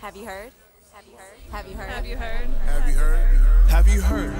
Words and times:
Have 0.00 0.16
you 0.16 0.24
heard? 0.24 0.50
Have 0.94 1.04
you 1.06 1.14
heard? 1.14 1.36
Have 1.50 1.68
you 1.68 1.76
heard? 1.76 1.90
Have 1.90 2.06
you 2.06 2.16
heard? 2.16 2.48
Have 2.66 2.88
you 2.88 2.94
heard? 2.94 3.68
Have 3.68 3.86
you 3.86 4.00
heard? 4.00 4.32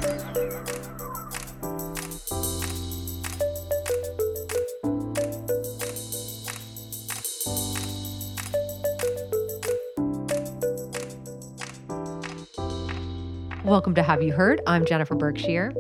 Welcome 13.63 13.95
to 13.97 14.03
Have 14.03 14.23
You 14.23 14.33
Heard? 14.33 14.63
I'm 14.67 14.87
Jennifer 14.87 15.15
Berkshire. 15.15 15.75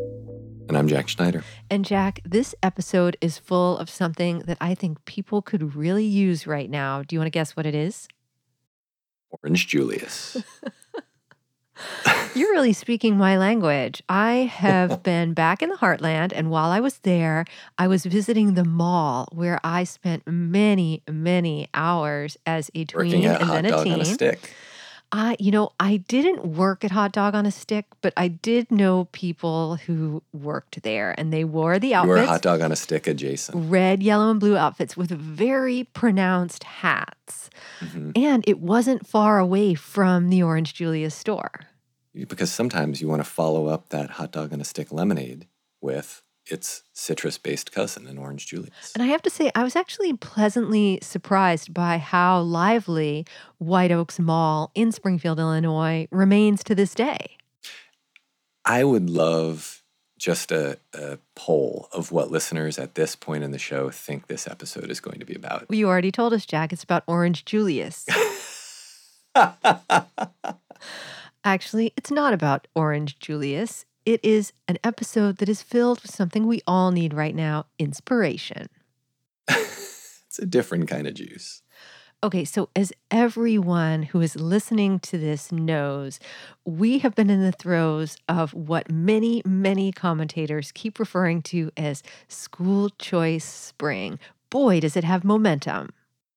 And 0.68 0.76
I'm 0.76 0.88
Jack 0.88 1.08
Schneider. 1.08 1.42
And 1.70 1.86
Jack, 1.86 2.20
this 2.26 2.54
episode 2.62 3.16
is 3.22 3.38
full 3.38 3.78
of 3.78 3.88
something 3.88 4.40
that 4.40 4.58
I 4.60 4.74
think 4.74 5.02
people 5.06 5.40
could 5.40 5.74
really 5.74 6.04
use 6.04 6.46
right 6.46 6.68
now. 6.68 7.02
Do 7.02 7.16
you 7.16 7.20
want 7.20 7.28
to 7.28 7.30
guess 7.30 7.56
what 7.56 7.64
it 7.64 7.74
is? 7.74 8.08
Orange 9.30 9.66
Julius. 9.66 10.36
You're 12.34 12.52
really 12.52 12.72
speaking 12.72 13.16
my 13.16 13.38
language. 13.38 14.02
I 14.08 14.50
have 14.52 15.02
been 15.04 15.32
back 15.34 15.62
in 15.62 15.70
the 15.70 15.76
heartland, 15.76 16.32
and 16.34 16.50
while 16.50 16.70
I 16.70 16.80
was 16.80 16.98
there, 16.98 17.44
I 17.78 17.88
was 17.88 18.04
visiting 18.04 18.54
the 18.54 18.64
mall 18.64 19.28
where 19.32 19.58
I 19.64 19.84
spent 19.84 20.26
many, 20.26 21.02
many 21.10 21.68
hours 21.74 22.36
as 22.46 22.70
a 22.74 22.84
tween 22.84 23.24
and 23.24 23.50
then 23.50 23.64
a 23.66 23.82
teen. 23.84 23.94
On 25.12 25.28
a 25.28 25.32
stick. 25.32 25.40
I, 25.40 25.42
you 25.42 25.50
know, 25.50 25.70
I 25.80 25.96
didn't 25.98 26.46
work 26.46 26.84
at 26.84 26.90
Hot 26.90 27.12
Dog 27.12 27.34
on 27.34 27.46
a 27.46 27.50
Stick, 27.50 27.86
but 28.00 28.12
I 28.16 28.28
did 28.28 28.70
know 28.70 29.08
people 29.12 29.76
who 29.76 30.22
worked 30.32 30.82
there, 30.82 31.14
and 31.18 31.32
they 31.32 31.44
wore 31.44 31.78
the 31.78 31.94
outfits. 31.94 32.08
You 32.08 32.10
were 32.10 32.22
a 32.22 32.26
hot 32.26 32.42
dog 32.42 32.60
on 32.60 32.72
a 32.72 32.76
stick 32.76 33.06
adjacent. 33.06 33.70
red, 33.70 34.02
yellow, 34.02 34.30
and 34.30 34.40
blue 34.40 34.56
outfits 34.56 34.96
with 34.96 35.10
very 35.10 35.84
pronounced 35.84 36.64
hats. 36.64 37.50
Mhm. 37.80 38.12
And 38.16 38.44
it 38.46 38.60
wasn't 38.60 39.06
far 39.06 39.38
away 39.38 39.74
from 39.74 40.30
the 40.30 40.42
Orange 40.42 40.74
Julius 40.74 41.14
store. 41.14 41.52
Because 42.14 42.50
sometimes 42.50 43.00
you 43.00 43.08
want 43.08 43.20
to 43.22 43.28
follow 43.28 43.66
up 43.66 43.90
that 43.90 44.10
hot 44.10 44.32
dog 44.32 44.52
on 44.52 44.60
a 44.60 44.64
stick 44.64 44.92
lemonade 44.92 45.46
with 45.80 46.22
its 46.50 46.82
citrus 46.92 47.38
based 47.38 47.72
cousin, 47.72 48.06
an 48.06 48.18
Orange 48.18 48.46
Julius. 48.46 48.92
And 48.94 49.02
I 49.02 49.06
have 49.06 49.22
to 49.22 49.30
say, 49.30 49.50
I 49.54 49.62
was 49.62 49.76
actually 49.76 50.12
pleasantly 50.14 50.98
surprised 51.02 51.72
by 51.72 51.98
how 51.98 52.40
lively 52.40 53.26
White 53.58 53.92
Oaks 53.92 54.18
Mall 54.18 54.70
in 54.74 54.92
Springfield, 54.92 55.38
Illinois 55.38 56.08
remains 56.10 56.62
to 56.64 56.74
this 56.74 56.94
day. 56.94 57.36
I 58.64 58.84
would 58.84 59.08
love 59.08 59.82
just 60.18 60.52
a, 60.52 60.78
a 60.92 61.18
poll 61.34 61.88
of 61.92 62.12
what 62.12 62.30
listeners 62.30 62.78
at 62.78 62.94
this 62.94 63.16
point 63.16 63.42
in 63.42 63.52
the 63.52 63.58
show 63.58 63.88
think 63.88 64.26
this 64.26 64.46
episode 64.46 64.90
is 64.90 65.00
going 65.00 65.18
to 65.18 65.24
be 65.24 65.34
about. 65.34 65.66
You 65.70 65.88
already 65.88 66.12
told 66.12 66.34
us, 66.34 66.44
Jack, 66.44 66.74
it's 66.74 66.84
about 66.84 67.02
Orange 67.06 67.46
Julius. 67.46 68.04
Actually, 71.44 71.94
it's 71.96 72.10
not 72.10 72.34
about 72.34 72.68
Orange 72.74 73.18
Julius. 73.18 73.86
It 74.06 74.24
is 74.24 74.52
an 74.66 74.78
episode 74.82 75.36
that 75.38 75.48
is 75.48 75.62
filled 75.62 76.00
with 76.02 76.14
something 76.14 76.46
we 76.46 76.62
all 76.66 76.90
need 76.90 77.12
right 77.12 77.34
now 77.34 77.66
inspiration. 77.78 78.68
it's 79.48 80.38
a 80.38 80.46
different 80.46 80.88
kind 80.88 81.06
of 81.06 81.14
juice. 81.14 81.62
Okay, 82.22 82.44
so 82.44 82.68
as 82.76 82.92
everyone 83.10 84.02
who 84.02 84.20
is 84.20 84.36
listening 84.36 85.00
to 85.00 85.16
this 85.16 85.50
knows, 85.50 86.20
we 86.66 86.98
have 86.98 87.14
been 87.14 87.30
in 87.30 87.42
the 87.42 87.52
throes 87.52 88.16
of 88.28 88.52
what 88.52 88.90
many, 88.90 89.42
many 89.46 89.90
commentators 89.90 90.70
keep 90.72 90.98
referring 90.98 91.40
to 91.42 91.70
as 91.78 92.02
school 92.28 92.90
choice 92.98 93.44
spring. 93.44 94.18
Boy, 94.50 94.80
does 94.80 94.96
it 94.96 95.04
have 95.04 95.24
momentum. 95.24 95.90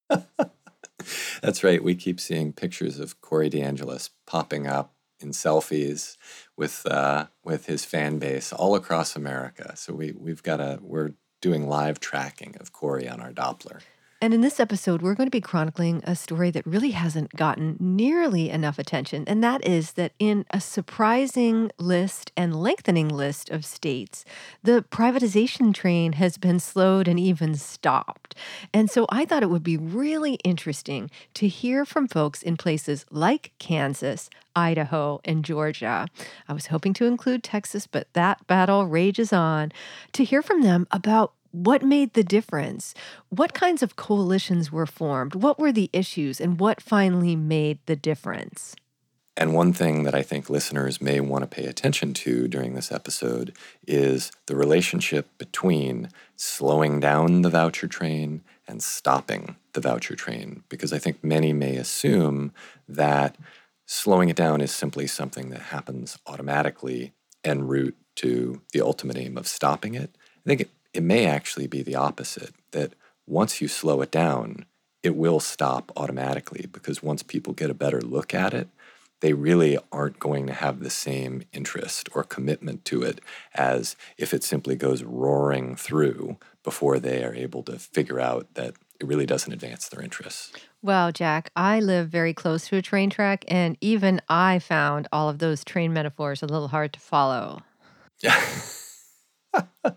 That's 1.42 1.64
right. 1.66 1.84
We 1.84 1.96
keep 1.96 2.20
seeing 2.20 2.54
pictures 2.54 2.98
of 2.98 3.20
Corey 3.20 3.50
DeAngelis 3.50 4.10
popping 4.26 4.68
up 4.68 4.94
in 5.20 5.32
selfies 5.32 6.18
with 6.56 6.86
uh, 6.86 7.28
with 7.44 7.66
his 7.66 7.86
fan 7.86 8.20
base 8.20 8.54
all 8.54 8.76
across 8.76 9.16
America. 9.16 9.74
So 9.76 9.94
we 9.94 10.12
we've 10.12 10.44
got 10.44 10.60
a 10.60 10.80
we're 10.82 11.14
doing 11.42 11.68
live 11.68 12.00
tracking 12.00 12.56
of 12.60 12.72
Corey 12.72 13.08
on 13.08 13.20
our 13.20 13.32
Doppler. 13.32 13.82
And 14.24 14.34
in 14.34 14.40
this 14.40 14.62
episode, 14.62 15.02
we're 15.02 15.16
going 15.16 15.28
to 15.28 15.32
be 15.32 15.42
chronicling 15.42 16.02
a 16.06 16.16
story 16.16 16.50
that 16.52 16.66
really 16.66 16.92
hasn't 16.92 17.36
gotten 17.36 17.76
nearly 17.78 18.50
enough 18.50 18.80
attention. 18.80 19.26
And 19.28 19.44
that 19.44 19.68
is 19.68 19.92
that 19.96 20.14
in 20.18 20.46
a 20.50 20.62
surprising 20.62 21.72
list 21.78 22.32
and 22.38 22.56
lengthening 22.56 23.10
list 23.10 23.50
of 23.50 23.66
states, 23.66 24.24
the 24.64 24.86
privatization 24.90 25.74
train 25.74 26.14
has 26.14 26.38
been 26.38 26.62
slowed 26.62 27.10
and 27.10 27.20
even 27.20 27.56
stopped. 27.56 28.34
And 28.74 28.90
so 28.90 29.08
I 29.10 29.26
thought 29.26 29.44
it 29.44 29.50
would 29.50 29.62
be 29.62 29.76
really 29.76 30.36
interesting 30.46 31.12
to 31.34 31.50
hear 31.50 31.84
from 31.84 32.08
folks 32.08 32.42
in 32.42 32.56
places 32.56 33.06
like 33.12 33.52
Kansas, 33.60 34.30
Idaho, 34.56 35.20
and 35.26 35.44
Georgia. 35.44 36.08
I 36.48 36.54
was 36.54 36.68
hoping 36.68 36.94
to 36.94 37.08
include 37.08 37.44
Texas, 37.44 37.88
but 37.88 38.08
that 38.14 38.48
battle 38.48 38.86
rages 38.86 39.34
on. 39.34 39.74
To 40.14 40.24
hear 40.24 40.42
from 40.42 40.62
them 40.62 40.88
about 40.92 41.34
what 41.54 41.84
made 41.84 42.14
the 42.16 42.24
difference? 42.24 42.96
What 43.30 43.54
kinds 43.54 43.84
of 43.84 43.96
coalitions 43.96 44.72
were 44.72 44.88
formed? 44.88 45.36
What 45.36 45.60
were 45.60 45.72
the 45.72 45.90
issues? 45.94 46.42
And 46.42 46.60
what 46.60 46.82
finally 46.82 47.36
made 47.36 47.78
the 47.86 47.96
difference? 47.96 48.76
And 49.38 49.54
one 49.54 49.72
thing 49.72 50.04
that 50.04 50.16
I 50.16 50.24
think 50.24 50.50
listeners 50.50 51.00
may 51.00 51.20
want 51.20 51.44
to 51.44 51.48
pay 51.48 51.66
attention 51.66 52.14
to 52.16 52.48
during 52.48 52.74
this 52.74 52.92
episode 52.92 53.56
is 53.88 54.32
the 54.48 54.56
relationship 54.56 55.28
between 55.38 56.10
slowing 56.36 57.00
down 57.00 57.44
the 57.44 57.50
voucher 57.50 57.88
train 57.88 58.42
and 58.68 58.82
stopping 58.82 59.56
the 59.74 59.82
voucher 59.82 60.16
train. 60.16 60.64
Because 60.70 60.92
I 60.92 60.98
think 60.98 61.24
many 61.24 61.54
may 61.54 61.76
assume 61.78 62.52
that 62.88 63.36
slowing 63.86 64.30
it 64.30 64.36
down 64.36 64.60
is 64.60 64.72
simply 64.72 65.06
something 65.06 65.52
that 65.52 65.62
happens 65.62 66.18
automatically 66.26 67.14
en 67.44 67.68
route 67.68 67.98
to 68.16 68.62
the 68.72 68.82
ultimate 68.82 69.18
aim 69.18 69.38
of 69.38 69.48
stopping 69.48 69.94
it. 69.94 70.16
I 70.46 70.50
think 70.50 70.70
it, 70.94 71.04
may 71.04 71.26
actually 71.26 71.68
be 71.68 71.82
the 71.82 71.96
opposite, 71.96 72.54
that 72.72 72.94
once 73.28 73.62
you 73.62 73.68
slow 73.68 74.02
it 74.02 74.12
down, 74.12 74.66
it 75.02 75.16
will 75.16 75.40
stop 75.40 75.92
automatically 75.98 76.68
because 76.72 77.04
once 77.04 77.24
people 77.24 77.54
get 77.54 77.70
a 77.70 77.76
better 77.76 78.02
look 78.02 78.34
at 78.34 78.54
it, 78.54 78.70
they 79.24 79.34
really 79.34 79.78
aren't 79.92 80.20
going 80.20 80.48
to 80.48 80.54
have 80.54 80.82
the 80.82 80.90
same 80.90 81.44
interest 81.54 82.10
or 82.14 82.24
commitment 82.24 82.84
to 82.84 83.02
it 83.04 83.22
as 83.56 83.96
if 84.18 84.34
it 84.34 84.44
simply 84.44 84.76
goes 84.76 85.02
roaring 85.02 85.78
through 85.78 86.38
before 86.64 87.00
they 87.00 87.24
are 87.24 87.34
able 87.34 87.64
to 87.64 87.80
figure 87.80 88.20
out 88.20 88.54
that 88.56 88.74
it 89.00 89.08
really 89.08 89.26
doesn't 89.26 89.54
advance 89.54 89.88
their 89.88 90.02
interests. 90.02 90.52
Well, 90.82 91.12
Jack, 91.14 91.52
I 91.56 91.80
live 91.80 92.10
very 92.10 92.34
close 92.34 92.68
to 92.68 92.76
a 92.76 92.82
train 92.82 93.10
track, 93.10 93.46
and 93.48 93.78
even 93.80 94.22
I 94.28 94.60
found 94.60 95.08
all 95.12 95.30
of 95.30 95.40
those 95.40 95.64
train 95.64 95.94
metaphors 95.94 96.44
a 96.44 96.46
little 96.46 96.68
hard 96.68 96.92
to 96.94 97.00
follow. 97.00 97.62
Yeah. 98.20 98.42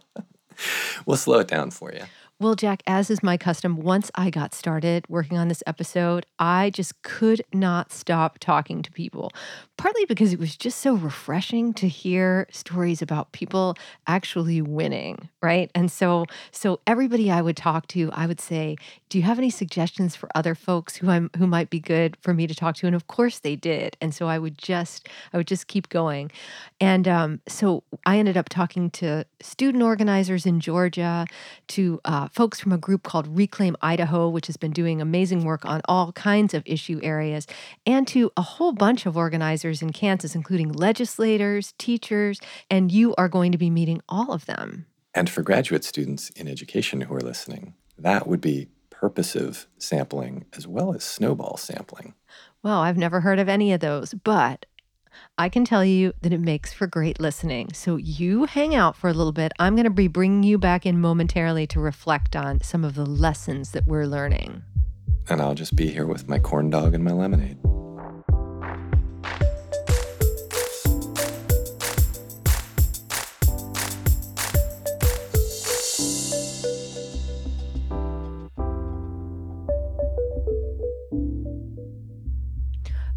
we'll 1.06 1.16
slow 1.16 1.38
it 1.38 1.48
down 1.48 1.70
for 1.70 1.92
you. 1.92 2.02
Well, 2.38 2.54
Jack, 2.54 2.82
as 2.86 3.08
is 3.08 3.22
my 3.22 3.38
custom, 3.38 3.78
once 3.78 4.10
I 4.14 4.28
got 4.28 4.54
started 4.54 5.06
working 5.08 5.38
on 5.38 5.48
this 5.48 5.62
episode, 5.66 6.26
I 6.38 6.68
just 6.68 7.00
could 7.00 7.42
not 7.54 7.90
stop 7.92 8.38
talking 8.40 8.82
to 8.82 8.92
people. 8.92 9.32
Partly 9.78 10.04
because 10.04 10.34
it 10.34 10.38
was 10.38 10.54
just 10.54 10.80
so 10.82 10.92
refreshing 10.96 11.72
to 11.74 11.88
hear 11.88 12.46
stories 12.50 13.00
about 13.00 13.32
people 13.32 13.74
actually 14.06 14.60
winning, 14.60 15.30
right? 15.40 15.70
And 15.74 15.90
so 15.90 16.26
so 16.50 16.80
everybody 16.86 17.30
I 17.30 17.40
would 17.40 17.56
talk 17.56 17.86
to, 17.88 18.10
I 18.12 18.26
would 18.26 18.40
say, 18.40 18.76
"Do 19.08 19.16
you 19.16 19.24
have 19.24 19.38
any 19.38 19.48
suggestions 19.50 20.14
for 20.14 20.28
other 20.34 20.54
folks 20.54 20.96
who 20.96 21.08
I'm 21.08 21.30
who 21.38 21.46
might 21.46 21.70
be 21.70 21.80
good 21.80 22.18
for 22.20 22.34
me 22.34 22.46
to 22.46 22.54
talk 22.54 22.76
to?" 22.76 22.86
And 22.86 22.94
of 22.96 23.06
course 23.06 23.38
they 23.38 23.56
did. 23.56 23.96
And 24.02 24.14
so 24.14 24.28
I 24.28 24.38
would 24.38 24.58
just 24.58 25.08
I 25.32 25.38
would 25.38 25.46
just 25.46 25.68
keep 25.68 25.88
going. 25.88 26.30
And 26.80 27.08
um, 27.08 27.40
so 27.48 27.82
I 28.04 28.18
ended 28.18 28.36
up 28.36 28.48
talking 28.50 28.90
to 28.90 29.24
student 29.40 29.82
organizers 29.82 30.44
in 30.44 30.60
Georgia, 30.60 31.26
to 31.68 32.00
uh, 32.04 32.25
Uh, 32.26 32.28
folks 32.32 32.58
from 32.58 32.72
a 32.72 32.78
group 32.78 33.04
called 33.04 33.36
Reclaim 33.36 33.76
Idaho, 33.82 34.28
which 34.28 34.48
has 34.48 34.56
been 34.56 34.72
doing 34.72 35.00
amazing 35.00 35.44
work 35.44 35.64
on 35.64 35.80
all 35.84 36.10
kinds 36.12 36.54
of 36.54 36.62
issue 36.66 36.98
areas, 37.02 37.46
and 37.86 38.06
to 38.08 38.32
a 38.36 38.42
whole 38.42 38.72
bunch 38.72 39.06
of 39.06 39.16
organizers 39.16 39.80
in 39.80 39.92
Kansas, 39.92 40.34
including 40.34 40.72
legislators, 40.72 41.72
teachers, 41.78 42.40
and 42.68 42.90
you 42.90 43.14
are 43.16 43.28
going 43.28 43.52
to 43.52 43.58
be 43.58 43.70
meeting 43.70 44.00
all 44.08 44.32
of 44.32 44.46
them. 44.46 44.86
And 45.14 45.30
for 45.30 45.42
graduate 45.42 45.84
students 45.84 46.30
in 46.30 46.48
education 46.48 47.02
who 47.02 47.14
are 47.14 47.20
listening, 47.20 47.74
that 47.96 48.26
would 48.26 48.40
be 48.40 48.68
purposive 48.90 49.68
sampling 49.78 50.46
as 50.56 50.66
well 50.66 50.94
as 50.94 51.04
snowball 51.04 51.56
sampling. 51.56 52.14
Well, 52.62 52.80
I've 52.80 52.98
never 52.98 53.20
heard 53.20 53.38
of 53.38 53.48
any 53.48 53.72
of 53.72 53.80
those, 53.80 54.14
but 54.14 54.66
I 55.38 55.50
can 55.50 55.66
tell 55.66 55.84
you 55.84 56.14
that 56.22 56.32
it 56.32 56.40
makes 56.40 56.72
for 56.72 56.86
great 56.86 57.20
listening. 57.20 57.70
So 57.74 57.96
you 57.96 58.46
hang 58.46 58.74
out 58.74 58.96
for 58.96 59.10
a 59.10 59.12
little 59.12 59.32
bit. 59.32 59.52
I'm 59.58 59.74
going 59.74 59.84
to 59.84 59.90
be 59.90 60.08
bringing 60.08 60.42
you 60.42 60.56
back 60.56 60.86
in 60.86 60.98
momentarily 60.98 61.66
to 61.68 61.80
reflect 61.80 62.34
on 62.34 62.62
some 62.62 62.86
of 62.86 62.94
the 62.94 63.04
lessons 63.04 63.72
that 63.72 63.86
we're 63.86 64.06
learning. 64.06 64.62
And 65.28 65.42
I'll 65.42 65.54
just 65.54 65.76
be 65.76 65.88
here 65.88 66.06
with 66.06 66.26
my 66.26 66.38
corn 66.38 66.70
dog 66.70 66.94
and 66.94 67.04
my 67.04 67.12
lemonade. 67.12 67.58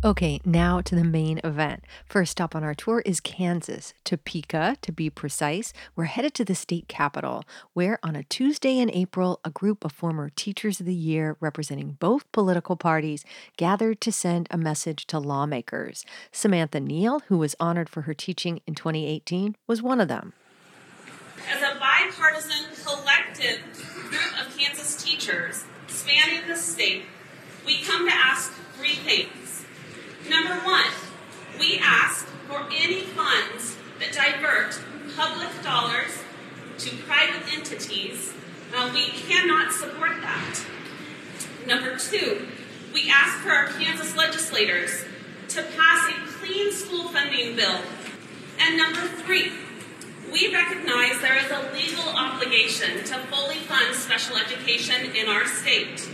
Okay, 0.01 0.39
now 0.45 0.79
to 0.79 0.95
the 0.95 1.03
main 1.03 1.41
event. 1.43 1.83
First 2.05 2.31
stop 2.31 2.55
on 2.55 2.63
our 2.63 2.73
tour 2.73 3.01
is 3.05 3.19
Kansas, 3.19 3.93
Topeka 4.05 4.77
to 4.81 4.93
be 4.93 5.09
precise. 5.09 5.73
We're 5.93 6.05
headed 6.05 6.33
to 6.35 6.45
the 6.45 6.55
state 6.55 6.87
capital, 6.87 7.43
where 7.73 7.99
on 8.01 8.15
a 8.15 8.23
Tuesday 8.23 8.79
in 8.79 8.89
April, 8.91 9.41
a 9.43 9.49
group 9.49 9.83
of 9.83 9.91
former 9.91 10.29
Teachers 10.29 10.79
of 10.79 10.85
the 10.85 10.93
Year 10.93 11.35
representing 11.41 11.97
both 11.99 12.31
political 12.31 12.77
parties 12.77 13.25
gathered 13.57 13.99
to 13.99 14.09
send 14.13 14.47
a 14.49 14.57
message 14.57 15.05
to 15.07 15.19
lawmakers. 15.19 16.05
Samantha 16.31 16.79
Neal, 16.79 17.19
who 17.27 17.37
was 17.37 17.57
honored 17.59 17.89
for 17.89 18.03
her 18.03 18.13
teaching 18.13 18.61
in 18.65 18.75
2018, 18.75 19.57
was 19.67 19.81
one 19.81 19.99
of 19.99 20.07
them. 20.07 20.31
As 21.51 21.61
a 21.61 21.77
bipartisan 21.77 22.67
collective 22.85 23.59
group 24.07 24.47
of 24.47 24.57
Kansas 24.57 25.03
teachers 25.03 25.65
spanning 25.89 26.47
the 26.47 26.55
state, 26.55 27.03
we 27.65 27.81
come 27.81 28.07
to 28.07 28.15
ask 28.15 28.53
three 28.77 28.95
things. 28.95 29.38
Number 30.29 30.57
one, 30.63 30.85
we 31.59 31.79
ask 31.81 32.27
for 32.47 32.63
any 32.71 33.01
funds 33.01 33.75
that 33.99 34.13
divert 34.13 34.79
public 35.17 35.49
dollars 35.63 36.11
to 36.77 36.95
private 37.07 37.51
entities. 37.51 38.31
Uh, 38.75 38.91
we 38.93 39.07
cannot 39.07 39.71
support 39.73 40.21
that. 40.21 40.61
Number 41.65 41.97
two, 41.97 42.45
we 42.93 43.09
ask 43.09 43.39
for 43.39 43.49
our 43.49 43.67
Kansas 43.69 44.15
legislators 44.15 45.03
to 45.47 45.63
pass 45.63 46.09
a 46.09 46.31
clean 46.37 46.71
school 46.71 47.09
funding 47.09 47.55
bill. 47.55 47.79
And 48.59 48.77
number 48.77 49.07
three, 49.23 49.51
we 50.31 50.53
recognize 50.53 51.19
there 51.21 51.43
is 51.43 51.49
a 51.49 51.73
legal 51.73 52.07
obligation 52.07 53.03
to 53.05 53.17
fully 53.31 53.55
fund 53.55 53.95
special 53.95 54.37
education 54.37 55.15
in 55.15 55.27
our 55.27 55.47
state 55.47 56.07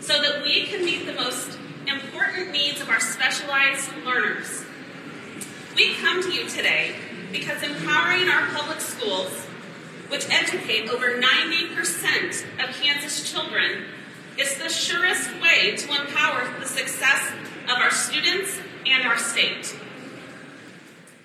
so 0.00 0.20
that 0.20 0.42
we 0.42 0.66
can 0.66 0.84
meet 0.84 1.06
the 1.06 1.14
most 1.14 1.58
important 1.88 2.52
needs 2.52 2.80
of 2.80 2.88
our 2.88 3.00
specialized 3.00 3.90
learners. 4.04 4.64
We 5.76 5.94
come 5.96 6.22
to 6.22 6.32
you 6.32 6.48
today 6.48 6.94
because 7.32 7.62
empowering 7.62 8.28
our 8.28 8.46
public 8.48 8.80
schools, 8.80 9.32
which 10.08 10.28
educate 10.30 10.88
over 10.88 11.20
90% 11.20 12.44
of 12.62 12.74
Kansas 12.76 13.30
children, 13.30 13.84
is 14.38 14.56
the 14.58 14.68
surest 14.68 15.30
way 15.40 15.76
to 15.76 15.88
empower 16.00 16.48
the 16.60 16.66
success 16.66 17.32
of 17.64 17.76
our 17.78 17.90
students 17.90 18.58
and 18.86 19.06
our 19.06 19.16
state. 19.16 19.76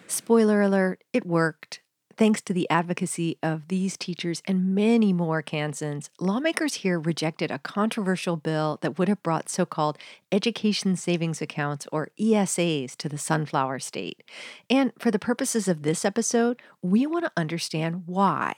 Spoiler 0.08 0.62
alert, 0.62 1.04
it 1.14 1.26
worked. 1.26 1.82
Thanks 2.20 2.42
to 2.42 2.54
the 2.54 2.70
advocacy 2.70 3.38
of 3.42 3.70
these 3.70 3.96
teachers 3.96 4.44
and 4.46 4.76
many 4.76 5.14
more 5.14 5.42
Kansans, 5.42 6.10
lawmakers 6.20 6.74
here 6.74 7.00
rejected 7.00 7.50
a 7.50 7.60
controversial 7.60 8.36
bill 8.36 8.78
that 8.82 9.00
would 9.00 9.08
have 9.08 9.24
brought 9.24 9.48
so 9.48 9.66
called 9.66 9.98
education 10.30 10.98
savings 10.98 11.42
accounts, 11.42 11.88
or 11.94 12.10
ESAs, 12.20 12.98
to 12.98 13.08
the 13.08 13.18
Sunflower 13.18 13.80
State. 13.80 14.22
And 14.70 14.92
for 15.00 15.12
the 15.12 15.18
purposes 15.18 15.70
of 15.70 15.84
this 15.84 16.04
episode, 16.04 16.62
we 16.82 17.06
want 17.06 17.26
to 17.26 17.32
understand 17.36 18.04
why. 18.06 18.54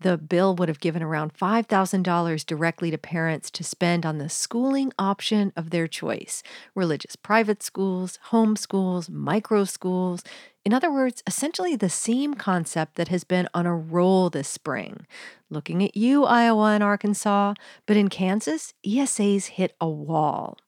The 0.00 0.16
bill 0.16 0.54
would 0.56 0.68
have 0.68 0.80
given 0.80 1.02
around 1.02 1.34
$5,000 1.34 2.46
directly 2.46 2.90
to 2.90 2.98
parents 2.98 3.50
to 3.52 3.64
spend 3.64 4.06
on 4.06 4.18
the 4.18 4.28
schooling 4.28 4.92
option 4.98 5.52
of 5.56 5.70
their 5.70 5.88
choice 5.88 6.42
religious 6.74 7.16
private 7.16 7.62
schools, 7.62 8.18
home 8.24 8.56
schools, 8.56 9.10
micro 9.10 9.64
schools. 9.64 10.22
In 10.64 10.72
other 10.74 10.92
words, 10.92 11.22
essentially 11.26 11.76
the 11.76 11.88
same 11.88 12.34
concept 12.34 12.96
that 12.96 13.08
has 13.08 13.24
been 13.24 13.48
on 13.54 13.66
a 13.66 13.74
roll 13.74 14.30
this 14.30 14.48
spring. 14.48 15.06
Looking 15.50 15.82
at 15.84 15.96
you, 15.96 16.24
Iowa 16.24 16.72
and 16.72 16.82
Arkansas, 16.82 17.54
but 17.86 17.96
in 17.96 18.08
Kansas, 18.08 18.74
ESAs 18.84 19.46
hit 19.46 19.74
a 19.80 19.88
wall. 19.88 20.58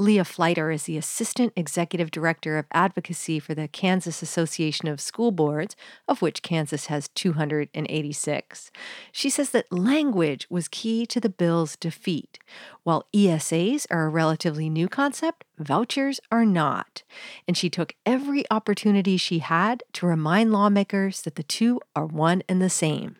Leah 0.00 0.22
Fliter 0.22 0.70
is 0.70 0.84
the 0.84 0.96
Assistant 0.96 1.52
Executive 1.56 2.12
Director 2.12 2.56
of 2.56 2.66
Advocacy 2.70 3.40
for 3.40 3.52
the 3.52 3.66
Kansas 3.66 4.22
Association 4.22 4.86
of 4.86 5.00
School 5.00 5.32
Boards, 5.32 5.74
of 6.06 6.22
which 6.22 6.42
Kansas 6.42 6.86
has 6.86 7.08
286. 7.08 8.70
She 9.10 9.28
says 9.28 9.50
that 9.50 9.72
language 9.72 10.46
was 10.48 10.68
key 10.68 11.04
to 11.06 11.18
the 11.18 11.28
bill's 11.28 11.74
defeat. 11.74 12.38
While 12.84 13.08
ESAs 13.12 13.86
are 13.90 14.06
a 14.06 14.08
relatively 14.08 14.70
new 14.70 14.88
concept, 14.88 15.44
vouchers 15.58 16.20
are 16.30 16.46
not. 16.46 17.02
And 17.48 17.56
she 17.56 17.68
took 17.68 17.96
every 18.06 18.44
opportunity 18.52 19.16
she 19.16 19.40
had 19.40 19.82
to 19.94 20.06
remind 20.06 20.52
lawmakers 20.52 21.22
that 21.22 21.34
the 21.34 21.42
two 21.42 21.80
are 21.96 22.06
one 22.06 22.44
and 22.48 22.62
the 22.62 22.70
same. 22.70 23.16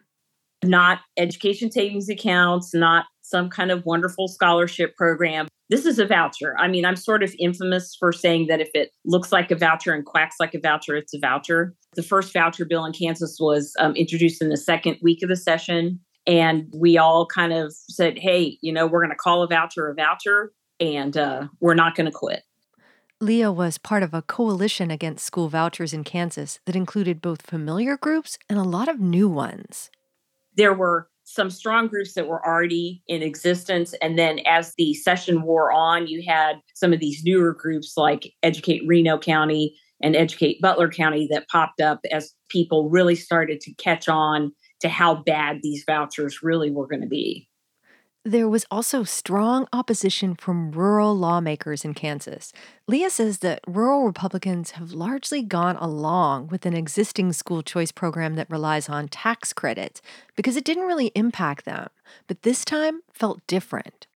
Not 0.65 1.01
education 1.17 1.73
savings 1.73 2.09
accounts, 2.09 2.73
not 2.73 3.07
some 3.29 3.49
kind 3.51 3.71
of 3.71 3.85
wonderful 3.85 4.29
scholarship 4.29 4.97
program 4.97 5.49
this 5.71 5.85
is 5.85 5.99
a 5.99 6.07
voucher. 6.07 6.55
I 6.59 6.69
mean, 6.69 6.85
I'm 6.85 6.97
sort 6.97 7.23
of 7.23 7.35
infamous 7.39 7.95
for 7.95 8.13
saying 8.13 8.47
that 8.47 8.61
if 8.61 8.71
it 8.75 8.93
looks 9.05 9.33
like 9.33 9.51
a 9.51 9.57
voucher 9.57 9.93
and 9.93 10.05
quacks 10.05 10.37
like 10.41 10.55
a 10.55 10.61
voucher, 10.61 10.97
it's 10.97 11.13
a 11.13 11.19
voucher. 11.19 11.75
The 11.95 12.03
first 12.03 12.33
voucher 12.33 12.65
bill 12.65 12.85
in 12.85 12.93
Kansas 12.93 13.37
was 13.39 13.75
um, 13.79 13.95
introduced 13.95 14.41
in 14.41 14.49
the 14.49 14.57
second 14.57 14.97
week 15.03 15.23
of 15.23 15.29
the 15.29 15.37
session. 15.37 16.01
And 16.27 16.73
we 16.75 16.97
all 16.97 17.27
kind 17.27 17.53
of 17.53 17.73
said, 17.73 18.19
hey, 18.19 18.59
you 18.61 18.73
know, 18.73 18.87
we're 18.87 19.01
going 19.01 19.11
to 19.11 19.17
call 19.17 19.43
a 19.43 19.49
voucher 19.49 19.89
a 19.89 19.95
voucher 19.95 20.53
and 20.81 21.17
uh, 21.17 21.49
we're 21.61 21.75
not 21.75 21.95
going 21.95 22.07
to 22.07 22.13
quit. 22.13 22.45
Leah 23.21 23.51
was 23.51 23.79
part 23.79 24.03
of 24.03 24.15
a 24.15 24.23
coalition 24.23 24.91
against 24.91 25.27
school 25.27 25.49
vouchers 25.49 25.93
in 25.93 26.05
Kansas 26.05 26.61
that 26.67 26.77
included 26.77 27.21
both 27.21 27.43
familiar 27.43 27.97
groups 27.97 28.39
and 28.49 28.59
a 28.59 28.63
lot 28.63 28.89
of 28.89 29.01
new 29.01 29.29
ones. 29.29 29.91
There 30.55 30.73
were 30.73 31.09
some 31.31 31.51
strong 31.51 31.89
groups 31.89 32.15
that 32.15 32.27
were 32.27 32.45
already 32.47 33.03
in 33.07 33.23
existence. 33.23 33.95
And 34.01 34.19
then 34.19 34.41
as 34.47 34.73
the 34.79 34.95
session 34.95 35.43
wore 35.43 35.71
on, 35.71 36.07
you 36.07 36.23
had 36.27 36.57
some 36.75 36.93
of 36.93 37.01
these 37.01 37.23
newer 37.23 37.53
groups 37.53 37.95
like 37.97 38.33
Educate 38.43 38.83
Reno 38.87 39.19
County 39.19 39.77
and 40.03 40.17
Educate 40.17 40.61
Butler 40.63 40.89
County 40.89 41.29
that 41.31 41.49
popped 41.49 41.81
up 41.81 42.01
as 42.11 42.33
people 42.49 42.89
really 42.89 43.15
started 43.15 43.61
to 43.61 43.75
catch 43.75 44.09
on 44.09 44.53
to 44.81 44.89
how 44.89 45.17
bad 45.17 45.59
these 45.63 45.85
vouchers 45.87 46.43
really 46.43 46.71
were 46.71 46.87
going 46.87 47.03
to 47.03 47.09
be. 47.09 47.48
There 48.25 48.49
was 48.49 48.67
also 48.71 49.05
strong 49.05 49.69
opposition 49.73 50.35
from 50.35 50.73
rural 50.73 51.17
lawmakers 51.17 51.85
in 51.85 51.95
Kansas. 51.95 52.53
Leah 52.89 53.11
says 53.11 53.39
that 53.39 53.61
rural 53.67 54.05
Republicans 54.05 54.73
have 54.73 54.91
largely 54.91 55.41
gone 55.41 55.77
along 55.77 56.49
with 56.49 56.67
an 56.67 56.75
existing 56.75 57.33
school 57.33 57.63
choice 57.63 57.93
program 57.93 58.35
that 58.35 58.51
relies 58.51 58.89
on 58.89 59.07
tax 59.09 59.53
credits 59.53 60.03
because 60.35 60.57
it 60.57 60.65
didn't 60.65 60.87
really 60.87 61.13
impact 61.15 61.65
them, 61.65 61.89
but 62.27 62.43
this 62.43 62.65
time 62.65 63.01
felt 63.13 63.47
different 63.47 64.08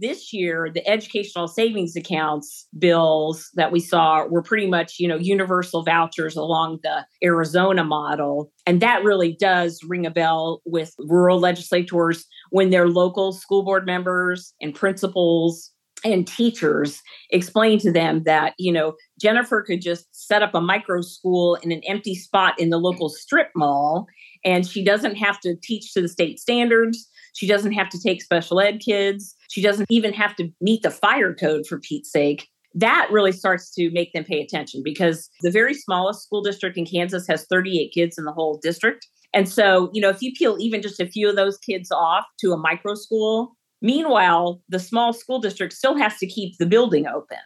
this 0.00 0.32
year 0.32 0.70
the 0.72 0.86
educational 0.88 1.48
savings 1.48 1.96
accounts 1.96 2.66
bills 2.78 3.50
that 3.54 3.72
we 3.72 3.80
saw 3.80 4.24
were 4.26 4.42
pretty 4.42 4.66
much 4.66 4.96
you 4.98 5.08
know 5.08 5.16
universal 5.16 5.82
vouchers 5.82 6.36
along 6.36 6.78
the 6.82 7.04
arizona 7.22 7.84
model. 7.84 8.50
And 8.66 8.80
that 8.80 9.04
really 9.04 9.36
does 9.38 9.80
ring 9.86 10.06
a 10.06 10.10
bell 10.10 10.60
with 10.64 10.94
rural 10.98 11.38
legislators 11.38 12.24
when 12.50 12.70
their 12.70 12.88
local 12.88 13.32
school 13.32 13.62
board 13.62 13.86
members 13.86 14.54
and 14.60 14.74
principals 14.74 15.70
and 16.04 16.26
teachers 16.26 17.02
explain 17.30 17.78
to 17.78 17.90
them 17.90 18.22
that 18.24 18.52
you 18.58 18.72
know 18.72 18.94
jennifer 19.20 19.62
could 19.62 19.80
just 19.80 20.06
set 20.12 20.42
up 20.42 20.54
a 20.54 20.60
micro 20.60 21.00
school 21.00 21.56
in 21.62 21.72
an 21.72 21.80
empty 21.88 22.14
spot 22.14 22.54
in 22.58 22.68
the 22.70 22.78
local 22.78 23.08
strip 23.08 23.48
mall 23.56 24.06
and 24.44 24.66
she 24.66 24.84
doesn't 24.84 25.16
have 25.16 25.40
to 25.40 25.56
teach 25.62 25.92
to 25.94 26.02
the 26.02 26.08
state 26.08 26.38
standards 26.38 27.08
she 27.36 27.46
doesn't 27.46 27.72
have 27.72 27.88
to 27.90 28.00
take 28.00 28.22
special 28.22 28.60
ed 28.60 28.80
kids. 28.80 29.34
She 29.48 29.62
doesn't 29.62 29.86
even 29.90 30.12
have 30.14 30.34
to 30.36 30.50
meet 30.60 30.82
the 30.82 30.90
fire 30.90 31.34
code 31.34 31.66
for 31.66 31.78
Pete's 31.78 32.10
sake. 32.10 32.48
That 32.74 33.08
really 33.10 33.32
starts 33.32 33.72
to 33.74 33.90
make 33.90 34.12
them 34.12 34.24
pay 34.24 34.40
attention 34.40 34.82
because 34.82 35.30
the 35.42 35.50
very 35.50 35.74
smallest 35.74 36.22
school 36.22 36.42
district 36.42 36.76
in 36.76 36.86
Kansas 36.86 37.26
has 37.28 37.46
38 37.46 37.92
kids 37.92 38.18
in 38.18 38.24
the 38.24 38.32
whole 38.32 38.58
district. 38.62 39.06
And 39.32 39.48
so, 39.48 39.90
you 39.92 40.00
know, 40.00 40.08
if 40.08 40.22
you 40.22 40.32
peel 40.32 40.56
even 40.58 40.82
just 40.82 41.00
a 41.00 41.06
few 41.06 41.28
of 41.28 41.36
those 41.36 41.58
kids 41.58 41.90
off 41.90 42.24
to 42.40 42.52
a 42.52 42.56
micro 42.56 42.94
school, 42.94 43.56
meanwhile, 43.82 44.62
the 44.68 44.78
small 44.78 45.12
school 45.12 45.38
district 45.38 45.74
still 45.74 45.96
has 45.96 46.16
to 46.18 46.26
keep 46.26 46.56
the 46.58 46.66
building 46.66 47.06
open. 47.06 47.38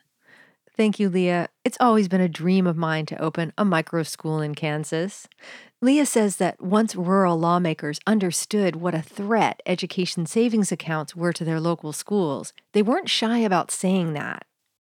Thank 0.76 0.98
you, 0.98 1.10
Leah. 1.10 1.48
It's 1.64 1.76
always 1.80 2.08
been 2.08 2.20
a 2.20 2.28
dream 2.28 2.66
of 2.66 2.76
mine 2.76 3.06
to 3.06 3.20
open 3.20 3.52
a 3.58 3.64
micro 3.64 4.02
school 4.02 4.40
in 4.40 4.54
Kansas. 4.54 5.28
Leah 5.82 6.04
says 6.04 6.36
that 6.36 6.60
once 6.60 6.94
rural 6.94 7.38
lawmakers 7.38 8.00
understood 8.06 8.76
what 8.76 8.94
a 8.94 9.00
threat 9.00 9.62
education 9.64 10.26
savings 10.26 10.70
accounts 10.70 11.16
were 11.16 11.32
to 11.32 11.42
their 11.42 11.58
local 11.58 11.94
schools, 11.94 12.52
they 12.74 12.82
weren't 12.82 13.08
shy 13.08 13.38
about 13.38 13.70
saying 13.70 14.12
that. 14.12 14.44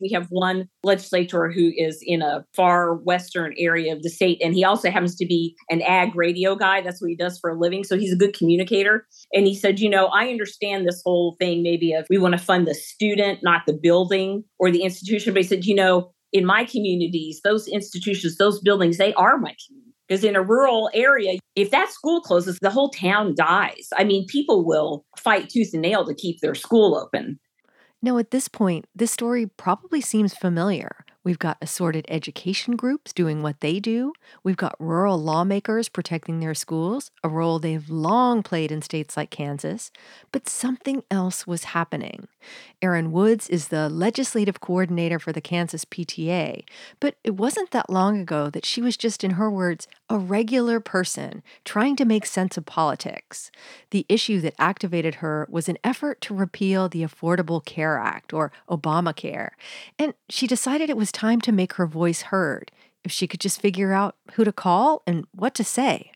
We 0.01 0.09
have 0.15 0.29
one 0.31 0.71
legislator 0.83 1.51
who 1.51 1.71
is 1.77 2.03
in 2.03 2.23
a 2.23 2.47
far 2.57 2.95
western 2.95 3.53
area 3.59 3.93
of 3.93 4.03
the 4.03 4.09
state, 4.09 4.41
and 4.43 4.55
he 4.55 4.65
also 4.65 4.91
happens 4.91 5.17
to 5.17 5.27
be 5.27 5.55
an 5.69 5.83
ag 5.83 6.17
radio 6.17 6.57
guy. 6.57 6.81
That's 6.81 7.03
what 7.03 7.11
he 7.11 7.17
does 7.17 7.39
for 7.39 7.51
a 7.51 7.59
living. 7.59 7.85
So 7.85 7.99
he's 7.99 8.15
a 8.15 8.17
good 8.17 8.33
communicator. 8.33 9.07
And 9.35 9.47
he 9.47 9.55
said, 9.55 9.81
You 9.81 9.91
know, 9.91 10.07
I 10.07 10.29
understand 10.29 10.89
this 10.89 11.03
whole 11.05 11.37
thing 11.39 11.63
maybe 11.63 11.93
of 11.93 12.07
we 12.09 12.17
want 12.17 12.33
to 12.33 12.39
fund 12.39 12.67
the 12.67 12.73
student, 12.75 13.41
not 13.43 13.65
the 13.67 13.75
building 13.75 14.45
or 14.59 14.71
the 14.71 14.83
institution. 14.83 15.35
But 15.35 15.43
he 15.43 15.49
said, 15.49 15.67
You 15.67 15.75
know, 15.75 16.15
in 16.33 16.47
my 16.47 16.65
communities, 16.65 17.43
those 17.45 17.69
institutions, 17.69 18.39
those 18.39 18.63
buildings, 18.63 18.97
they 18.97 19.13
are 19.13 19.37
my 19.37 19.55
community. 19.67 19.80
Because 20.11 20.25
in 20.25 20.35
a 20.35 20.43
rural 20.43 20.91
area, 20.93 21.39
if 21.55 21.71
that 21.71 21.93
school 21.93 22.21
closes, 22.21 22.59
the 22.61 22.71
whole 22.71 22.91
town 22.91 23.33
dies. 23.37 23.91
I 23.97 24.03
mean, 24.03 24.27
people 24.27 24.65
will 24.65 25.05
fight 25.17 25.49
tooth 25.49 25.71
and 25.73 25.83
nail 25.83 26.05
to 26.05 26.15
keep 26.17 26.41
their 26.41 26.57
school 26.57 26.97
open. 26.97 27.39
Now, 28.03 28.19
at 28.19 28.33
this 28.33 28.49
point, 28.49 28.87
this 28.93 29.13
story 29.13 29.47
probably 29.47 30.01
seems 30.01 30.35
familiar. 30.35 31.05
We've 31.23 31.39
got 31.39 31.59
assorted 31.61 32.07
education 32.09 32.77
groups 32.77 33.13
doing 33.13 33.43
what 33.43 33.61
they 33.61 33.79
do. 33.79 34.15
We've 34.43 34.57
got 34.57 34.75
rural 34.79 35.19
lawmakers 35.19 35.91
protecting 35.91 36.41
their 36.41 36.55
schools, 36.55 37.11
a 37.23 37.29
role 37.29 37.59
they've 37.59 37.89
long 37.91 38.43
played 38.43 38.73
in 38.73 38.81
states 38.81 39.19
like 39.19 39.31
Kansas. 39.31 39.91
But 40.33 40.49
something 40.49 41.03
else 41.11 41.47
was 41.47 41.65
happening. 41.65 42.27
Erin 42.81 43.13
Woods 43.13 43.51
is 43.51 43.69
the 43.69 43.91
legislative 43.91 44.61
coordinator 44.61 45.19
for 45.19 45.33
the 45.33 45.43
Kansas 45.43 45.85
PTA, 45.85 46.65
but 46.99 47.17
it 47.23 47.33
wasn't 47.33 47.71
that 47.73 47.91
long 47.91 48.19
ago 48.19 48.49
that 48.49 48.65
she 48.65 48.81
was 48.81 48.97
just, 48.97 49.23
in 49.23 49.33
her 49.33 49.51
words, 49.51 49.87
a 50.09 50.19
regular 50.19 50.81
person 50.81 51.43
trying 51.65 51.97
to 51.97 52.07
make 52.07 52.25
sense 52.25 52.57
of 52.57 52.65
politics. 52.65 53.51
The 53.91 54.07
issue 54.09 54.41
that 54.41 54.55
activated 54.59 55.17
her 55.17 55.47
was 55.51 55.69
an 55.69 55.77
effort 55.85 56.23
to 56.23 56.35
repeal 56.35 56.89
the 56.89 57.03
Affordable 57.03 57.63
Care 57.63 57.99
Act, 57.99 58.33
or 58.33 58.51
Obamacare, 58.71 59.51
and 59.99 60.15
she 60.31 60.47
decided 60.47 60.89
it 60.89 60.97
was 60.97 61.10
was 61.11 61.21
time 61.21 61.41
to 61.41 61.53
make 61.53 61.75
her 61.75 61.87
voice 61.87 62.23
heard 62.23 62.71
if 63.03 63.11
she 63.11 63.27
could 63.27 63.41
just 63.41 63.61
figure 63.61 63.93
out 63.93 64.15
who 64.35 64.45
to 64.45 64.53
call 64.53 65.03
and 65.07 65.25
what 65.33 65.55
to 65.55 65.65
say 65.65 66.13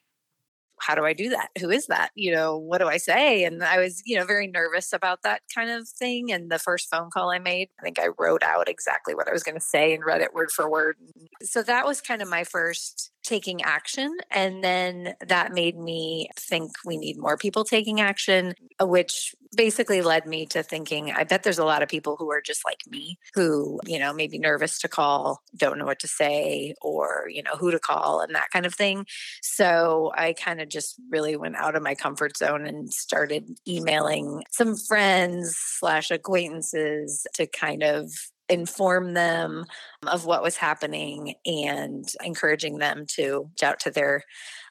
how 0.81 0.95
do 0.95 1.05
I 1.05 1.15
do 1.15 1.31
that? 1.31 1.49
Who 1.61 1.71
is 1.71 1.87
that? 1.87 2.11
You 2.15 2.33
know, 2.35 2.59
what 2.59 2.79
do 2.79 2.89
I 2.89 2.99
say? 2.99 3.45
And 3.45 3.63
I 3.65 3.79
was, 3.79 4.03
you 4.05 4.19
know, 4.19 4.25
very 4.27 4.47
nervous 4.47 4.93
about 4.93 5.23
that 5.23 5.41
kind 5.55 5.71
of 5.71 5.89
thing. 5.89 6.31
And 6.31 6.51
the 6.51 6.59
first 6.59 6.91
phone 6.91 7.09
call 7.11 7.31
I 7.31 7.39
made, 7.39 7.71
I 7.81 7.83
think 7.83 7.99
I 7.99 8.09
wrote 8.19 8.43
out 8.43 8.69
exactly 8.69 9.15
what 9.15 9.27
I 9.27 9.33
was 9.33 9.43
going 9.43 9.55
to 9.55 9.65
say 9.65 9.95
and 9.95 10.05
read 10.05 10.21
it 10.21 10.35
word 10.35 10.51
for 10.51 10.69
word. 10.69 10.97
So 11.43 11.63
that 11.63 11.87
was 11.87 12.03
kind 12.03 12.21
of 12.21 12.29
my 12.29 12.45
first 12.45 13.13
taking 13.25 13.63
action. 13.63 14.17
And 14.31 14.63
then 14.63 15.15
that 15.27 15.53
made 15.53 15.77
me 15.77 16.29
think 16.39 16.73
we 16.85 16.97
need 16.97 17.19
more 17.19 17.37
people 17.37 17.65
taking 17.65 18.01
action, 18.01 18.55
uh, 18.81 18.87
which 18.87 19.35
basically 19.57 20.03
led 20.03 20.27
me 20.27 20.47
to 20.47 20.63
thinking 20.63 21.13
I 21.13 21.25
bet 21.25 21.43
there's 21.43 21.59
a 21.59 21.65
lot 21.65 21.83
of 21.83 21.89
people 21.89 22.17
who 22.17 22.31
are 22.31 22.41
just 22.41 22.65
like 22.65 22.81
me 22.89 23.19
who, 23.35 23.81
you 23.87 23.99
know, 23.99 24.13
maybe 24.13 24.39
nervous 24.39 24.79
to 24.81 24.89
call, 24.89 25.43
don't 25.57 25.79
know 25.79 25.85
what 25.85 26.01
to 26.01 26.09
say, 26.09 26.75
or, 26.83 27.27
you 27.29 27.43
know, 27.43 27.57
who 27.57 27.71
to 27.71 27.79
call 27.79 28.21
and 28.21 28.35
that 28.35 28.51
kind 28.53 28.67
of 28.67 28.75
thing. 28.75 29.07
So 29.43 30.13
I 30.17 30.33
kind 30.33 30.61
of 30.61 30.69
just 30.69 30.97
really 31.11 31.37
went 31.37 31.57
out 31.57 31.77
of 31.77 31.83
my 31.83 31.95
comfort 31.95 32.37
zone 32.37 32.67
and 32.67 32.93
started 32.93 33.59
emailing 33.67 34.43
some 34.51 34.77
friends 34.77 35.57
slash 35.57 36.11
acquaintances 36.11 37.27
to 37.35 37.47
kind 37.47 37.83
of 37.83 38.11
inform 38.49 39.15
them 39.15 39.65
of 40.07 40.27
what 40.27 40.43
was 40.43 40.57
happening 40.57 41.35
and 41.47 42.07
encouraging 42.23 42.79
them 42.79 43.07
to 43.17 43.49
reach 43.51 43.63
out 43.63 43.81
to 43.81 43.91
their 43.91 44.23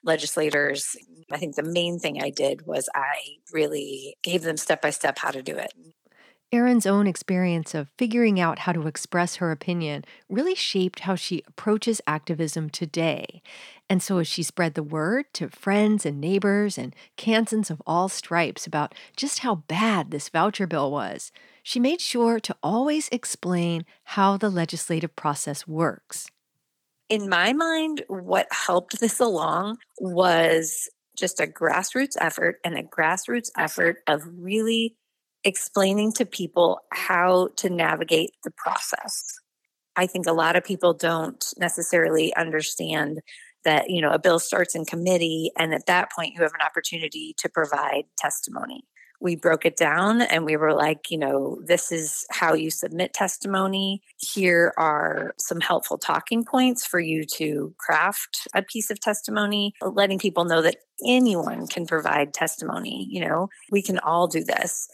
legislators. 0.03 0.95
I 1.31 1.37
think 1.37 1.55
the 1.55 1.63
main 1.63 1.99
thing 1.99 2.21
I 2.21 2.29
did 2.29 2.65
was 2.65 2.87
I 2.93 3.15
really 3.51 4.15
gave 4.23 4.43
them 4.43 4.57
step 4.57 4.81
by 4.81 4.91
step 4.91 5.17
how 5.17 5.31
to 5.31 5.41
do 5.41 5.55
it. 5.57 5.73
Erin's 6.53 6.85
own 6.85 7.07
experience 7.07 7.73
of 7.73 7.89
figuring 7.97 8.39
out 8.39 8.59
how 8.59 8.73
to 8.73 8.85
express 8.85 9.37
her 9.37 9.51
opinion 9.51 10.05
really 10.29 10.53
shaped 10.53 10.99
how 10.99 11.15
she 11.15 11.41
approaches 11.47 11.99
activism 12.05 12.69
today. 12.69 13.41
And 13.89 14.03
so, 14.03 14.19
as 14.19 14.27
she 14.27 14.43
spread 14.43 14.75
the 14.75 14.83
word 14.83 15.25
to 15.33 15.49
friends 15.49 16.05
and 16.05 16.21
neighbors 16.21 16.77
and 16.77 16.95
Kansans 17.17 17.71
of 17.71 17.81
all 17.87 18.07
stripes 18.07 18.67
about 18.67 18.93
just 19.17 19.39
how 19.39 19.55
bad 19.55 20.11
this 20.11 20.29
voucher 20.29 20.67
bill 20.67 20.91
was, 20.91 21.31
she 21.63 21.79
made 21.79 22.01
sure 22.01 22.39
to 22.41 22.55
always 22.61 23.07
explain 23.09 23.85
how 24.03 24.37
the 24.37 24.49
legislative 24.49 25.15
process 25.15 25.65
works. 25.65 26.29
In 27.09 27.29
my 27.29 27.53
mind, 27.53 28.03
what 28.07 28.47
helped 28.51 28.99
this 28.99 29.19
along 29.19 29.77
was 29.99 30.89
just 31.17 31.39
a 31.39 31.47
grassroots 31.47 32.17
effort 32.19 32.57
and 32.65 32.77
a 32.77 32.83
grassroots 32.83 33.49
effort 33.57 33.97
of 34.07 34.23
really 34.37 34.95
explaining 35.45 36.11
to 36.13 36.25
people 36.25 36.79
how 36.91 37.49
to 37.57 37.69
navigate 37.69 38.31
the 38.43 38.51
process. 38.51 39.23
I 39.95 40.05
think 40.07 40.25
a 40.25 40.33
lot 40.33 40.55
of 40.55 40.63
people 40.63 40.93
don't 40.93 41.43
necessarily 41.57 42.35
understand 42.35 43.21
that, 43.63 43.89
you 43.89 44.01
know, 44.01 44.11
a 44.11 44.19
bill 44.19 44.39
starts 44.39 44.75
in 44.75 44.85
committee 44.85 45.51
and 45.57 45.73
at 45.73 45.85
that 45.85 46.11
point 46.11 46.33
you 46.33 46.41
have 46.41 46.53
an 46.53 46.65
opportunity 46.65 47.35
to 47.37 47.49
provide 47.49 48.03
testimony 48.17 48.83
we 49.23 49.37
broke 49.37 49.65
it 49.65 49.77
down 49.77 50.21
and 50.21 50.43
we 50.43 50.57
were 50.57 50.73
like, 50.73 51.09
you 51.09 51.17
know, 51.17 51.57
this 51.63 51.93
is 51.93 52.25
how 52.29 52.53
you 52.53 52.69
submit 52.69 53.13
testimony. 53.13 54.01
Here 54.17 54.73
are 54.77 55.33
some 55.39 55.61
helpful 55.61 55.97
talking 55.97 56.43
points 56.43 56.85
for 56.85 56.99
you 56.99 57.23
to 57.37 57.73
craft 57.77 58.49
a 58.53 58.61
piece 58.61 58.91
of 58.91 58.99
testimony, 58.99 59.73
uh, 59.81 59.87
letting 59.87 60.19
people 60.19 60.43
know 60.43 60.61
that 60.61 60.75
anyone 61.07 61.67
can 61.67 61.87
provide 61.87 62.33
testimony. 62.33 63.07
You 63.09 63.25
know, 63.25 63.49
we 63.71 63.81
can 63.81 63.97
all 63.99 64.27
do 64.27 64.43
this. 64.43 64.89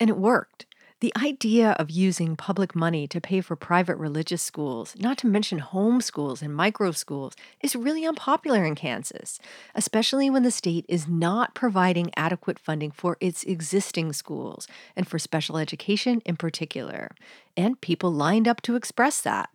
And 0.00 0.08
it 0.08 0.16
worked. 0.16 0.66
The 1.00 1.12
idea 1.14 1.72
of 1.72 1.90
using 1.90 2.36
public 2.36 2.74
money 2.74 3.06
to 3.08 3.20
pay 3.20 3.42
for 3.42 3.54
private 3.54 3.96
religious 3.96 4.42
schools, 4.42 4.94
not 4.98 5.18
to 5.18 5.26
mention 5.26 5.60
homeschools 5.60 6.40
and 6.40 6.56
micro 6.56 6.90
schools, 6.92 7.34
is 7.60 7.76
really 7.76 8.06
unpopular 8.06 8.64
in 8.64 8.74
Kansas, 8.74 9.38
especially 9.74 10.30
when 10.30 10.42
the 10.42 10.50
state 10.50 10.86
is 10.88 11.06
not 11.06 11.54
providing 11.54 12.10
adequate 12.16 12.58
funding 12.58 12.90
for 12.90 13.18
its 13.20 13.44
existing 13.44 14.14
schools 14.14 14.66
and 14.96 15.06
for 15.06 15.18
special 15.18 15.58
education 15.58 16.22
in 16.24 16.36
particular. 16.36 17.10
And 17.58 17.78
people 17.82 18.10
lined 18.10 18.48
up 18.48 18.62
to 18.62 18.74
express 18.74 19.20
that 19.20 19.50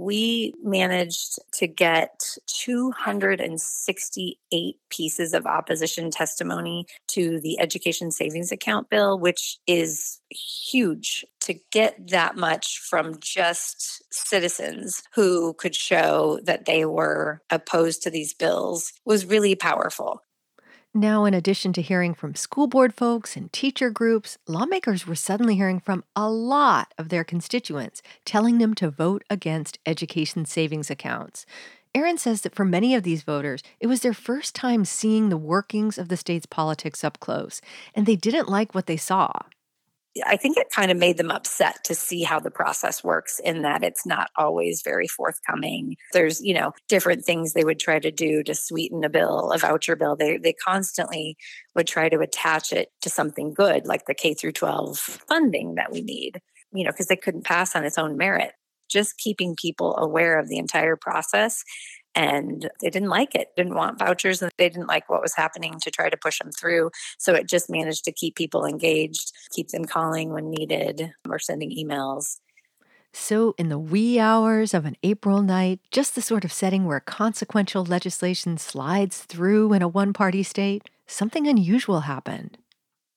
we 0.00 0.54
managed 0.62 1.38
to 1.52 1.66
get 1.66 2.38
268 2.46 4.76
pieces 4.88 5.34
of 5.34 5.44
opposition 5.44 6.10
testimony 6.10 6.86
to 7.08 7.38
the 7.40 7.60
education 7.60 8.10
savings 8.10 8.50
account 8.50 8.88
bill, 8.88 9.18
which 9.18 9.58
is 9.66 10.22
huge 10.30 11.26
to 11.40 11.52
get 11.70 12.08
that 12.08 12.36
much 12.36 12.78
from 12.78 13.20
just 13.20 14.02
citizens 14.10 15.02
who 15.14 15.52
could 15.54 15.74
show 15.74 16.38
that 16.44 16.64
they 16.64 16.86
were 16.86 17.42
opposed 17.50 18.02
to 18.02 18.10
these 18.10 18.32
bills 18.32 18.94
was 19.04 19.26
really 19.26 19.54
powerful. 19.54 20.22
Now, 20.94 21.24
in 21.24 21.34
addition 21.34 21.72
to 21.74 21.82
hearing 21.82 22.14
from 22.14 22.34
school 22.34 22.66
board 22.66 22.92
folks 22.92 23.36
and 23.36 23.52
teacher 23.52 23.90
groups, 23.90 24.38
lawmakers 24.48 25.06
were 25.06 25.14
suddenly 25.14 25.54
hearing 25.54 25.78
from 25.78 26.02
a 26.16 26.28
lot 26.28 26.92
of 26.98 27.10
their 27.10 27.22
constituents 27.22 28.02
telling 28.24 28.58
them 28.58 28.74
to 28.74 28.90
vote 28.90 29.22
against 29.30 29.78
education 29.86 30.46
savings 30.46 30.90
accounts. 30.90 31.46
Erin 31.94 32.18
says 32.18 32.40
that 32.40 32.56
for 32.56 32.64
many 32.64 32.96
of 32.96 33.04
these 33.04 33.22
voters, 33.22 33.62
it 33.78 33.86
was 33.86 34.00
their 34.00 34.12
first 34.12 34.56
time 34.56 34.84
seeing 34.84 35.28
the 35.28 35.36
workings 35.36 35.96
of 35.96 36.08
the 36.08 36.16
state's 36.16 36.46
politics 36.46 37.04
up 37.04 37.20
close, 37.20 37.60
and 37.94 38.04
they 38.04 38.16
didn't 38.16 38.48
like 38.48 38.74
what 38.74 38.86
they 38.86 38.96
saw. 38.96 39.30
I 40.26 40.36
think 40.36 40.56
it 40.56 40.70
kind 40.70 40.90
of 40.90 40.96
made 40.96 41.18
them 41.18 41.30
upset 41.30 41.84
to 41.84 41.94
see 41.94 42.22
how 42.22 42.40
the 42.40 42.50
process 42.50 43.04
works 43.04 43.40
in 43.44 43.62
that 43.62 43.84
it's 43.84 44.04
not 44.04 44.30
always 44.36 44.82
very 44.82 45.06
forthcoming. 45.06 45.96
There's, 46.12 46.40
you 46.40 46.52
know, 46.52 46.72
different 46.88 47.24
things 47.24 47.52
they 47.52 47.64
would 47.64 47.78
try 47.78 48.00
to 48.00 48.10
do 48.10 48.42
to 48.42 48.54
sweeten 48.54 49.04
a 49.04 49.08
bill, 49.08 49.52
a 49.52 49.58
voucher 49.58 49.94
bill. 49.94 50.16
They 50.16 50.36
they 50.36 50.52
constantly 50.52 51.36
would 51.76 51.86
try 51.86 52.08
to 52.08 52.18
attach 52.20 52.72
it 52.72 52.88
to 53.02 53.08
something 53.10 53.54
good 53.54 53.86
like 53.86 54.06
the 54.06 54.14
K 54.14 54.34
through 54.34 54.52
12 54.52 54.98
funding 54.98 55.76
that 55.76 55.92
we 55.92 56.00
need, 56.00 56.40
you 56.72 56.84
know, 56.84 56.90
because 56.90 57.06
they 57.06 57.16
couldn't 57.16 57.44
pass 57.44 57.76
on 57.76 57.84
its 57.84 57.98
own 57.98 58.16
merit. 58.16 58.52
Just 58.88 59.18
keeping 59.18 59.54
people 59.54 59.96
aware 59.96 60.40
of 60.40 60.48
the 60.48 60.58
entire 60.58 60.96
process 60.96 61.62
and 62.20 62.68
they 62.82 62.90
didn't 62.90 63.08
like 63.08 63.34
it 63.34 63.48
didn't 63.56 63.74
want 63.74 63.98
vouchers 63.98 64.42
and 64.42 64.52
they 64.58 64.68
didn't 64.68 64.88
like 64.88 65.08
what 65.08 65.22
was 65.22 65.34
happening 65.34 65.80
to 65.80 65.90
try 65.90 66.10
to 66.10 66.18
push 66.18 66.38
them 66.38 66.52
through. 66.52 66.90
So 67.16 67.32
it 67.34 67.48
just 67.48 67.70
managed 67.70 68.04
to 68.04 68.12
keep 68.12 68.36
people 68.36 68.66
engaged 68.66 69.32
keep 69.50 69.68
them 69.68 69.86
calling 69.86 70.30
when 70.30 70.50
needed 70.50 71.12
or 71.28 71.38
sending 71.38 71.70
emails. 71.70 72.38
So, 73.12 73.54
in 73.58 73.70
the 73.70 73.78
wee 73.78 74.20
hours 74.20 74.72
of 74.72 74.84
an 74.84 74.96
April 75.02 75.42
night, 75.42 75.80
just 75.90 76.14
the 76.14 76.22
sort 76.22 76.44
of 76.44 76.52
setting 76.52 76.84
where 76.84 77.00
consequential 77.00 77.84
legislation 77.84 78.56
slides 78.56 79.24
through 79.24 79.72
in 79.72 79.82
a 79.82 79.88
one 79.88 80.12
party 80.12 80.44
state, 80.44 80.88
something 81.08 81.48
unusual 81.48 82.00
happened 82.00 82.56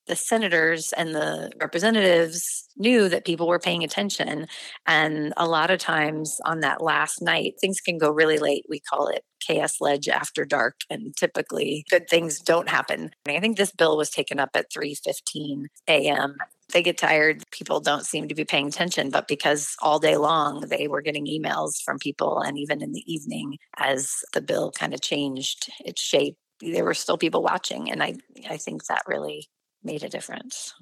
the 0.08 0.16
senators 0.16 0.94
and 0.94 1.16
the 1.16 1.52
representatives 1.60 2.68
knew 2.76 3.08
that 3.10 3.26
people 3.26 3.48
were 3.48 3.60
paying 3.60 3.84
attention. 3.84 4.48
And 4.86 5.34
a 5.38 5.48
lot 5.48 5.72
of 5.72 5.80
times 5.80 6.40
on 6.46 6.60
that 6.62 6.82
last 6.82 7.22
night, 7.22 7.54
things 7.60 7.80
can 7.80 7.98
go 7.98 8.10
really 8.10 8.38
late. 8.38 8.66
We 8.70 8.80
call 8.80 9.08
it 9.08 9.24
KS 9.46 9.82
Leg 9.82 10.08
after 10.08 10.46
dark, 10.46 10.82
and 10.90 11.16
typically 11.16 11.86
good 11.90 12.10
things 12.10 12.40
don't 12.40 12.70
happen. 12.70 13.12
I 13.28 13.40
think 13.40 13.58
this 13.58 13.72
bill 13.72 13.98
was 13.98 14.10
taken 14.10 14.40
up 14.40 14.50
at 14.54 14.72
3:15 14.72 15.66
a.m. 15.88 16.36
They 16.72 16.82
get 16.82 16.98
tired. 16.98 17.44
People 17.52 17.80
don't 17.80 18.06
seem 18.06 18.28
to 18.28 18.36
be 18.36 18.46
paying 18.46 18.68
attention, 18.68 19.10
but 19.10 19.28
because 19.28 19.76
all 19.82 20.00
day 20.00 20.18
long 20.18 20.62
they 20.62 20.88
were 20.88 21.02
getting 21.02 21.26
emails 21.28 21.82
from 21.84 22.00
people, 22.00 22.40
and 22.40 22.58
even 22.58 22.82
in 22.82 22.94
the 22.94 23.04
evening, 23.14 23.58
as 23.78 24.12
the 24.34 24.42
bill 24.42 24.72
kind 24.72 24.94
of 24.94 25.02
changed 25.02 25.70
its 25.86 26.02
shape, 26.02 26.38
there 26.62 26.86
were 26.86 26.94
still 26.94 27.18
people 27.18 27.44
watching, 27.44 27.92
and 27.92 28.02
I 28.02 28.16
I 28.50 28.58
think 28.58 28.86
that 28.86 29.04
really 29.08 29.48
made 29.84 30.04
a 30.04 30.10
difference. 30.10 30.74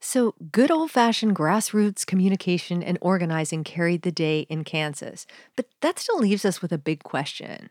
So, 0.00 0.34
good 0.52 0.70
old 0.70 0.90
fashioned 0.90 1.34
grassroots 1.34 2.06
communication 2.06 2.82
and 2.82 2.98
organizing 3.00 3.64
carried 3.64 4.02
the 4.02 4.12
day 4.12 4.40
in 4.50 4.62
Kansas. 4.62 5.26
But 5.56 5.68
that 5.80 5.98
still 5.98 6.18
leaves 6.18 6.44
us 6.44 6.60
with 6.60 6.70
a 6.70 6.78
big 6.78 7.02
question. 7.02 7.70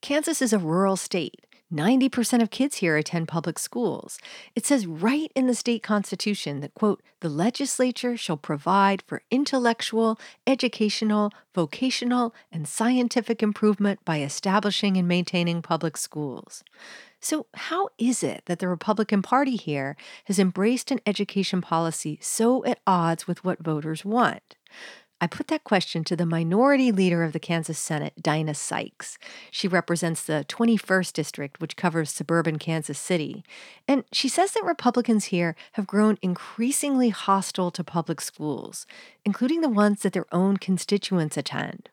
Kansas 0.00 0.40
is 0.40 0.52
a 0.52 0.58
rural 0.58 0.96
state. 0.96 1.46
90% 1.72 2.42
of 2.42 2.50
kids 2.50 2.76
here 2.76 2.96
attend 2.96 3.26
public 3.26 3.58
schools. 3.58 4.18
It 4.54 4.64
says 4.64 4.86
right 4.86 5.32
in 5.34 5.48
the 5.48 5.54
state 5.54 5.82
constitution 5.82 6.60
that, 6.60 6.74
quote, 6.74 7.02
the 7.20 7.28
legislature 7.28 8.16
shall 8.16 8.36
provide 8.36 9.02
for 9.02 9.22
intellectual, 9.30 10.18
educational, 10.46 11.32
vocational, 11.54 12.34
and 12.52 12.68
scientific 12.68 13.42
improvement 13.42 14.04
by 14.04 14.20
establishing 14.20 14.96
and 14.96 15.08
maintaining 15.08 15.60
public 15.60 15.96
schools. 15.96 16.62
So, 17.20 17.46
how 17.54 17.88
is 17.98 18.22
it 18.22 18.42
that 18.46 18.60
the 18.60 18.68
Republican 18.68 19.22
Party 19.22 19.56
here 19.56 19.96
has 20.26 20.38
embraced 20.38 20.92
an 20.92 21.00
education 21.06 21.60
policy 21.60 22.18
so 22.20 22.64
at 22.64 22.78
odds 22.86 23.26
with 23.26 23.42
what 23.44 23.58
voters 23.58 24.04
want? 24.04 24.54
I 25.18 25.26
put 25.26 25.48
that 25.48 25.64
question 25.64 26.04
to 26.04 26.16
the 26.16 26.26
minority 26.26 26.92
leader 26.92 27.24
of 27.24 27.32
the 27.32 27.40
Kansas 27.40 27.78
Senate, 27.78 28.12
Dinah 28.20 28.54
Sykes. 28.54 29.16
She 29.50 29.66
represents 29.66 30.22
the 30.22 30.44
21st 30.46 31.12
District, 31.14 31.60
which 31.60 31.76
covers 31.76 32.10
suburban 32.10 32.58
Kansas 32.58 32.98
City. 32.98 33.42
And 33.88 34.04
she 34.12 34.28
says 34.28 34.52
that 34.52 34.64
Republicans 34.64 35.26
here 35.26 35.56
have 35.72 35.86
grown 35.86 36.18
increasingly 36.20 37.08
hostile 37.08 37.70
to 37.70 37.82
public 37.82 38.20
schools, 38.20 38.86
including 39.24 39.62
the 39.62 39.70
ones 39.70 40.02
that 40.02 40.12
their 40.12 40.26
own 40.32 40.58
constituents 40.58 41.38
attend. 41.38 41.88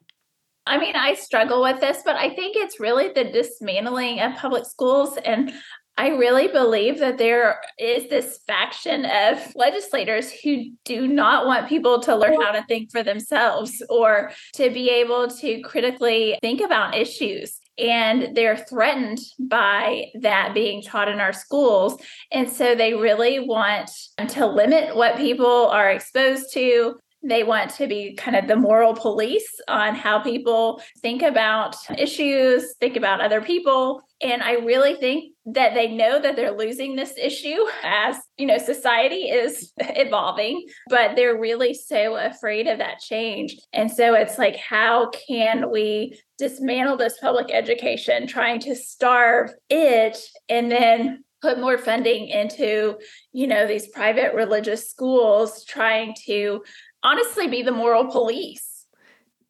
I 0.66 0.78
mean, 0.78 0.96
I 0.96 1.14
struggle 1.14 1.62
with 1.62 1.80
this, 1.80 2.02
but 2.04 2.16
I 2.16 2.34
think 2.34 2.56
it's 2.58 2.80
really 2.80 3.10
the 3.14 3.26
dismantling 3.26 4.20
of 4.20 4.36
public 4.36 4.66
schools. 4.66 5.18
And 5.24 5.54
I 5.96 6.10
really 6.10 6.48
believe 6.48 7.00
that 7.00 7.20
there 7.20 7.62
is 7.78 8.10
this 8.10 8.40
faction 8.48 9.06
of 9.06 9.56
legislators 9.56 10.32
who 10.32 10.72
do 10.86 11.08
not 11.08 11.46
want 11.46 11.70
people 11.70 12.02
to 12.02 12.16
learn 12.16 12.42
how 12.42 12.52
to 12.52 12.64
think 12.68 12.92
for 12.92 13.04
themselves 13.04 13.82
or 13.90 14.32
to 14.56 14.72
be 14.72 14.90
able 14.90 15.28
to 15.28 15.62
critically 15.62 16.38
think 16.42 16.62
about 16.62 16.96
issues. 16.96 17.60
And 17.78 18.36
they're 18.36 18.58
threatened 18.58 19.20
by 19.40 20.06
that 20.22 20.54
being 20.54 20.82
taught 20.82 21.10
in 21.10 21.20
our 21.20 21.34
schools. 21.34 22.02
And 22.32 22.50
so 22.50 22.76
they 22.76 22.94
really 22.94 23.40
want 23.40 23.90
to 24.30 24.46
limit 24.46 24.96
what 24.96 25.18
people 25.18 25.68
are 25.68 25.90
exposed 25.90 26.54
to. 26.54 27.00
They 27.24 27.44
want 27.44 27.72
to 27.76 27.88
be 27.88 28.16
kind 28.16 28.36
of 28.36 28.48
the 28.48 28.56
moral 28.56 28.94
police 28.94 29.50
on 29.68 29.96
how 29.96 30.20
people 30.20 30.82
think 31.02 31.22
about 31.22 31.76
issues, 31.98 32.76
think 32.80 32.98
about 32.98 33.22
other 33.22 33.42
people. 33.42 34.04
And 34.22 34.42
I 34.42 34.54
really 34.54 34.96
think 34.96 35.34
that 35.46 35.74
they 35.74 35.90
know 35.90 36.22
that 36.22 36.36
they're 36.36 36.58
losing 36.58 36.96
this 36.96 37.14
issue 37.18 37.58
as, 37.84 38.18
you 38.38 38.46
know, 38.46 38.58
society 38.58 39.30
is 39.30 39.72
evolving, 39.80 40.66
but 40.90 41.16
they're 41.16 41.40
really 41.40 41.74
so 41.74 42.16
afraid 42.16 42.68
of 42.68 42.80
that 42.80 43.00
change. 43.00 43.58
And 43.74 43.92
so 43.92 44.14
it's 44.14 44.38
like, 44.38 44.56
how 44.56 45.10
can 45.28 45.72
we 45.72 46.20
dismantle 46.38 46.98
this 46.98 47.20
public 47.20 47.52
education, 47.52 48.28
trying 48.28 48.60
to 48.62 48.76
starve 48.76 49.52
it 49.70 50.18
and 50.50 50.72
then 50.72 51.24
put 51.44 51.60
more 51.60 51.78
funding 51.78 52.30
into 52.30 52.98
you 53.34 53.46
know 53.46 53.68
these 53.68 53.90
private 53.90 54.34
religious 54.34 54.90
schools 54.90 55.66
trying 55.66 56.16
to 56.26 56.64
honestly 57.04 57.48
be 57.48 57.62
the 57.62 57.72
moral 57.72 58.06
police. 58.06 58.74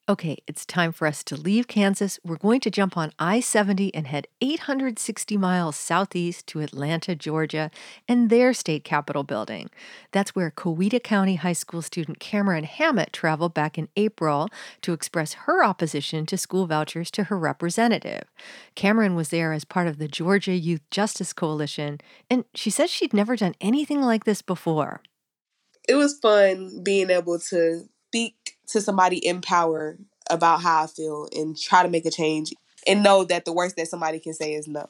Okay, 0.10 0.40
it's 0.48 0.66
time 0.66 0.92
for 0.92 1.08
us 1.08 1.24
to 1.24 1.38
leave 1.38 1.70
Kansas. 1.70 2.20
We're 2.26 2.36
going 2.36 2.60
to 2.60 2.70
jump 2.70 2.98
on 2.98 3.14
I 3.18 3.40
70 3.40 3.96
and 3.96 4.06
head 4.06 4.28
860 4.42 5.38
miles 5.38 5.78
southeast 5.78 6.46
to 6.48 6.60
Atlanta, 6.60 7.16
Georgia, 7.16 7.72
and 8.06 8.30
their 8.30 8.54
state 8.54 8.84
capitol 8.84 9.24
building. 9.24 9.70
That's 10.12 10.36
where 10.36 10.52
Coweta 10.52 11.02
County 11.02 11.36
High 11.36 11.54
School 11.54 11.82
student 11.82 12.20
Cameron 12.20 12.66
Hammett 12.66 13.14
traveled 13.14 13.54
back 13.54 13.78
in 13.78 13.88
April 13.96 14.50
to 14.82 14.92
express 14.92 15.34
her 15.46 15.64
opposition 15.64 16.26
to 16.26 16.38
school 16.38 16.68
vouchers 16.68 17.10
to 17.12 17.26
her 17.26 17.40
representative. 17.40 18.24
Cameron 18.76 19.16
was 19.16 19.30
there 19.30 19.54
as 19.54 19.64
part 19.64 19.88
of 19.88 20.00
the 20.00 20.10
Georgia 20.10 20.52
Youth 20.54 20.82
Justice 20.92 21.32
Coalition, 21.32 22.02
and 22.30 22.44
she 22.54 22.70
says 22.70 22.92
she'd 22.92 23.14
never 23.14 23.38
done 23.38 23.56
anything 23.62 24.02
like 24.02 24.26
this 24.26 24.42
before 24.42 25.00
it 25.88 25.96
was 25.96 26.18
fun 26.20 26.84
being 26.84 27.10
able 27.10 27.40
to 27.40 27.88
speak 28.08 28.58
to 28.68 28.82
somebody 28.82 29.18
in 29.18 29.42
power 29.42 29.98
about 30.30 30.62
how 30.62 30.84
I 30.84 30.88
feel 30.88 31.28
and 31.36 31.58
try 31.58 31.84
to 31.84 31.90
make 31.90 32.06
a 32.06 32.12
change 32.12 32.54
and 32.88 33.04
know 33.04 33.24
that 33.24 33.46
the 33.46 33.54
worst 33.54 33.76
that 33.76 33.88
somebody 33.88 34.20
can 34.20 34.34
say 34.34 34.54
is 34.54 34.68
no. 34.68 34.88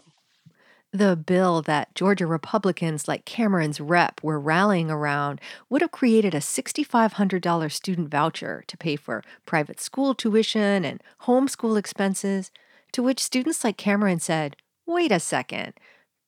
The 0.91 1.15
bill 1.15 1.63
that 1.63 1.95
Georgia 1.95 2.27
Republicans 2.27 3.07
like 3.07 3.25
Cameron's 3.25 3.81
rep 3.81 4.21
were 4.21 4.39
rallying 4.39 4.91
around 4.91 5.41
would 5.67 5.81
have 5.81 5.89
created 5.89 6.35
a 6.35 6.39
$6,500 6.39 7.71
student 7.71 8.09
voucher 8.09 8.63
to 8.67 8.77
pay 8.77 8.95
for 8.95 9.23
private 9.47 9.79
school 9.79 10.13
tuition 10.13 10.85
and 10.85 11.01
homeschool 11.23 11.79
expenses, 11.79 12.51
to 12.91 13.01
which 13.01 13.23
students 13.23 13.63
like 13.63 13.75
Cameron 13.75 14.19
said, 14.19 14.55
wait 14.85 15.11
a 15.11 15.19
second, 15.19 15.73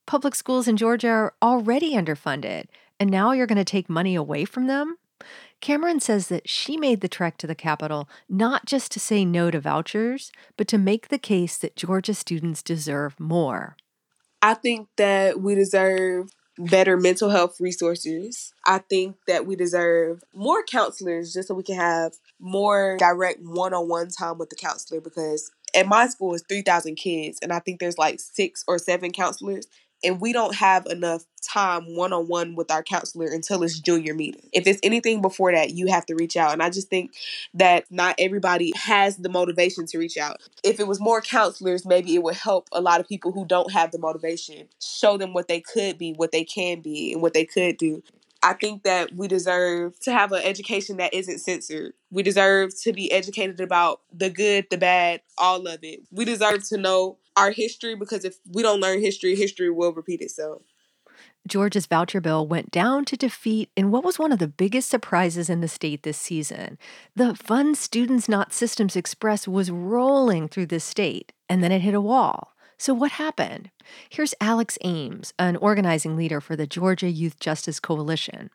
public 0.07 0.33
schools 0.33 0.67
in 0.67 0.77
Georgia 0.77 1.09
are 1.09 1.33
already 1.43 1.93
underfunded 1.93 2.65
and 2.99 3.09
now 3.09 3.31
you're 3.31 3.47
going 3.47 3.57
to 3.57 3.65
take 3.65 3.89
money 3.89 4.15
away 4.15 4.45
from 4.45 4.67
them? 4.67 4.97
Cameron 5.61 5.99
says 5.99 6.27
that 6.27 6.47
she 6.47 6.77
made 6.77 7.01
the 7.01 7.07
trek 7.07 7.37
to 7.37 7.47
the 7.47 7.55
Capitol 7.55 8.09
not 8.29 8.65
just 8.65 8.91
to 8.91 8.99
say 8.99 9.25
no 9.25 9.49
to 9.49 9.59
vouchers, 9.59 10.31
but 10.57 10.67
to 10.67 10.77
make 10.77 11.07
the 11.07 11.17
case 11.17 11.57
that 11.57 11.75
Georgia 11.75 12.13
students 12.13 12.61
deserve 12.61 13.19
more. 13.19 13.75
I 14.41 14.53
think 14.53 14.89
that 14.97 15.39
we 15.41 15.55
deserve 15.55 16.29
better 16.57 16.97
mental 16.97 17.29
health 17.29 17.59
resources. 17.59 18.53
I 18.65 18.77
think 18.77 19.17
that 19.27 19.45
we 19.45 19.55
deserve 19.55 20.23
more 20.33 20.63
counselors 20.63 21.33
just 21.33 21.47
so 21.47 21.55
we 21.55 21.63
can 21.63 21.75
have 21.75 22.13
more 22.39 22.97
direct 22.97 23.39
one 23.41 23.73
on 23.73 23.89
one 23.89 24.09
time 24.09 24.37
with 24.37 24.49
the 24.49 24.55
counselor 24.55 25.01
because 25.01 25.51
at 25.75 25.87
my 25.87 26.07
school 26.07 26.33
is 26.33 26.43
3,000 26.47 26.95
kids 26.95 27.39
and 27.41 27.51
I 27.51 27.59
think 27.59 27.79
there's 27.79 27.97
like 27.97 28.19
six 28.19 28.63
or 28.67 28.77
seven 28.77 29.11
counselors 29.11 29.67
and 30.05 30.21
we 30.21 30.31
don't 30.31 30.55
have 30.55 30.85
enough 30.85 31.25
time 31.41 31.95
one 31.95 32.13
on 32.13 32.27
one 32.27 32.55
with 32.55 32.71
our 32.71 32.83
counselor 32.83 33.27
until 33.27 33.63
it's 33.63 33.79
junior 33.79 34.13
meeting. 34.13 34.49
If 34.53 34.67
it's 34.67 34.79
anything 34.83 35.21
before 35.21 35.51
that, 35.51 35.71
you 35.71 35.87
have 35.87 36.05
to 36.07 36.15
reach 36.15 36.37
out. 36.37 36.53
And 36.53 36.63
I 36.63 36.69
just 36.69 36.89
think 36.89 37.13
that 37.53 37.85
not 37.89 38.15
everybody 38.17 38.71
has 38.75 39.17
the 39.17 39.29
motivation 39.29 39.85
to 39.87 39.97
reach 39.97 40.17
out. 40.17 40.41
If 40.63 40.79
it 40.79 40.87
was 40.87 40.99
more 40.99 41.21
counselors, 41.21 41.85
maybe 41.85 42.15
it 42.15 42.23
would 42.23 42.35
help 42.35 42.67
a 42.71 42.81
lot 42.81 42.99
of 42.99 43.07
people 43.07 43.31
who 43.31 43.45
don't 43.45 43.71
have 43.71 43.91
the 43.91 43.99
motivation, 43.99 44.67
show 44.81 45.17
them 45.17 45.33
what 45.33 45.47
they 45.47 45.61
could 45.61 45.97
be, 45.97 46.13
what 46.13 46.31
they 46.31 46.43
can 46.43 46.81
be, 46.81 47.13
and 47.13 47.21
what 47.21 47.33
they 47.33 47.45
could 47.45 47.77
do. 47.77 48.01
I 48.43 48.53
think 48.53 48.83
that 48.83 49.15
we 49.15 49.27
deserve 49.27 49.99
to 50.01 50.11
have 50.11 50.31
an 50.31 50.43
education 50.43 50.97
that 50.97 51.15
isn't 51.15 51.39
censored. 51.39 51.93
We 52.11 52.21
deserve 52.21 52.79
to 52.81 52.93
be 52.93 53.11
educated 53.11 53.59
about 53.59 54.01
the 54.13 54.29
good, 54.29 54.67
the 54.69 54.77
bad, 54.77 55.21
all 55.37 55.65
of 55.65 55.79
it. 55.81 56.01
We 56.11 56.25
deserve 56.25 56.67
to 56.69 56.77
know 56.77 57.17
our 57.35 57.51
history 57.51 57.95
because 57.95 58.25
if 58.25 58.37
we 58.51 58.61
don't 58.61 58.81
learn 58.81 59.01
history, 59.01 59.35
history 59.35 59.69
will 59.69 59.93
repeat 59.93 60.21
itself. 60.21 60.63
Georgia's 61.47 61.85
voucher 61.85 62.21
bill 62.21 62.47
went 62.47 62.71
down 62.71 63.05
to 63.05 63.15
defeat 63.15 63.69
in 63.75 63.91
what 63.91 64.03
was 64.03 64.17
one 64.17 64.31
of 64.31 64.39
the 64.39 64.47
biggest 64.47 64.89
surprises 64.89 65.49
in 65.49 65.61
the 65.61 65.67
state 65.67 66.03
this 66.03 66.17
season. 66.17 66.77
The 67.15 67.35
Fund 67.35 67.77
Students 67.77 68.27
Not 68.27 68.51
Systems 68.51 68.95
Express 68.95 69.47
was 69.47 69.69
rolling 69.69 70.47
through 70.47 70.65
the 70.67 70.79
state, 70.79 71.33
and 71.47 71.63
then 71.63 71.71
it 71.71 71.81
hit 71.81 71.93
a 71.93 72.01
wall. 72.01 72.55
So, 72.77 72.93
what 72.93 73.11
happened? 73.11 73.69
Here's 74.09 74.33
Alex 74.41 74.77
Ames, 74.83 75.33
an 75.37 75.55
organizing 75.57 76.17
leader 76.17 76.41
for 76.41 76.55
the 76.55 76.67
Georgia 76.67 77.09
Youth 77.09 77.39
Justice 77.39 77.79
Coalition. 77.79 78.49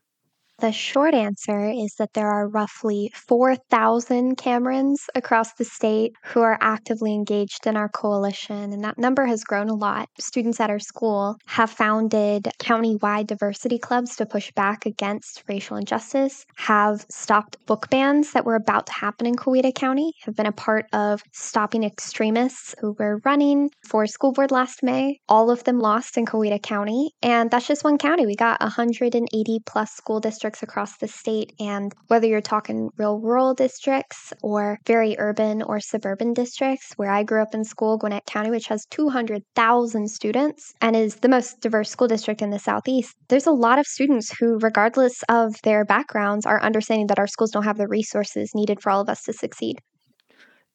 The 0.61 0.73
short 0.73 1.15
answer 1.15 1.71
is 1.71 1.95
that 1.99 2.13
there 2.13 2.31
are 2.31 2.47
roughly 2.47 3.11
4,000 3.15 4.37
Camerons 4.37 5.07
across 5.15 5.55
the 5.55 5.65
state 5.65 6.13
who 6.23 6.43
are 6.43 6.59
actively 6.61 7.15
engaged 7.15 7.67
in 7.67 7.79
our 7.79 7.89
coalition, 7.89 8.71
and 8.75 8.85
that 8.85 8.99
number 8.99 9.25
has 9.25 9.43
grown 9.43 9.71
a 9.71 9.75
lot. 9.75 10.11
Students 10.19 10.61
at 10.61 10.69
our 10.69 10.79
school 10.79 11.37
have 11.47 11.71
founded 11.71 12.49
county-wide 12.59 13.27
diversity 13.27 13.79
clubs 13.79 14.17
to 14.17 14.27
push 14.27 14.53
back 14.53 14.85
against 14.85 15.43
racial 15.49 15.79
injustice, 15.79 16.45
have 16.57 17.07
stopped 17.09 17.57
book 17.65 17.89
bans 17.89 18.33
that 18.33 18.45
were 18.45 18.57
about 18.57 18.85
to 18.89 18.93
happen 18.93 19.27
in 19.27 19.37
Coweta 19.37 19.75
County, 19.75 20.13
have 20.25 20.37
been 20.37 20.45
a 20.45 20.53
part 20.53 20.85
of 20.93 21.23
stopping 21.33 21.85
extremists 21.85 22.75
who 22.83 22.95
were 22.99 23.23
running 23.25 23.71
for 23.89 24.07
school 24.07 24.33
board 24.33 24.51
last 24.51 24.83
May. 24.83 25.21
All 25.27 25.51
of 25.51 25.65
them 25.65 25.79
lost 25.79 26.19
in 26.19 26.27
Coweta 26.27 26.63
County, 26.63 27.13
and 27.23 27.51
that's 27.51 27.67
just 27.67 27.83
one 27.83 27.97
county. 27.97 28.27
We 28.27 28.37
got 28.37 28.61
180 28.61 29.61
plus 29.65 29.93
school 29.93 30.21
districts 30.21 30.50
districts 30.51 30.63
across 30.63 30.97
the 30.99 31.09
state. 31.09 31.53
And 31.61 31.93
whether 32.09 32.27
you're 32.27 32.41
talking 32.41 32.91
real 32.97 33.19
rural 33.21 33.55
districts 33.55 34.33
or 34.43 34.79
very 34.87 35.17
urban 35.19 35.63
or 35.63 35.81
suburban 35.81 36.35
districts, 36.35 36.93
where 36.97 37.11
I 37.11 37.23
grew 37.23 37.43
up 37.43 37.55
in 37.55 37.65
school, 37.65 37.99
Gwinnett 37.99 38.27
County, 38.27 38.51
which 38.51 38.67
has 38.69 38.87
200,000 38.91 40.09
students 40.09 40.73
and 40.81 40.97
is 40.97 41.17
the 41.17 41.29
most 41.29 41.61
diverse 41.61 41.91
school 41.91 42.09
district 42.09 42.43
in 42.43 42.51
the 42.51 42.59
Southeast, 42.59 43.15
there's 43.29 43.47
a 43.47 43.53
lot 43.53 43.79
of 43.79 43.87
students 43.87 44.35
who, 44.39 44.59
regardless 44.59 45.23
of 45.29 45.55
their 45.63 45.85
backgrounds, 45.85 46.47
are 46.47 46.63
understanding 46.63 47.07
that 47.09 47.19
our 47.19 47.29
schools 47.29 47.51
don't 47.51 47.65
have 47.65 47.79
the 47.79 47.89
resources 47.89 48.51
needed 48.55 48.81
for 48.81 48.91
all 48.91 49.01
of 49.01 49.09
us 49.09 49.23
to 49.23 49.33
succeed. 49.33 49.77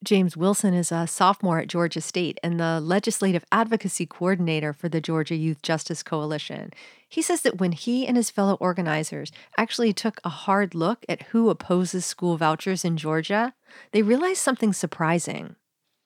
James 0.03 0.35
Wilson 0.37 0.73
is 0.73 0.91
a 0.91 1.07
sophomore 1.07 1.59
at 1.59 1.67
Georgia 1.67 2.01
State 2.01 2.37
and 2.43 2.59
the 2.59 2.79
legislative 2.79 3.45
advocacy 3.51 4.05
coordinator 4.05 4.73
for 4.73 4.89
the 4.89 5.01
Georgia 5.01 5.35
Youth 5.35 5.61
Justice 5.61 6.03
Coalition. 6.03 6.71
He 7.07 7.21
says 7.21 7.41
that 7.41 7.59
when 7.59 7.71
he 7.71 8.05
and 8.05 8.17
his 8.17 8.29
fellow 8.29 8.55
organizers 8.59 9.31
actually 9.57 9.93
took 9.93 10.19
a 10.23 10.29
hard 10.29 10.75
look 10.75 11.05
at 11.07 11.23
who 11.27 11.49
opposes 11.49 12.05
school 12.05 12.37
vouchers 12.37 12.83
in 12.85 12.97
Georgia, 12.97 13.53
they 13.93 14.01
realized 14.01 14.41
something 14.41 14.73
surprising. 14.73 15.55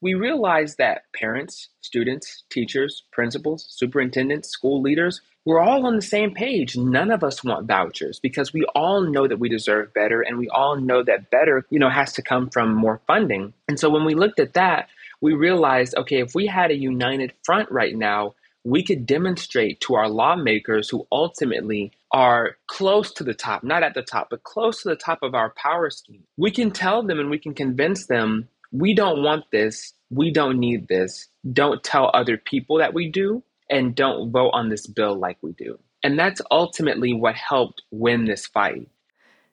we 0.01 0.13
realized 0.13 0.77
that 0.77 1.03
parents, 1.13 1.69
students, 1.81 2.43
teachers, 2.49 3.03
principals, 3.11 3.65
superintendents, 3.69 4.49
school 4.49 4.81
leaders, 4.81 5.21
we're 5.49 5.59
all 5.59 5.87
on 5.87 5.95
the 5.95 6.01
same 6.03 6.35
page. 6.35 6.77
None 6.77 7.09
of 7.09 7.23
us 7.23 7.43
want 7.43 7.65
vouchers 7.65 8.19
because 8.19 8.53
we 8.53 8.65
all 8.75 9.01
know 9.01 9.27
that 9.27 9.39
we 9.39 9.49
deserve 9.49 9.95
better 9.95 10.21
and 10.21 10.37
we 10.37 10.47
all 10.47 10.79
know 10.79 11.01
that 11.01 11.31
better, 11.31 11.65
you 11.71 11.79
know, 11.79 11.89
has 11.89 12.13
to 12.13 12.21
come 12.21 12.51
from 12.51 12.75
more 12.75 13.01
funding. 13.07 13.51
And 13.67 13.79
so 13.79 13.89
when 13.89 14.05
we 14.05 14.13
looked 14.13 14.39
at 14.39 14.53
that, 14.53 14.89
we 15.21 15.33
realized, 15.33 15.95
okay, 15.97 16.21
if 16.21 16.35
we 16.35 16.45
had 16.45 16.69
a 16.69 16.77
united 16.77 17.33
front 17.43 17.71
right 17.71 17.95
now, 17.95 18.35
we 18.63 18.83
could 18.83 19.07
demonstrate 19.07 19.81
to 19.81 19.95
our 19.95 20.07
lawmakers 20.07 20.87
who 20.87 21.07
ultimately 21.11 21.93
are 22.11 22.57
close 22.67 23.11
to 23.13 23.23
the 23.23 23.33
top, 23.33 23.63
not 23.63 23.81
at 23.81 23.95
the 23.95 24.03
top, 24.03 24.27
but 24.29 24.43
close 24.43 24.83
to 24.83 24.89
the 24.89 24.95
top 24.95 25.23
of 25.23 25.33
our 25.33 25.49
power 25.55 25.89
scheme. 25.89 26.25
We 26.37 26.51
can 26.51 26.69
tell 26.69 27.01
them 27.01 27.19
and 27.19 27.31
we 27.31 27.39
can 27.39 27.55
convince 27.55 28.05
them 28.05 28.49
we 28.71 28.93
don't 28.93 29.23
want 29.23 29.45
this, 29.51 29.93
we 30.11 30.29
don't 30.31 30.59
need 30.59 30.87
this. 30.87 31.27
Don't 31.51 31.83
tell 31.83 32.11
other 32.13 32.37
people 32.37 32.77
that 32.77 32.93
we 32.93 33.09
do 33.09 33.41
and 33.69 33.95
don't 33.95 34.31
vote 34.31 34.51
on 34.53 34.69
this 34.69 34.87
bill 34.87 35.15
like 35.15 35.37
we 35.41 35.53
do. 35.53 35.79
And 36.03 36.17
that's 36.17 36.41
ultimately 36.49 37.13
what 37.13 37.35
helped 37.35 37.83
win 37.91 38.25
this 38.25 38.47
fight. 38.47 38.87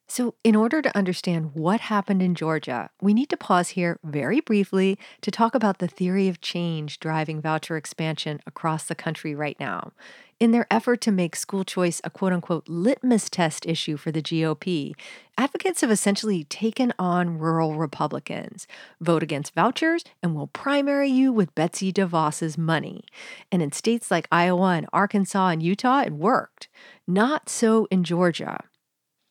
So, 0.09 0.35
in 0.45 0.55
order 0.55 0.81
to 0.83 0.97
understand 0.97 1.51
what 1.55 1.81
happened 1.81 2.23
in 2.23 2.37
Georgia, 2.37 2.91
we 3.01 3.13
need 3.13 3.29
to 3.31 3.37
pause 3.37 3.71
here 3.71 3.99
very 4.05 4.39
briefly 4.39 4.99
to 5.21 5.33
talk 5.33 5.53
about 5.57 5.79
the 5.79 5.89
theory 5.89 6.29
of 6.29 6.41
change 6.41 7.01
driving 7.01 7.41
voucher 7.41 7.77
expansion 7.77 8.41
across 8.47 8.85
the 8.85 8.95
country 8.95 9.35
right 9.35 9.59
now. 9.59 9.93
In 10.39 10.51
their 10.51 10.67
effort 10.71 11.01
to 11.01 11.13
make 11.13 11.35
school 11.35 11.65
choice 11.65 12.01
a 12.05 12.11
quote 12.11 12.33
unquote 12.33 12.69
litmus 12.69 13.31
test 13.31 13.65
issue 13.67 13.97
for 13.97 14.13
the 14.13 14.21
GOP, 14.21 14.93
advocates 15.39 15.81
have 15.81 15.91
essentially 15.91 16.45
taken 16.45 16.93
on 16.99 17.39
rural 17.39 17.75
Republicans. 17.77 18.67
Vote 19.01 19.23
against 19.23 19.55
vouchers 19.55 20.05
and 20.23 20.35
we'll 20.35 20.49
primary 20.49 21.09
you 21.09 21.33
with 21.33 21.55
Betsy 21.55 21.93
DeVos's 21.93 22.59
money. 22.59 23.05
And 23.51 23.63
in 23.63 23.73
states 23.73 24.11
like 24.11 24.29
Iowa 24.31 24.75
and 24.75 24.87
Arkansas 24.93 25.49
and 25.49 25.63
Utah, 25.63 26.01
it 26.01 26.13
worked. 26.13 26.69
Not 27.07 27.49
so 27.49 27.87
in 27.91 28.05
Georgia 28.05 28.61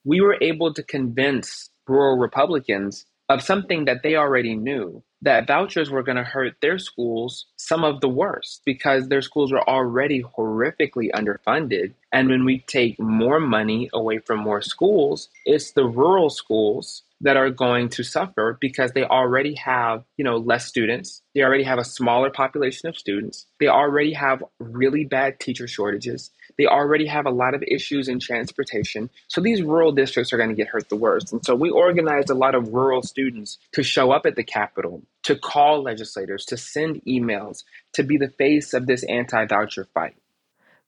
we 0.05 0.21
were 0.21 0.37
able 0.39 0.73
to 0.73 0.83
convince 0.83 1.69
rural 1.87 2.17
Republicans 2.17 3.05
of 3.27 3.41
something 3.41 3.85
that 3.85 4.03
they 4.03 4.15
already 4.15 4.55
knew 4.55 5.03
that 5.25 5.47
vouchers 5.47 5.89
were 5.89 6.03
going 6.03 6.17
to 6.17 6.23
hurt 6.23 6.53
their 6.61 6.77
schools 6.77 7.47
some 7.57 7.83
of 7.83 7.99
the 7.99 8.07
worst 8.07 8.61
because 8.63 9.07
their 9.07 9.23
schools 9.23 9.51
were 9.51 9.67
already 9.67 10.23
horrifically 10.37 11.09
underfunded. 11.13 11.93
And 12.13 12.29
when 12.29 12.45
we 12.45 12.59
take 12.67 12.99
more 12.99 13.39
money 13.39 13.89
away 13.91 14.19
from 14.19 14.39
more 14.39 14.61
schools, 14.61 15.29
it's 15.43 15.71
the 15.71 15.85
rural 15.85 16.29
schools 16.29 17.03
that 17.21 17.37
are 17.37 17.49
going 17.49 17.89
to 17.89 18.03
suffer 18.03 18.57
because 18.61 18.91
they 18.91 19.03
already 19.03 19.55
have, 19.55 20.03
you 20.15 20.23
know, 20.23 20.37
less 20.37 20.65
students. 20.67 21.23
They 21.33 21.41
already 21.41 21.63
have 21.63 21.79
a 21.79 21.83
smaller 21.83 22.29
population 22.29 22.87
of 22.87 22.97
students. 22.97 23.47
They 23.59 23.67
already 23.67 24.13
have 24.13 24.43
really 24.59 25.05
bad 25.05 25.39
teacher 25.39 25.67
shortages. 25.67 26.29
They 26.57 26.65
already 26.65 27.05
have 27.07 27.25
a 27.25 27.31
lot 27.31 27.53
of 27.53 27.63
issues 27.67 28.07
in 28.07 28.19
transportation. 28.19 29.09
So 29.27 29.41
these 29.41 29.61
rural 29.61 29.91
districts 29.91 30.31
are 30.31 30.37
going 30.37 30.49
to 30.49 30.55
get 30.55 30.67
hurt 30.67 30.89
the 30.89 30.95
worst. 30.95 31.33
And 31.33 31.45
so 31.45 31.55
we 31.55 31.69
organized 31.69 32.29
a 32.29 32.35
lot 32.35 32.55
of 32.55 32.73
rural 32.73 33.01
students 33.01 33.57
to 33.73 33.83
show 33.83 34.11
up 34.11 34.25
at 34.25 34.35
the 34.35 34.43
Capitol, 34.43 35.03
to 35.23 35.35
call 35.35 35.83
legislators, 35.83 36.45
to 36.45 36.57
send 36.57 37.01
emails, 37.05 37.63
to 37.93 38.03
be 38.03 38.17
the 38.17 38.29
face 38.29 38.73
of 38.73 38.87
this 38.87 39.03
anti 39.03 39.45
voucher 39.45 39.87
fight. 39.93 40.15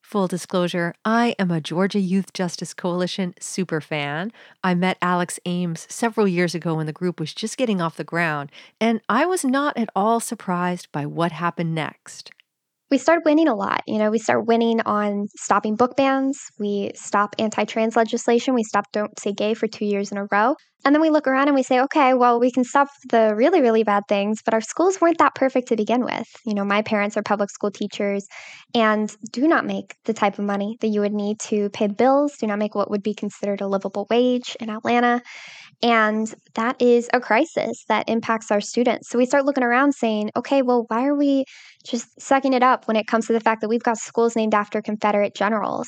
Full 0.02 0.28
disclosure, 0.28 0.94
I 1.04 1.36
am 1.38 1.52
a 1.52 1.60
Georgia 1.60 2.00
Youth 2.00 2.32
Justice 2.32 2.74
Coalition 2.74 3.34
super 3.42 3.82
fan. 3.82 4.32
I 4.64 4.74
met 4.74 4.98
Alex 5.02 5.38
Ames 5.46 5.86
several 5.90 6.30
years 6.30 6.56
ago 6.56 6.76
when 6.76 6.86
the 6.86 6.94
group 6.94 7.20
was 7.20 7.34
just 7.34 7.58
getting 7.58 7.82
off 7.82 7.98
the 7.98 8.06
ground, 8.06 8.50
and 8.80 9.02
I 9.10 9.26
was 9.26 9.44
not 9.44 9.76
at 9.76 9.90
all 9.94 10.22
surprised 10.22 10.90
by 10.94 11.06
what 11.06 11.34
happened 11.34 11.76
next 11.76 12.32
we 12.90 12.98
started 12.98 13.24
winning 13.26 13.48
a 13.48 13.56
lot. 13.56 13.82
You 13.86 13.98
know, 13.98 14.10
we 14.12 14.20
start 14.20 14.46
winning 14.48 14.82
on 14.82 15.28
stopping 15.36 15.76
book 15.76 15.96
bans. 15.98 16.40
We 16.60 16.92
stop 16.96 17.36
anti 17.38 17.66
trans 17.66 17.96
legislation. 17.96 18.54
We 18.54 18.64
stop 18.64 18.86
Don't 18.94 19.18
Say 19.20 19.34
Gay 19.34 19.54
for 19.54 19.68
two 19.68 19.86
years 19.86 20.12
in 20.12 20.18
a 20.18 20.26
row. 20.32 20.56
And 20.86 20.96
then 20.96 21.02
we 21.02 21.10
look 21.10 21.28
around 21.28 21.48
and 21.48 21.56
we 21.56 21.64
say, 21.64 21.82
okay, 21.82 22.14
well, 22.14 22.40
we 22.40 22.52
can 22.52 22.64
stop 22.64 22.88
the 23.10 23.34
really, 23.36 23.62
really 23.62 23.84
bad 23.84 24.04
things, 24.08 24.42
but 24.46 24.54
our 24.54 24.62
schools 24.62 25.02
weren't 25.02 25.18
that 25.18 25.36
perfect 25.36 25.68
to 25.70 25.76
begin 25.76 26.06
with. 26.06 26.28
You 26.46 26.54
know, 26.54 26.64
my 26.64 26.82
parents 26.82 27.18
are 27.18 27.24
public 27.24 27.50
school 27.50 27.72
teachers 27.72 28.26
and 28.74 29.14
do 29.34 29.48
not 29.48 29.66
make 29.66 29.96
the 30.06 30.14
type 30.14 30.40
of 30.40 30.46
money 30.46 30.78
that 30.80 30.88
you 30.88 31.02
would 31.02 31.14
need 31.14 31.40
to 31.42 31.70
pay 31.72 31.88
bills, 31.88 32.38
do 32.40 32.48
not 32.48 32.60
make 32.60 32.76
what 32.76 32.90
would 32.90 33.04
be 33.04 33.14
considered 33.14 33.60
a 33.60 33.68
livable 33.68 34.08
wage 34.10 34.56
in 34.62 34.70
Atlanta. 34.70 35.22
And 35.84 36.34
that 36.56 36.82
is 36.82 37.10
a 37.14 37.20
crisis 37.20 37.84
that 37.88 38.10
impacts 38.10 38.50
our 38.50 38.62
students. 38.62 39.10
So 39.10 39.18
we 39.18 39.26
start 39.26 39.46
looking 39.46 39.64
around 39.64 39.94
saying, 39.94 40.32
okay, 40.36 40.62
well, 40.62 40.86
why 40.88 41.06
are 41.06 41.16
we 41.16 41.46
just 41.88 42.08
sucking 42.22 42.54
it 42.54 42.64
up 42.64 42.88
when 42.88 42.98
it 42.98 43.08
comes 43.08 43.28
to 43.28 43.34
the 43.34 43.40
fact 43.40 43.62
that 43.62 43.70
we've 43.70 43.84
got 43.84 43.98
schools 43.98 44.36
named 44.36 44.54
after 44.54 44.82
Confederate 44.82 45.36
generals, 45.36 45.88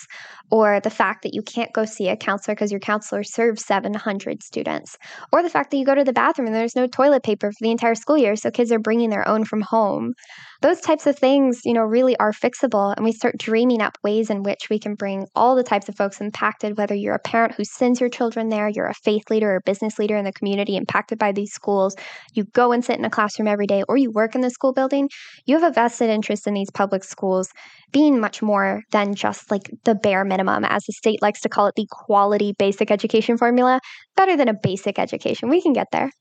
or 0.51 0.79
the 0.79 0.89
fact 0.89 1.23
that 1.23 1.33
you 1.33 1.41
can't 1.41 1.73
go 1.73 1.85
see 1.85 2.07
a 2.07 2.17
counselor 2.17 2.55
because 2.55 2.71
your 2.71 2.79
counselor 2.79 3.23
serves 3.23 3.65
700 3.65 4.41
students, 4.43 4.97
or 5.31 5.43
the 5.43 5.49
fact 5.49 5.71
that 5.71 5.77
you 5.77 5.85
go 5.85 5.95
to 5.95 6.03
the 6.03 6.13
bathroom 6.13 6.47
and 6.47 6.55
there's 6.55 6.75
no 6.75 6.87
toilet 6.87 7.23
paper 7.23 7.51
for 7.51 7.57
the 7.61 7.71
entire 7.71 7.95
school 7.95 8.17
year, 8.17 8.35
so 8.35 8.49
kids 8.49 8.71
are 8.71 8.79
bringing 8.79 9.09
their 9.09 9.27
own 9.27 9.45
from 9.45 9.61
home. 9.61 10.13
Those 10.61 10.81
types 10.81 11.07
of 11.07 11.17
things, 11.17 11.61
you 11.63 11.73
know, 11.73 11.83
really 11.83 12.17
are 12.17 12.31
fixable, 12.31 12.93
and 12.95 13.05
we 13.05 13.11
start 13.11 13.37
dreaming 13.37 13.81
up 13.81 13.97
ways 14.03 14.29
in 14.29 14.43
which 14.43 14.69
we 14.69 14.79
can 14.79 14.95
bring 14.95 15.25
all 15.35 15.55
the 15.55 15.63
types 15.63 15.87
of 15.87 15.95
folks 15.95 16.19
impacted, 16.19 16.77
whether 16.77 16.95
you're 16.95 17.15
a 17.15 17.19
parent 17.19 17.55
who 17.55 17.63
sends 17.63 17.99
your 17.99 18.09
children 18.09 18.49
there, 18.49 18.69
you're 18.69 18.87
a 18.87 18.93
faith 18.93 19.23
leader 19.29 19.55
or 19.55 19.61
business 19.65 19.97
leader 19.97 20.17
in 20.17 20.25
the 20.25 20.33
community 20.33 20.75
impacted 20.75 21.17
by 21.17 21.31
these 21.31 21.51
schools, 21.51 21.95
you 22.33 22.43
go 22.53 22.71
and 22.71 22.83
sit 22.83 22.97
in 22.97 23.05
a 23.05 23.09
classroom 23.09 23.47
every 23.47 23.67
day, 23.67 23.83
or 23.87 23.97
you 23.97 24.11
work 24.11 24.35
in 24.35 24.41
the 24.41 24.49
school 24.49 24.73
building, 24.73 25.09
you 25.45 25.59
have 25.59 25.71
a 25.71 25.73
vested 25.89 26.09
interest 26.09 26.45
in 26.45 26.53
these 26.53 26.69
public 26.69 27.03
schools 27.03 27.49
being 27.91 28.19
much 28.19 28.41
more 28.41 28.83
than 28.91 29.15
just 29.15 29.49
like 29.49 29.71
the 29.85 29.95
bare 29.95 30.23
minimum, 30.23 30.63
as 30.63 30.83
the 30.85 30.93
state 30.93 31.21
likes 31.21 31.41
to 31.41 31.49
call 31.49 31.65
it, 31.65 31.73
the 31.75 31.87
quality 31.89 32.53
basic 32.57 32.91
education 32.91 33.37
formula, 33.37 33.79
better 34.15 34.37
than 34.37 34.47
a 34.47 34.53
basic 34.53 34.99
education. 34.99 35.49
We 35.49 35.61
can 35.61 35.73
get 35.73 35.87
there. 35.91 36.11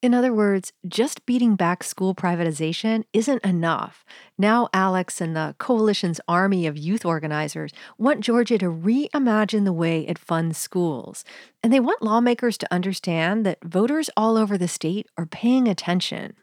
In 0.00 0.14
other 0.14 0.34
words, 0.34 0.72
just 0.86 1.24
beating 1.24 1.56
back 1.56 1.82
school 1.82 2.14
privatization 2.14 3.04
isn't 3.12 3.42
enough. 3.42 4.04
Now, 4.36 4.68
Alex 4.74 5.20
and 5.20 5.34
the 5.34 5.56
coalition's 5.58 6.20
army 6.28 6.66
of 6.66 6.76
youth 6.76 7.06
organizers 7.06 7.72
want 7.96 8.20
Georgia 8.20 8.58
to 8.58 8.66
reimagine 8.70 9.64
the 9.64 9.72
way 9.72 10.06
it 10.06 10.18
funds 10.18 10.58
schools. 10.58 11.24
And 11.62 11.72
they 11.72 11.80
want 11.80 12.02
lawmakers 12.02 12.58
to 12.58 12.72
understand 12.72 13.46
that 13.46 13.64
voters 13.64 14.10
all 14.14 14.36
over 14.36 14.58
the 14.58 14.68
state 14.68 15.06
are 15.16 15.26
paying 15.26 15.66
attention. 15.66 16.34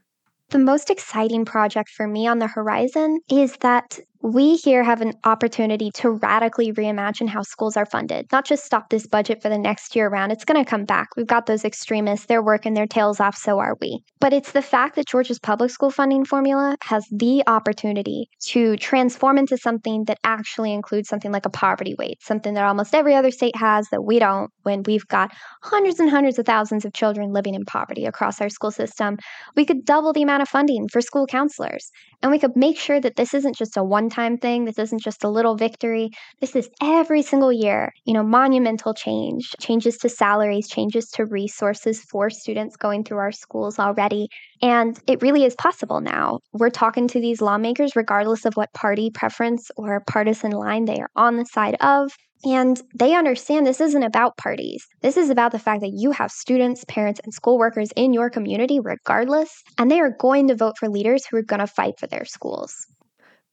The 0.52 0.60
most 0.60 0.90
exciting 0.90 1.46
project 1.46 1.90
for 1.90 2.08
me 2.08 2.28
on 2.28 2.40
the 2.40 2.48
horizon 2.48 3.22
is 3.30 3.56
that 3.62 4.00
we 4.24 4.56
here 4.56 4.84
have 4.84 5.02
an 5.02 5.14
opportunity 5.24 5.90
to 5.96 6.12
radically 6.12 6.72
reimagine 6.72 7.28
how 7.28 7.42
schools 7.42 7.76
are 7.76 7.86
funded, 7.88 8.28
not 8.32 8.46
just 8.46 8.64
stop 8.64 8.90
this 8.90 9.08
budget 9.08 9.42
for 9.42 9.50
the 9.50 9.58
next 9.58 9.96
year 9.96 10.08
around. 10.08 10.32
It's 10.32 10.46
going 10.46 10.64
to 10.64 10.70
come 10.70 10.86
back. 10.86 11.08
We've 11.18 11.26
got 11.26 11.48
those 11.48 11.66
extremists, 11.66 12.28
they're 12.28 12.44
working 12.44 12.76
their 12.76 12.86
tails 12.86 13.20
off, 13.20 13.36
so 13.36 13.60
are 13.60 13.76
we. 13.82 14.04
But 14.20 14.34
it's 14.34 14.52
the 14.52 14.62
fact 14.62 14.96
that 14.96 15.08
Georgia's 15.08 15.40
public 15.40 15.72
school 15.72 15.90
funding 15.90 16.24
formula 16.24 16.78
has 16.84 17.06
the 17.12 17.44
opportunity 17.48 18.28
to 18.50 18.78
transform 18.78 19.40
into 19.40 19.58
something 19.58 20.04
that 20.06 20.20
actually 20.24 20.72
includes 20.72 21.10
something 21.10 21.32
like 21.32 21.48
a 21.48 21.50
poverty 21.50 21.96
weight, 21.98 22.22
something 22.22 22.54
that 22.54 22.66
almost 22.66 22.94
every 22.94 23.16
other 23.16 23.32
state 23.32 23.56
has 23.56 23.88
that 23.90 24.04
we 24.04 24.20
don't 24.20 24.52
when 24.62 24.84
we've 24.84 25.08
got 25.08 25.32
hundreds 25.64 26.00
and 26.00 26.12
hundreds 26.12 26.38
of 26.38 26.46
thousands 26.46 26.86
of 26.86 26.94
children 26.94 27.34
living 27.34 27.56
in 27.56 27.66
poverty 27.66 28.06
across 28.06 28.40
our 28.40 28.50
school 28.50 28.72
system. 28.72 29.18
We 29.56 29.66
could 29.66 29.84
double 29.84 30.14
the 30.14 30.22
amount 30.22 30.44
of 30.44 30.50
funding 30.50 30.88
for 30.90 31.02
school 31.02 31.26
counselors, 31.26 31.90
and 32.22 32.32
we 32.32 32.38
could 32.38 32.56
make 32.56 32.78
sure 32.78 33.02
that 33.02 33.16
this 33.16 33.34
isn't 33.34 33.56
just 33.56 33.78
a 33.78 33.84
one 33.84 34.11
time 34.12 34.38
thing. 34.38 34.65
This 34.65 34.78
isn't 34.78 35.02
just 35.02 35.24
a 35.24 35.30
little 35.30 35.56
victory. 35.56 36.12
This 36.39 36.56
is 36.56 36.69
every 36.82 37.21
single 37.21 37.52
year, 37.52 37.91
you 38.06 38.13
know, 38.13 38.24
monumental 38.24 38.93
change, 38.93 39.50
changes 39.60 39.97
to 40.00 40.10
salaries, 40.10 40.67
changes 40.67 41.10
to 41.12 41.26
resources 41.26 42.02
for 42.04 42.30
students 42.30 42.76
going 42.76 43.04
through 43.04 43.17
our 43.17 43.32
schools 43.32 43.80
already. 43.80 44.28
And 44.62 45.00
it 45.08 45.21
really 45.21 45.43
is 45.43 45.56
possible 45.56 46.02
now. 46.02 46.39
We're 46.54 46.69
talking 46.69 47.08
to 47.08 47.19
these 47.19 47.41
lawmakers, 47.41 47.95
regardless 47.95 48.45
of 48.45 48.54
what 48.54 48.74
party 48.74 49.10
preference 49.10 49.71
or 49.76 50.04
partisan 50.06 50.52
line 50.52 50.86
they 50.86 51.00
are 51.00 51.10
on 51.15 51.38
the 51.38 51.45
side 51.45 51.78
of. 51.82 52.12
And 52.43 52.82
they 52.95 53.13
understand 53.15 53.67
this 53.67 53.82
isn't 53.82 54.04
about 54.04 54.38
parties. 54.38 54.84
This 55.02 55.15
is 55.15 55.30
about 55.30 55.52
the 55.52 55.60
fact 55.60 55.82
that 55.82 55.93
you 55.93 56.12
have 56.12 56.32
students, 56.32 56.84
parents, 56.86 57.21
and 57.24 57.34
school 57.34 57.60
workers 57.60 57.89
in 57.95 58.13
your 58.13 58.32
community, 58.32 58.80
regardless, 58.80 59.52
and 59.78 59.91
they 59.91 60.00
are 60.00 60.10
going 60.10 60.47
to 60.47 60.56
vote 60.56 60.78
for 60.80 60.89
leaders 60.89 61.26
who 61.26 61.38
are 61.38 61.43
going 61.43 61.60
to 61.60 61.67
fight 61.67 62.00
for 62.00 62.08
their 62.08 62.26
schools. 62.26 62.74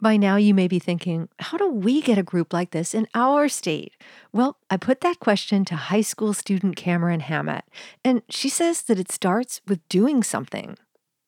By 0.00 0.16
now, 0.16 0.37
you 0.37 0.54
may 0.54 0.68
be 0.68 0.78
thinking, 0.78 1.28
how 1.40 1.58
do 1.58 1.68
we 1.68 2.00
get 2.00 2.18
a 2.18 2.22
group 2.22 2.52
like 2.52 2.70
this 2.70 2.94
in 2.94 3.08
our 3.14 3.48
state? 3.48 3.94
Well, 4.32 4.56
I 4.70 4.76
put 4.76 5.00
that 5.00 5.18
question 5.18 5.64
to 5.66 5.74
high 5.74 6.02
school 6.02 6.32
student 6.34 6.76
Cameron 6.76 7.18
Hammett, 7.18 7.64
and 8.04 8.22
she 8.28 8.48
says 8.48 8.82
that 8.82 9.00
it 9.00 9.11
starts 9.11 9.61
with 9.66 9.87
doing 9.88 10.22
something. 10.22 10.76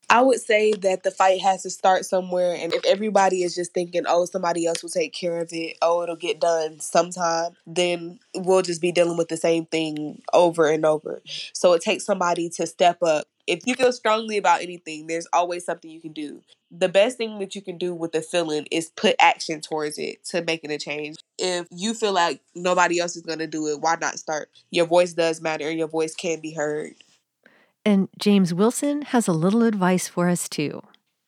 I 0.08 0.22
would 0.22 0.40
say 0.40 0.72
that 0.72 1.02
the 1.04 1.10
fight 1.12 1.40
has 1.40 1.62
to 1.62 1.70
start 1.70 2.04
somewhere. 2.04 2.56
And 2.58 2.74
if 2.74 2.84
everybody 2.84 3.44
is 3.44 3.54
just 3.54 3.72
thinking, 3.72 4.02
oh, 4.08 4.24
somebody 4.24 4.66
else 4.66 4.82
will 4.82 4.90
take 4.90 5.12
care 5.12 5.40
of 5.40 5.50
it, 5.52 5.76
oh, 5.82 6.02
it'll 6.02 6.16
get 6.16 6.40
done 6.40 6.80
sometime, 6.80 7.52
then 7.64 8.18
we'll 8.34 8.62
just 8.62 8.80
be 8.80 8.90
dealing 8.90 9.16
with 9.16 9.28
the 9.28 9.36
same 9.36 9.66
thing 9.66 10.20
over 10.32 10.68
and 10.68 10.84
over. 10.84 11.22
So 11.52 11.74
it 11.74 11.82
takes 11.82 12.04
somebody 12.04 12.48
to 12.50 12.66
step 12.66 13.00
up 13.04 13.26
If 13.50 13.66
you 13.66 13.74
feel 13.74 13.92
strongly 13.92 14.36
about 14.36 14.62
anything, 14.62 15.08
there's 15.08 15.26
always 15.32 15.64
something 15.64 15.90
you 15.90 16.00
can 16.00 16.12
do. 16.12 16.40
The 16.70 16.88
best 16.88 17.18
thing 17.18 17.40
that 17.40 17.56
you 17.56 17.62
can 17.62 17.78
do 17.78 17.92
with 17.92 18.12
the 18.12 18.22
feeling 18.22 18.68
is 18.70 18.90
put 18.90 19.16
action 19.20 19.60
towards 19.60 19.98
it 19.98 20.24
to 20.26 20.44
making 20.44 20.70
a 20.70 20.78
change. 20.78 21.16
If 21.36 21.66
you 21.72 21.92
feel 21.94 22.12
like 22.12 22.42
nobody 22.54 23.00
else 23.00 23.16
is 23.16 23.22
going 23.22 23.40
to 23.40 23.48
do 23.48 23.66
it, 23.66 23.80
why 23.80 23.96
not 24.00 24.20
start? 24.20 24.50
Your 24.70 24.86
voice 24.86 25.14
does 25.14 25.40
matter 25.40 25.68
and 25.68 25.76
your 25.76 25.88
voice 25.88 26.14
can 26.14 26.40
be 26.40 26.54
heard. 26.54 26.92
And 27.84 28.08
James 28.20 28.54
Wilson 28.54 29.02
has 29.02 29.26
a 29.26 29.32
little 29.32 29.64
advice 29.64 30.06
for 30.06 30.28
us 30.28 30.48
too. 30.48 30.82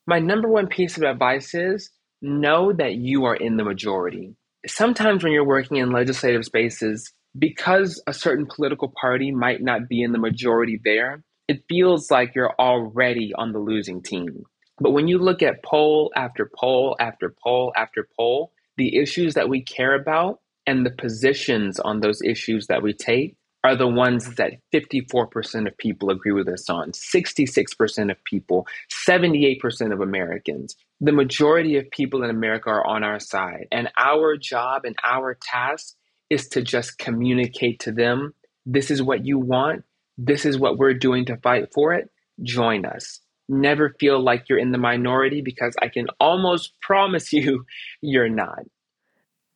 My 0.07 0.21
number 0.21 0.47
one 0.47 0.69
piece 0.69 0.97
of 0.97 1.03
advice 1.03 1.55
is 1.55 1.91
know 2.21 2.73
that 2.73 2.95
you 2.95 3.25
are 3.25 3.35
in 3.35 3.57
the 3.57 3.65
majority. 3.65 4.37
Sometimes 4.65 5.25
when 5.25 5.33
you're 5.33 5.45
working 5.45 5.79
in 5.79 5.91
legislative 5.91 6.45
spaces, 6.45 7.13
because 7.37 8.01
a 8.07 8.13
certain 8.13 8.47
political 8.47 8.93
party 9.01 9.33
might 9.33 9.61
not 9.61 9.89
be 9.89 10.03
in 10.03 10.13
the 10.13 10.21
majority 10.21 10.81
there, 10.85 11.25
it 11.49 11.65
feels 11.69 12.11
like 12.11 12.35
you're 12.35 12.55
already 12.59 13.33
on 13.35 13.53
the 13.53 13.59
losing 13.59 14.03
team. 14.03 14.45
But 14.81 14.93
when 14.93 15.09
you 15.09 15.19
look 15.19 15.43
at 15.43 15.63
poll 15.63 16.13
after 16.17 16.51
poll 16.59 16.97
after 16.99 17.35
poll 17.43 17.73
after 17.77 18.09
poll, 18.17 18.53
the 18.77 18.97
issues 18.97 19.35
that 19.35 19.49
we 19.49 19.63
care 19.63 19.95
about 19.95 20.41
and 20.67 20.87
the 20.87 20.91
positions 20.91 21.79
on 21.81 22.01
those 22.01 22.23
issues 22.23 22.67
that 22.69 22.83
we 22.83 22.93
take 22.93 23.37
are 23.65 23.77
the 23.77 23.87
ones 23.87 24.35
that 24.37 24.55
54% 24.75 25.69
of 25.69 25.77
people 25.77 26.11
agree 26.11 26.33
with 26.33 26.49
us 26.49 26.69
on, 26.69 26.91
66% 26.91 28.11
of 28.11 28.25
people, 28.25 28.67
78% 29.07 29.93
of 29.93 30.01
Americans. 30.01 30.75
The 31.01 31.13
majority 31.13 31.77
of 31.77 31.91
people 31.91 32.25
in 32.25 32.31
America 32.31 32.71
are 32.71 32.87
on 32.87 33.05
our 33.05 33.21
side. 33.21 33.69
And 33.71 33.89
our 33.97 34.37
job 34.37 34.85
and 34.85 34.97
our 35.05 35.39
task 35.41 35.95
is 36.29 36.49
to 36.49 36.63
just 36.63 36.99
communicate 36.99 37.81
to 37.81 37.93
them 37.93 38.35
this 38.67 38.91
is 38.91 39.03
what 39.03 39.25
you 39.25 39.39
want, 39.39 39.85
this 40.19 40.45
is 40.45 40.59
what 40.59 40.79
we're 40.79 40.95
doing 40.95 41.25
to 41.27 41.37
fight 41.39 41.69
for 41.75 41.95
it. 41.95 42.09
Join 42.43 42.85
us. 42.85 43.21
Never 43.49 43.95
feel 43.99 44.23
like 44.23 44.45
you're 44.49 44.59
in 44.59 44.73
the 44.73 44.79
minority 44.79 45.43
because 45.43 45.75
I 45.81 45.89
can 45.89 46.07
almost 46.21 46.75
promise 46.81 47.33
you 47.33 47.65
you're 48.01 48.29
not. 48.29 48.61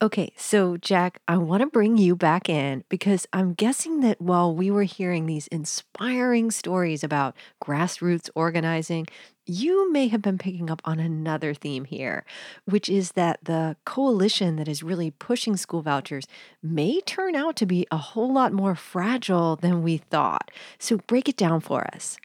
Okay, 0.02 0.35
so 0.37 0.76
Jack, 0.76 1.22
I 1.26 1.38
want 1.38 1.62
to 1.62 1.66
bring 1.66 1.96
you 1.96 2.16
back 2.16 2.50
in 2.50 2.85
because 2.90 3.26
I'm 3.32 3.54
guessing 3.54 4.00
that 4.00 4.20
while 4.20 4.54
we 4.54 4.70
were 4.70 4.82
hearing 4.82 5.24
these 5.24 5.46
inspiring 5.46 6.50
stories 6.50 7.02
about 7.02 7.35
grassroots 7.64 8.28
organizing, 8.35 9.06
you 9.46 9.90
may 9.90 10.09
have 10.09 10.20
been 10.20 10.37
picking 10.37 10.70
up 10.70 10.82
on 10.85 10.98
another 10.98 11.54
theme 11.54 11.87
here, 11.87 12.26
which 12.66 12.90
is 12.90 13.12
that 13.12 13.38
the 13.44 13.78
coalition 13.87 14.56
that 14.56 14.68
is 14.68 14.82
really 14.82 15.12
pushing 15.12 15.56
school 15.56 15.80
vouchers 15.80 16.26
may 16.62 17.00
turn 17.00 17.35
out 17.35 17.56
to 17.56 17.64
be 17.64 17.87
a 17.90 17.96
whole 17.96 18.30
lot 18.30 18.52
more 18.52 18.74
fragile 18.74 19.56
than 19.56 19.82
we 19.82 19.96
thought. 19.96 20.50
So 20.78 20.98
break 21.06 21.26
it 21.26 21.38
down 21.38 21.61
for 21.61 21.87
us. 21.94 22.18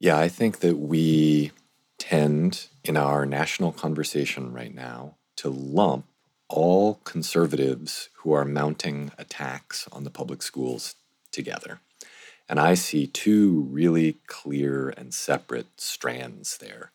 Yeah, 0.00 0.18
I 0.18 0.30
think 0.30 0.60
that 0.60 0.78
we 0.78 1.52
tend 1.98 2.68
in 2.82 2.96
our 2.96 3.26
national 3.26 3.72
conversation 3.72 4.50
right 4.50 4.74
now 4.74 5.16
to 5.36 5.50
lump 5.50 6.06
all 6.52 7.00
conservatives 7.04 8.10
who 8.18 8.32
are 8.32 8.44
mounting 8.44 9.10
attacks 9.16 9.88
on 9.90 10.04
the 10.04 10.10
public 10.10 10.42
schools 10.42 10.94
together. 11.30 11.80
And 12.48 12.60
I 12.60 12.74
see 12.74 13.06
two 13.06 13.66
really 13.70 14.18
clear 14.26 14.90
and 14.90 15.14
separate 15.14 15.80
strands 15.80 16.58
there. 16.58 16.92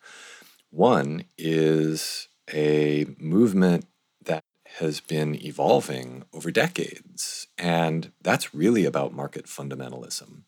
One 0.69 1.23
is 1.37 2.27
a 2.53 3.07
movement 3.17 3.87
that 4.23 4.43
has 4.79 4.99
been 4.99 5.33
evolving 5.43 6.23
over 6.31 6.51
decades, 6.51 7.47
and 7.57 8.11
that's 8.21 8.53
really 8.53 8.85
about 8.85 9.13
market 9.13 9.45
fundamentalism. 9.45 10.43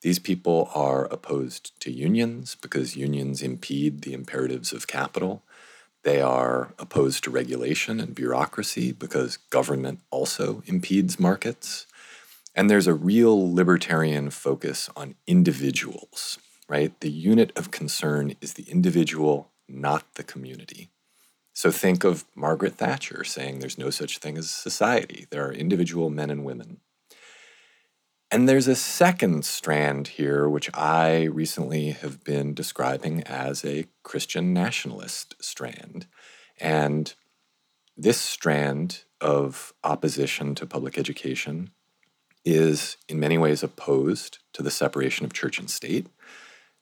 These 0.00 0.18
people 0.18 0.70
are 0.74 1.06
opposed 1.06 1.78
to 1.80 1.92
unions 1.92 2.56
because 2.60 2.96
unions 2.96 3.42
impede 3.42 4.02
the 4.02 4.14
imperatives 4.14 4.72
of 4.72 4.86
capital. 4.86 5.42
They 6.04 6.20
are 6.20 6.74
opposed 6.78 7.24
to 7.24 7.30
regulation 7.30 8.00
and 8.00 8.14
bureaucracy 8.14 8.92
because 8.92 9.36
government 9.36 10.00
also 10.10 10.62
impedes 10.66 11.18
markets. 11.18 11.86
And 12.54 12.70
there's 12.70 12.86
a 12.86 12.94
real 12.94 13.54
libertarian 13.54 14.30
focus 14.30 14.88
on 14.96 15.16
individuals, 15.26 16.38
right? 16.68 16.98
The 17.00 17.10
unit 17.10 17.52
of 17.56 17.70
concern 17.70 18.34
is 18.40 18.54
the 18.54 18.64
individual, 18.64 19.50
not 19.68 20.14
the 20.14 20.24
community. 20.24 20.90
So 21.52 21.72
think 21.72 22.04
of 22.04 22.24
Margaret 22.36 22.76
Thatcher 22.76 23.24
saying 23.24 23.58
there's 23.58 23.78
no 23.78 23.90
such 23.90 24.18
thing 24.18 24.38
as 24.38 24.48
society, 24.48 25.26
there 25.30 25.44
are 25.46 25.52
individual 25.52 26.08
men 26.08 26.30
and 26.30 26.44
women. 26.44 26.80
And 28.30 28.46
there's 28.46 28.68
a 28.68 28.76
second 28.76 29.46
strand 29.46 30.08
here, 30.08 30.48
which 30.48 30.68
I 30.74 31.24
recently 31.24 31.92
have 31.92 32.22
been 32.24 32.52
describing 32.52 33.22
as 33.22 33.64
a 33.64 33.86
Christian 34.02 34.52
nationalist 34.52 35.34
strand. 35.40 36.06
And 36.60 37.14
this 37.96 38.20
strand 38.20 39.04
of 39.20 39.72
opposition 39.82 40.54
to 40.56 40.66
public 40.66 40.98
education 40.98 41.70
is 42.44 42.98
in 43.08 43.18
many 43.18 43.38
ways 43.38 43.62
opposed 43.62 44.38
to 44.52 44.62
the 44.62 44.70
separation 44.70 45.24
of 45.24 45.32
church 45.32 45.58
and 45.58 45.70
state. 45.70 46.06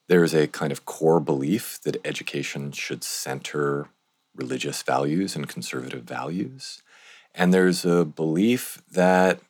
There 0.08 0.24
is 0.24 0.34
a 0.34 0.48
kind 0.48 0.72
of 0.72 0.84
core 0.84 1.20
belief 1.20 1.80
that 1.84 2.04
education 2.04 2.72
should 2.72 3.04
center 3.04 3.88
religious 4.34 4.82
values 4.82 5.36
and 5.36 5.48
conservative 5.48 6.02
values. 6.02 6.82
And 7.34 7.54
there's 7.54 7.84
a 7.84 8.04
belief 8.04 8.82
that, 8.90 9.40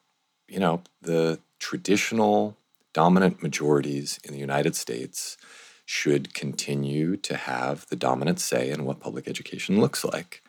you 0.46 0.60
know, 0.60 0.82
the 1.00 1.38
traditional 1.58 2.56
dominant 2.92 3.42
majorities 3.42 4.18
in 4.24 4.32
the 4.32 4.38
United 4.38 4.74
States 4.74 5.36
should 5.84 6.34
continue 6.34 7.16
to 7.16 7.36
have 7.36 7.86
the 7.88 7.96
dominant 7.96 8.40
say 8.40 8.70
in 8.70 8.84
what 8.84 9.00
public 9.00 9.28
education 9.28 9.80
looks 9.80 10.04
like. 10.04 10.42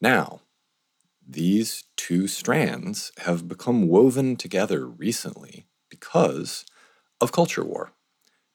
Now, 0.00 0.40
these 1.26 1.84
two 1.96 2.26
strands 2.26 3.12
have 3.18 3.48
become 3.48 3.88
woven 3.88 4.36
together 4.36 4.86
recently 4.86 5.66
because 5.88 6.66
of 7.20 7.32
culture 7.32 7.64
war, 7.64 7.92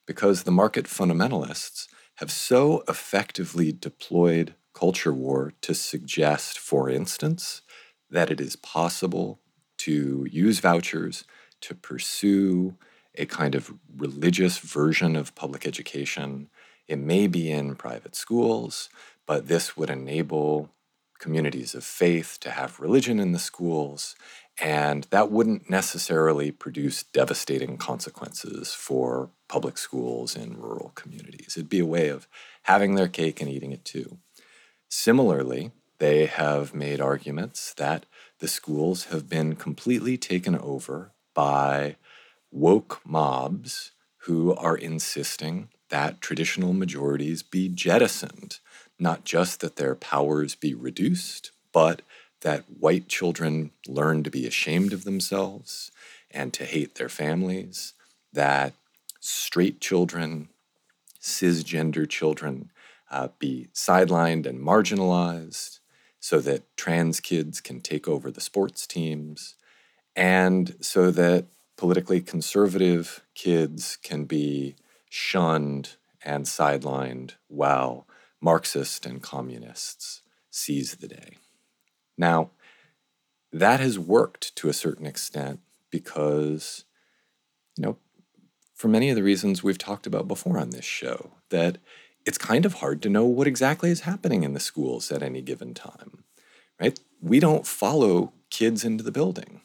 because 0.06 0.44
the 0.44 0.52
market 0.52 0.86
fundamentalists 0.86 1.88
have 2.16 2.32
so 2.32 2.84
effectively 2.88 3.72
deployed 3.72 4.56
culture 4.74 5.14
war 5.14 5.54
to 5.62 5.74
suggest, 5.74 6.60
for 6.60 6.90
instance, 6.90 7.62
that 8.10 8.30
it 8.30 8.40
is 8.40 8.56
possible 8.56 9.40
to 9.78 10.28
use 10.30 10.60
vouchers 10.60 11.24
to 11.66 11.76
pursue 11.76 12.76
a 13.16 13.26
kind 13.26 13.56
of 13.56 13.74
religious 13.98 14.60
version 14.60 15.16
of 15.16 15.36
public 15.36 15.66
education. 15.66 16.50
It 16.88 17.00
may 17.00 17.28
be 17.28 17.52
in 17.52 17.76
private 17.76 18.16
schools, 18.16 18.90
but 19.26 19.48
this 19.48 19.76
would 19.76 19.90
enable 19.90 20.70
communities 21.18 21.74
of 21.74 21.84
faith 21.84 22.38
to 22.42 22.52
have 22.52 22.80
religion 22.80 23.20
in 23.20 23.32
the 23.32 23.40
schools, 23.40 24.16
and 24.60 25.06
that 25.10 25.32
wouldn't 25.32 25.70
necessarily 25.70 26.52
produce 26.52 27.04
devastating 27.04 27.78
consequences 27.78 28.74
for 28.74 29.32
public 29.48 29.78
schools 29.78 30.36
in 30.36 30.60
rural 30.60 30.92
communities. 30.94 31.56
It'd 31.56 31.70
be 31.70 31.80
a 31.80 31.86
way 31.86 32.10
of 32.10 32.28
having 32.64 32.96
their 32.96 33.08
cake 33.08 33.42
and 33.42 33.50
eating 33.50 33.72
it 33.72 33.86
too. 33.86 34.20
Similarly, 34.90 35.72
they 35.98 36.26
have 36.26 36.76
made 36.76 37.02
arguments 37.02 37.74
that 37.74 38.06
the 38.40 38.48
schools 38.48 39.06
have 39.06 39.30
been 39.30 39.56
completely 39.56 40.18
taken 40.18 40.56
over 40.58 41.14
by 41.36 41.98
woke 42.52 43.02
mobs 43.06 43.92
who 44.20 44.56
are 44.56 44.78
insisting 44.78 45.70
that 45.90 46.22
traditional 46.22 46.74
majorities 46.74 47.44
be 47.44 47.70
jettisoned, 47.70 48.58
not 48.98 49.24
just 49.24 49.60
that 49.60 49.76
their 49.76 49.94
powers 49.94 50.56
be 50.56 50.74
reduced, 50.74 51.52
but 51.72 52.02
that 52.42 52.64
white 52.80 53.08
children 53.08 53.72
learn 53.88 54.24
to 54.24 54.32
be 54.32 54.48
ashamed 54.48 54.94
of 54.94 55.04
themselves 55.04 55.92
and 56.32 56.54
to 56.54 56.66
hate 56.66 56.96
their 56.96 57.10
families, 57.10 57.94
that 58.34 58.74
straight 59.20 59.80
children, 59.80 60.50
cisgender 61.22 62.08
children 62.10 62.72
uh, 63.12 63.30
be 63.40 63.68
sidelined 63.74 64.46
and 64.46 64.60
marginalized 64.60 65.80
so 66.20 66.40
that 66.40 66.64
trans 66.78 67.20
kids 67.20 67.62
can 67.62 67.82
take 67.82 68.08
over 68.08 68.32
the 68.32 68.42
sports 68.42 68.88
teams, 68.88 69.56
and 70.16 70.76
so 70.82 71.12
that 71.12 71.46
politically 71.78 72.22
conservative 72.22 73.24
kids 73.34 73.98
can 74.02 74.26
be 74.26 74.76
shunned 75.10 75.96
and 76.24 76.46
sidelined 76.46 77.34
while 77.48 78.08
Marxist 78.42 79.06
and 79.06 79.22
communists 79.22 80.22
seize 80.50 80.96
the 80.96 81.08
day. 81.08 81.38
Now, 82.18 82.52
that 83.52 83.80
has 83.80 84.00
worked 84.00 84.56
to 84.58 84.70
a 84.70 84.74
certain 84.74 85.06
extent 85.06 85.60
because, 85.90 86.86
you 87.78 87.84
know, 87.84 87.98
for 88.74 88.88
many 88.88 89.10
of 89.10 89.16
the 89.16 89.24
reasons 89.24 89.64
we've 89.64 89.78
talked 89.78 90.06
about 90.06 90.28
before 90.28 90.58
on 90.58 90.72
this 90.72 90.86
show, 90.86 91.32
that 91.50 91.78
it's 92.26 92.38
kind 92.38 92.66
of 92.66 92.76
hard 92.76 93.02
to 93.02 93.10
know 93.10 93.26
what 93.26 93.48
exactly 93.48 93.90
is 93.90 94.02
happening 94.02 94.44
in 94.44 94.54
the 94.54 94.60
schools 94.60 95.12
at 95.12 95.24
any 95.24 95.42
given 95.42 95.74
time, 95.74 96.24
right? 96.80 97.00
We 97.22 97.40
don't 97.40 97.66
follow 97.66 98.34
kids 98.50 98.84
into 98.84 99.04
the 99.04 99.12
building. 99.12 99.62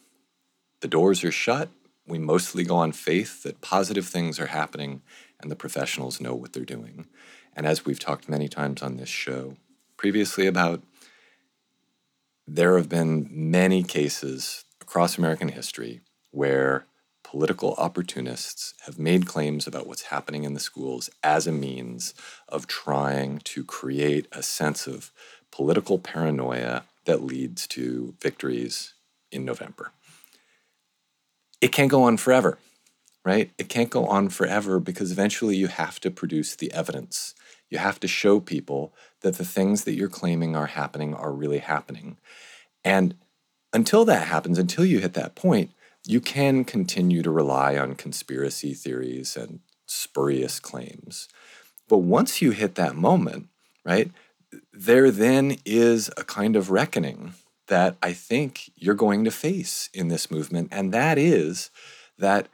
The 0.81 0.89
doors 0.89 1.23
are 1.25 1.33
shut. 1.33 1.69
We 2.07 2.19
mostly 2.19 2.65
go 2.65 2.77
on 2.77 2.93
faith 2.93 3.43
that 3.43 3.61
positive 3.61 4.07
things 4.07 4.41
are 4.41 4.47
happening 4.47 5.03
and 5.41 5.51
the 5.51 5.57
professionals 5.57 6.21
know 6.21 6.35
what 6.35 6.53
they're 6.53 6.65
doing. 6.65 7.07
And 7.55 7.67
as 7.67 7.85
we've 7.85 7.99
talked 7.99 8.29
many 8.29 8.49
times 8.49 8.83
on 8.83 8.97
this 8.97 9.09
show 9.09 9.57
previously 9.97 10.47
about, 10.47 10.83
there 12.47 12.77
have 12.77 12.89
been 12.89 13.29
many 13.31 13.83
cases 13.83 14.65
across 14.81 15.19
American 15.19 15.49
history 15.49 16.01
where 16.31 16.87
political 17.23 17.75
opportunists 17.75 18.75
have 18.87 18.99
made 18.99 19.27
claims 19.27 19.67
about 19.67 19.87
what's 19.87 20.03
happening 20.05 20.45
in 20.45 20.55
the 20.55 20.61
schools 20.61 21.11
as 21.23 21.47
a 21.47 21.53
means 21.53 22.15
of 22.49 22.67
trying 22.67 23.39
to 23.39 23.63
create 23.63 24.27
a 24.33 24.43
sense 24.43 24.87
of 24.87 25.13
political 25.53 25.99
paranoia 25.99 26.85
that 27.05 27.23
leads 27.23 27.67
to 27.69 28.15
victories 28.21 28.95
in 29.31 29.45
November. 29.45 29.93
It 31.61 31.73
can't 31.73 31.91
go 31.91 32.03
on 32.05 32.17
forever, 32.17 32.59
right? 33.25 33.51
It 33.59 33.69
can't 33.69 33.91
go 33.91 34.07
on 34.07 34.29
forever 34.31 34.81
because 34.81 35.13
eventually 35.13 35.57
you 35.57 35.67
have 35.67 36.01
to 36.01 36.11
produce 36.11 36.57
the 36.57 36.73
evidence. 36.73 37.35
You 37.69 37.79
have 37.79 38.01
to 38.01 38.09
show 38.09 38.41
people 38.41 38.93
that 39.21 39.37
the 39.37 39.45
things 39.45 39.85
that 39.85 39.95
you're 39.95 40.09
claiming 40.09 40.57
are 40.57 40.67
happening 40.67 41.15
are 41.15 41.33
really 41.33 41.59
happening. 41.59 42.17
And 42.85 43.15
until 43.73 44.05
that 44.07 44.27
happens, 44.27 44.59
until 44.59 44.85
you 44.85 45.01
hit 45.01 45.15
that 45.15 45.35
point, 45.35 45.71
you 46.07 46.21
can 46.21 46.65
continue 46.65 47.23
to 47.23 47.31
rely 47.31 47.77
on 47.77 47.95
conspiracy 47.95 48.75
theories 48.75 49.37
and 49.37 49.61
spurious 49.87 50.59
claims. 50.59 51.29
But 51.89 51.99
once 51.99 52.41
you 52.41 52.53
hit 52.53 52.77
that 52.77 52.97
moment, 52.97 53.49
right, 53.85 54.11
there 54.73 55.11
then 55.11 55.57
is 55.65 56.11
a 56.17 56.25
kind 56.25 56.57
of 56.57 56.71
reckoning 56.71 57.35
that 57.71 57.97
I 58.03 58.13
think 58.13 58.73
you're 58.75 58.95
going 58.97 59.25
to 59.25 59.31
face 59.31 59.89
in 59.95 60.09
this 60.09 60.29
movement. 60.29 60.69
And 60.73 60.93
that 60.93 61.19
is 61.19 61.71
that 62.19 62.49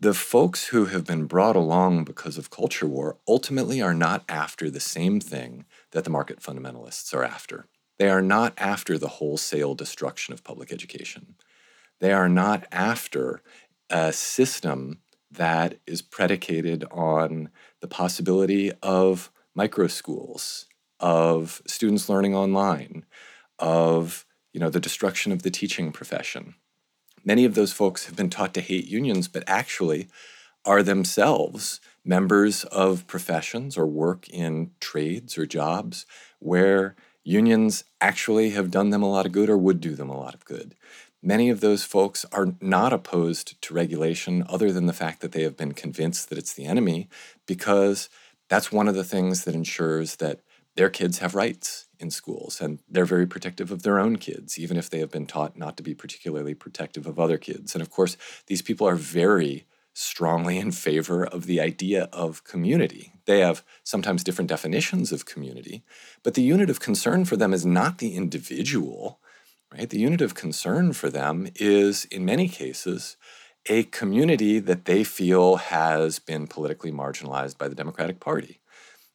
the 0.00 0.14
folks 0.14 0.68
who 0.68 0.86
have 0.86 1.06
been 1.06 1.26
brought 1.26 1.56
along 1.56 2.04
because 2.04 2.38
of 2.38 2.50
culture 2.50 2.86
war 2.86 3.18
ultimately 3.28 3.82
are 3.82 3.94
not 3.94 4.24
after 4.30 4.70
the 4.70 4.80
same 4.80 5.20
thing 5.20 5.66
that 5.92 6.04
the 6.04 6.10
market 6.10 6.40
fundamentalists 6.40 7.12
are 7.14 7.22
after. 7.22 7.66
They 7.98 8.08
are 8.08 8.22
not 8.22 8.54
after 8.56 8.96
the 8.96 9.08
wholesale 9.08 9.74
destruction 9.74 10.32
of 10.32 10.42
public 10.42 10.72
education. 10.72 11.36
They 12.00 12.12
are 12.12 12.30
not 12.30 12.66
after 12.72 13.42
a 13.90 14.10
system 14.10 15.02
that 15.30 15.78
is 15.86 16.00
predicated 16.00 16.84
on 16.90 17.50
the 17.80 17.88
possibility 17.88 18.72
of 18.82 19.30
micro 19.54 19.86
schools, 19.86 20.66
of 20.98 21.60
students 21.66 22.08
learning 22.08 22.34
online, 22.34 23.04
of 23.58 24.24
you 24.52 24.60
know 24.60 24.70
the 24.70 24.80
destruction 24.80 25.32
of 25.32 25.42
the 25.42 25.50
teaching 25.50 25.92
profession. 25.92 26.54
Many 27.24 27.44
of 27.44 27.54
those 27.54 27.72
folks 27.72 28.06
have 28.06 28.16
been 28.16 28.30
taught 28.30 28.54
to 28.54 28.60
hate 28.60 28.86
unions, 28.86 29.28
but 29.28 29.44
actually 29.46 30.08
are 30.64 30.82
themselves 30.82 31.80
members 32.04 32.64
of 32.64 33.06
professions 33.06 33.76
or 33.76 33.86
work 33.86 34.28
in 34.28 34.70
trades 34.80 35.36
or 35.38 35.46
jobs 35.46 36.06
where 36.38 36.94
unions 37.24 37.84
actually 38.00 38.50
have 38.50 38.70
done 38.70 38.90
them 38.90 39.02
a 39.02 39.10
lot 39.10 39.26
of 39.26 39.32
good 39.32 39.48
or 39.48 39.56
would 39.56 39.80
do 39.80 39.94
them 39.94 40.10
a 40.10 40.18
lot 40.18 40.34
of 40.34 40.44
good. 40.44 40.74
Many 41.22 41.50
of 41.50 41.60
those 41.60 41.84
folks 41.84 42.24
are 42.32 42.54
not 42.60 42.92
opposed 42.92 43.60
to 43.62 43.74
regulation, 43.74 44.44
other 44.48 44.72
than 44.72 44.86
the 44.86 44.92
fact 44.92 45.20
that 45.20 45.30
they 45.30 45.42
have 45.42 45.56
been 45.56 45.72
convinced 45.72 46.28
that 46.28 46.38
it's 46.38 46.54
the 46.54 46.64
enemy, 46.64 47.08
because 47.46 48.08
that's 48.48 48.72
one 48.72 48.88
of 48.88 48.96
the 48.96 49.04
things 49.04 49.44
that 49.44 49.54
ensures 49.54 50.16
that 50.16 50.40
their 50.74 50.90
kids 50.90 51.18
have 51.18 51.36
rights 51.36 51.86
in 52.02 52.10
schools 52.10 52.60
and 52.60 52.80
they're 52.90 53.04
very 53.04 53.26
protective 53.26 53.70
of 53.70 53.82
their 53.82 53.98
own 53.98 54.16
kids, 54.16 54.58
even 54.58 54.76
if 54.76 54.90
they 54.90 54.98
have 54.98 55.10
been 55.10 55.26
taught 55.26 55.56
not 55.56 55.76
to 55.76 55.82
be 55.82 55.94
particularly 55.94 56.54
protective 56.54 57.06
of 57.06 57.18
other 57.18 57.38
kids. 57.38 57.74
And 57.74 57.82
of 57.82 57.90
course, 57.90 58.16
these 58.48 58.62
people 58.62 58.86
are 58.86 58.96
very 58.96 59.66
strongly 59.94 60.58
in 60.58 60.72
favor 60.72 61.24
of 61.24 61.46
the 61.46 61.60
idea 61.60 62.08
of 62.12 62.44
community. 62.44 63.12
They 63.26 63.40
have 63.40 63.62
sometimes 63.84 64.24
different 64.24 64.48
definitions 64.48 65.12
of 65.12 65.26
community, 65.26 65.84
but 66.22 66.34
the 66.34 66.42
unit 66.42 66.70
of 66.70 66.80
concern 66.80 67.24
for 67.24 67.36
them 67.36 67.52
is 67.52 67.64
not 67.64 67.98
the 67.98 68.14
individual 68.14 69.20
right? 69.72 69.88
The 69.88 69.98
unit 69.98 70.20
of 70.20 70.34
concern 70.34 70.92
for 70.92 71.08
them 71.08 71.48
is, 71.56 72.04
in 72.06 72.24
many 72.24 72.48
cases, 72.48 73.16
a 73.66 73.84
community 73.84 74.58
that 74.58 74.84
they 74.84 75.04
feel 75.04 75.56
has 75.56 76.18
been 76.18 76.46
politically 76.46 76.92
marginalized 76.92 77.58
by 77.58 77.68
the 77.68 77.74
Democratic 77.74 78.20
Party. 78.20 78.60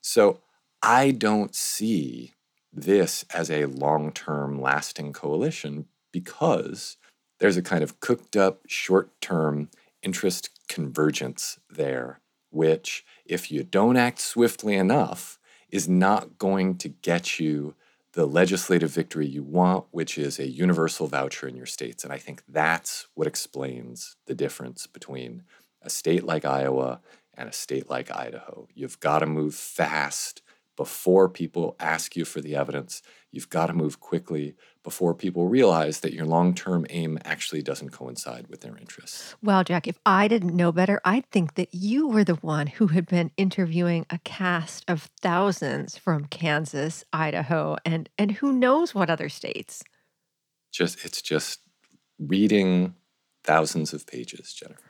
So 0.02 0.40
I 0.82 1.12
don't 1.12 1.54
see 1.54 2.34
this 2.78 3.26
as 3.34 3.50
a 3.50 3.66
long 3.66 4.12
term 4.12 4.62
lasting 4.62 5.12
coalition 5.12 5.86
because 6.12 6.98
there's 7.40 7.58
a 7.58 7.62
kind 7.62 7.84
of 7.84 8.00
cooked 8.00 8.36
up 8.36 8.62
short 8.68 9.10
term 9.20 9.70
interest 10.04 10.50
convergence 10.70 11.60
there, 11.70 12.20
which, 12.52 13.04
if 13.26 13.52
you 13.52 13.64
don't 13.64 13.98
act 13.98 14.20
swiftly 14.20 14.76
enough, 14.76 15.40
is 15.70 15.90
not 15.90 16.38
going 16.38 16.78
to 16.78 16.90
get 16.90 17.40
you 17.40 17.76
the 18.14 18.26
legislative 18.26 18.92
victory 18.92 19.28
you 19.28 19.44
want, 19.44 19.86
which 19.92 20.18
is 20.18 20.40
a 20.40 20.48
universal 20.50 21.08
voucher 21.08 21.48
in 21.48 21.56
your 21.56 21.66
states. 21.66 22.04
And 22.04 22.14
I 22.14 22.18
think 22.18 22.42
that's 22.48 23.08
what 23.16 23.28
explains 23.28 24.16
the 24.26 24.36
difference 24.36 24.88
between 24.88 25.44
a 25.82 25.90
state 25.90 26.24
like 26.24 26.46
Iowa 26.46 27.00
and 27.36 27.50
a 27.50 27.54
state 27.54 27.90
like 27.90 28.10
Idaho. 28.16 28.68
You've 28.74 29.00
got 29.00 29.20
to 29.20 29.28
move 29.28 29.54
fast 29.54 30.42
before 30.78 31.28
people 31.28 31.76
ask 31.80 32.16
you 32.16 32.24
for 32.24 32.40
the 32.40 32.56
evidence. 32.56 33.02
You've 33.32 33.50
got 33.50 33.66
to 33.66 33.74
move 33.74 34.00
quickly 34.00 34.56
before 34.84 35.14
people 35.14 35.50
realize 35.50 36.00
that 36.00 36.14
your 36.14 36.26
long 36.26 36.54
term 36.54 36.86
aim 36.90 37.20
actually 37.26 37.62
doesn't 37.62 37.90
coincide 37.90 38.48
with 38.48 38.62
their 38.62 38.78
interests. 38.78 39.36
Well, 39.44 39.66
Jack, 39.66 39.88
if 39.88 39.98
I 40.06 40.30
didn't 40.30 40.56
know 40.56 40.72
better, 40.72 41.02
I'd 41.04 41.30
think 41.30 41.56
that 41.56 41.74
you 41.74 42.08
were 42.08 42.24
the 42.24 42.36
one 42.36 42.68
who 42.68 42.88
had 42.88 43.08
been 43.08 43.32
interviewing 43.36 44.06
a 44.10 44.20
cast 44.20 44.86
of 44.88 45.10
thousands 45.22 45.98
from 45.98 46.26
Kansas, 46.26 47.04
Idaho, 47.12 47.76
and, 47.84 48.08
and 48.18 48.32
who 48.32 48.54
knows 48.54 48.96
what 48.96 49.10
other 49.10 49.28
states. 49.28 49.84
Just 50.72 51.04
it's 51.04 51.22
just 51.22 51.60
reading 52.20 52.94
thousands 53.44 53.94
of 53.94 54.06
pages, 54.06 54.54
Jennifer. 54.54 54.82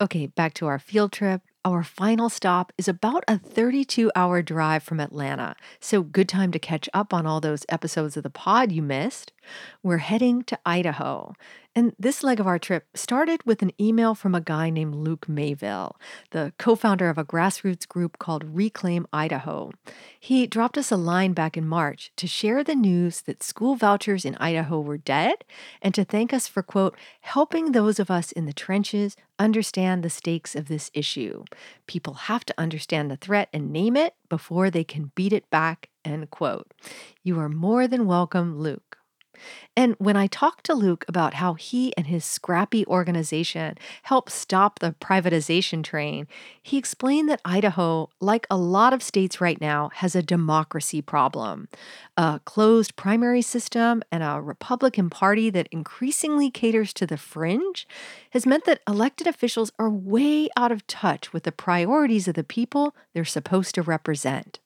Okay, 0.00 0.26
back 0.26 0.54
to 0.54 0.66
our 0.66 0.78
field 0.78 1.12
trip. 1.12 1.42
Our 1.62 1.82
final 1.82 2.30
stop 2.30 2.72
is 2.78 2.88
about 2.88 3.22
a 3.28 3.36
32 3.36 4.10
hour 4.16 4.40
drive 4.40 4.82
from 4.82 4.98
Atlanta, 4.98 5.56
so 5.78 6.02
good 6.02 6.26
time 6.26 6.52
to 6.52 6.58
catch 6.58 6.88
up 6.94 7.12
on 7.12 7.26
all 7.26 7.38
those 7.38 7.66
episodes 7.68 8.16
of 8.16 8.22
the 8.22 8.30
pod 8.30 8.72
you 8.72 8.80
missed. 8.80 9.30
We're 9.82 9.98
heading 9.98 10.42
to 10.44 10.58
Idaho. 10.64 11.34
And 11.76 11.92
this 12.00 12.24
leg 12.24 12.40
of 12.40 12.48
our 12.48 12.58
trip 12.58 12.86
started 12.94 13.42
with 13.46 13.62
an 13.62 13.70
email 13.80 14.16
from 14.16 14.34
a 14.34 14.40
guy 14.40 14.70
named 14.70 14.96
Luke 14.96 15.28
Mayville, 15.28 15.94
the 16.32 16.52
co 16.58 16.74
founder 16.74 17.08
of 17.08 17.16
a 17.16 17.24
grassroots 17.24 17.86
group 17.86 18.18
called 18.18 18.42
Reclaim 18.44 19.06
Idaho. 19.12 19.70
He 20.18 20.48
dropped 20.48 20.76
us 20.76 20.90
a 20.90 20.96
line 20.96 21.32
back 21.32 21.56
in 21.56 21.68
March 21.68 22.10
to 22.16 22.26
share 22.26 22.64
the 22.64 22.74
news 22.74 23.22
that 23.22 23.44
school 23.44 23.76
vouchers 23.76 24.24
in 24.24 24.34
Idaho 24.36 24.80
were 24.80 24.98
dead 24.98 25.44
and 25.80 25.94
to 25.94 26.04
thank 26.04 26.32
us 26.32 26.48
for, 26.48 26.62
quote, 26.62 26.96
helping 27.20 27.70
those 27.70 28.00
of 28.00 28.10
us 28.10 28.32
in 28.32 28.46
the 28.46 28.52
trenches 28.52 29.16
understand 29.38 30.02
the 30.02 30.10
stakes 30.10 30.56
of 30.56 30.66
this 30.66 30.90
issue. 30.92 31.44
People 31.86 32.14
have 32.14 32.44
to 32.46 32.54
understand 32.58 33.12
the 33.12 33.16
threat 33.16 33.48
and 33.52 33.72
name 33.72 33.96
it 33.96 34.14
before 34.28 34.70
they 34.70 34.84
can 34.84 35.12
beat 35.14 35.32
it 35.32 35.48
back, 35.50 35.88
end 36.04 36.30
quote. 36.30 36.74
You 37.22 37.38
are 37.38 37.48
more 37.48 37.86
than 37.86 38.06
welcome, 38.06 38.58
Luke. 38.58 38.99
And 39.76 39.94
when 39.98 40.16
I 40.16 40.26
talked 40.26 40.64
to 40.66 40.74
Luke 40.74 41.04
about 41.08 41.34
how 41.34 41.54
he 41.54 41.96
and 41.96 42.06
his 42.06 42.24
scrappy 42.24 42.86
organization 42.86 43.76
helped 44.02 44.32
stop 44.32 44.78
the 44.78 44.94
privatization 45.00 45.82
train, 45.82 46.26
he 46.62 46.76
explained 46.76 47.28
that 47.28 47.40
Idaho, 47.44 48.10
like 48.20 48.46
a 48.50 48.56
lot 48.56 48.92
of 48.92 49.02
states 49.02 49.40
right 49.40 49.60
now, 49.60 49.90
has 49.94 50.14
a 50.14 50.22
democracy 50.22 51.00
problem. 51.00 51.68
A 52.16 52.40
closed 52.44 52.96
primary 52.96 53.42
system 53.42 54.02
and 54.12 54.22
a 54.22 54.40
Republican 54.40 55.10
Party 55.10 55.50
that 55.50 55.68
increasingly 55.70 56.50
caters 56.50 56.92
to 56.94 57.06
the 57.06 57.16
fringe 57.16 57.86
has 58.30 58.46
meant 58.46 58.64
that 58.64 58.82
elected 58.88 59.26
officials 59.26 59.72
are 59.78 59.90
way 59.90 60.48
out 60.56 60.72
of 60.72 60.86
touch 60.86 61.32
with 61.32 61.44
the 61.44 61.52
priorities 61.52 62.28
of 62.28 62.34
the 62.34 62.44
people 62.44 62.94
they're 63.14 63.24
supposed 63.24 63.74
to 63.74 63.82
represent. 63.82 64.60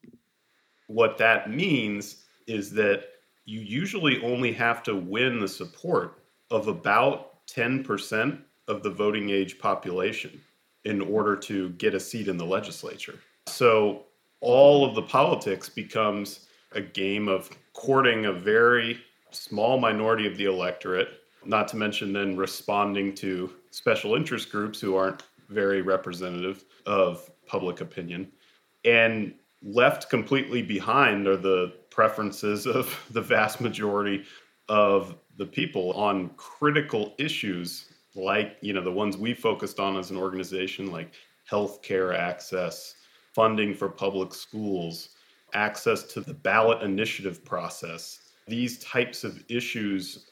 What 0.86 1.18
that 1.18 1.50
means 1.50 2.24
is 2.46 2.72
that 2.72 3.04
you 3.44 3.60
usually 3.60 4.22
only 4.22 4.52
have 4.52 4.82
to 4.84 4.94
win 4.94 5.38
the 5.38 5.48
support 5.48 6.22
of 6.50 6.68
about 6.68 7.46
10% 7.46 8.38
of 8.68 8.82
the 8.82 8.90
voting 8.90 9.30
age 9.30 9.58
population 9.58 10.40
in 10.84 11.00
order 11.00 11.36
to 11.36 11.70
get 11.70 11.94
a 11.94 12.00
seat 12.00 12.28
in 12.28 12.36
the 12.36 12.44
legislature. 12.44 13.18
So 13.46 14.04
all 14.40 14.84
of 14.84 14.94
the 14.94 15.02
politics 15.02 15.68
becomes 15.68 16.46
a 16.72 16.80
game 16.80 17.28
of 17.28 17.50
courting 17.72 18.26
a 18.26 18.32
very 18.32 19.00
small 19.30 19.78
minority 19.78 20.26
of 20.26 20.36
the 20.36 20.44
electorate, 20.44 21.08
not 21.44 21.68
to 21.68 21.76
mention 21.76 22.12
then 22.12 22.36
responding 22.36 23.14
to 23.16 23.50
special 23.70 24.14
interest 24.14 24.50
groups 24.50 24.80
who 24.80 24.96
aren't 24.96 25.24
very 25.48 25.82
representative 25.82 26.64
of 26.86 27.30
public 27.46 27.80
opinion. 27.80 28.30
And 28.84 29.34
left 29.62 30.10
completely 30.10 30.62
behind 30.62 31.26
are 31.26 31.36
the 31.36 31.74
preferences 31.94 32.66
of 32.66 32.98
the 33.10 33.22
vast 33.22 33.60
majority 33.60 34.24
of 34.68 35.16
the 35.36 35.46
people 35.46 35.92
on 35.92 36.30
critical 36.36 37.14
issues 37.18 37.86
like 38.14 38.56
you 38.60 38.72
know 38.72 38.82
the 38.82 38.90
ones 38.90 39.16
we 39.16 39.34
focused 39.34 39.80
on 39.80 39.96
as 39.96 40.10
an 40.10 40.16
organization 40.16 40.90
like 40.90 41.12
healthcare 41.50 42.16
access 42.16 42.94
funding 43.34 43.74
for 43.74 43.88
public 43.88 44.32
schools, 44.32 45.10
access 45.52 46.04
to 46.04 46.20
the 46.20 46.32
ballot 46.32 46.82
initiative 46.82 47.44
process. 47.44 48.20
These 48.46 48.78
types 48.78 49.24
of 49.24 49.42
issues 49.48 50.30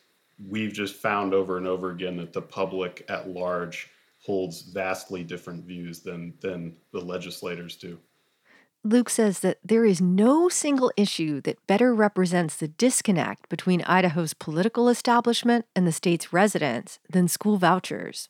we've 0.48 0.72
just 0.72 0.94
found 0.94 1.34
over 1.34 1.58
and 1.58 1.66
over 1.66 1.90
again 1.90 2.16
that 2.16 2.32
the 2.32 2.42
public 2.42 3.04
at 3.08 3.28
large 3.28 3.90
holds 4.24 4.62
vastly 4.62 5.24
different 5.24 5.64
views 5.64 6.00
than 6.00 6.34
than 6.40 6.76
the 6.92 7.00
legislators 7.00 7.76
do. 7.76 7.98
Luke 8.84 9.08
says 9.08 9.40
that 9.40 9.58
there 9.64 9.84
is 9.84 10.00
no 10.00 10.48
single 10.48 10.92
issue 10.96 11.40
that 11.42 11.64
better 11.68 11.94
represents 11.94 12.56
the 12.56 12.66
disconnect 12.66 13.48
between 13.48 13.82
Idaho's 13.82 14.34
political 14.34 14.88
establishment 14.88 15.66
and 15.76 15.86
the 15.86 15.92
state's 15.92 16.32
residents 16.32 16.98
than 17.08 17.28
school 17.28 17.58
vouchers. 17.58 18.28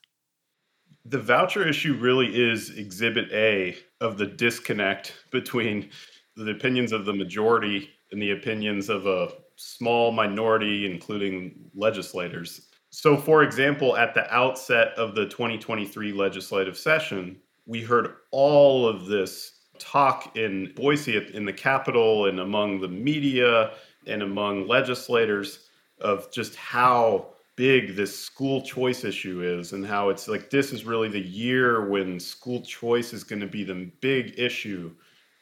The 1.06 1.18
voucher 1.18 1.66
issue 1.66 1.94
really 1.94 2.28
is 2.28 2.70
exhibit 2.76 3.32
A 3.32 3.76
of 4.02 4.18
the 4.18 4.26
disconnect 4.26 5.14
between 5.30 5.88
the 6.36 6.50
opinions 6.50 6.92
of 6.92 7.06
the 7.06 7.14
majority 7.14 7.88
and 8.10 8.20
the 8.20 8.32
opinions 8.32 8.90
of 8.90 9.06
a 9.06 9.32
small 9.56 10.12
minority, 10.12 10.84
including 10.84 11.54
legislators. 11.74 12.68
So, 12.90 13.16
for 13.16 13.42
example, 13.42 13.96
at 13.96 14.12
the 14.12 14.32
outset 14.32 14.88
of 14.98 15.14
the 15.14 15.24
2023 15.24 16.12
legislative 16.12 16.76
session, 16.76 17.38
we 17.64 17.80
heard 17.80 18.16
all 18.30 18.86
of 18.86 19.06
this 19.06 19.61
talk 19.82 20.36
in 20.36 20.72
Boise, 20.74 21.30
in 21.34 21.44
the 21.44 21.52
Capitol, 21.52 22.26
and 22.26 22.40
among 22.40 22.80
the 22.80 22.88
media 22.88 23.72
and 24.06 24.22
among 24.22 24.66
legislators 24.66 25.68
of 26.00 26.30
just 26.32 26.56
how 26.56 27.26
big 27.56 27.94
this 27.94 28.18
school 28.18 28.62
choice 28.62 29.04
issue 29.04 29.42
is 29.42 29.72
and 29.72 29.86
how 29.86 30.08
it's 30.08 30.26
like 30.26 30.50
this 30.50 30.72
is 30.72 30.84
really 30.84 31.08
the 31.08 31.20
year 31.20 31.88
when 31.88 32.18
school 32.18 32.62
choice 32.62 33.12
is 33.12 33.22
going 33.22 33.40
to 33.40 33.46
be 33.46 33.62
the 33.62 33.90
big 34.00 34.38
issue 34.38 34.90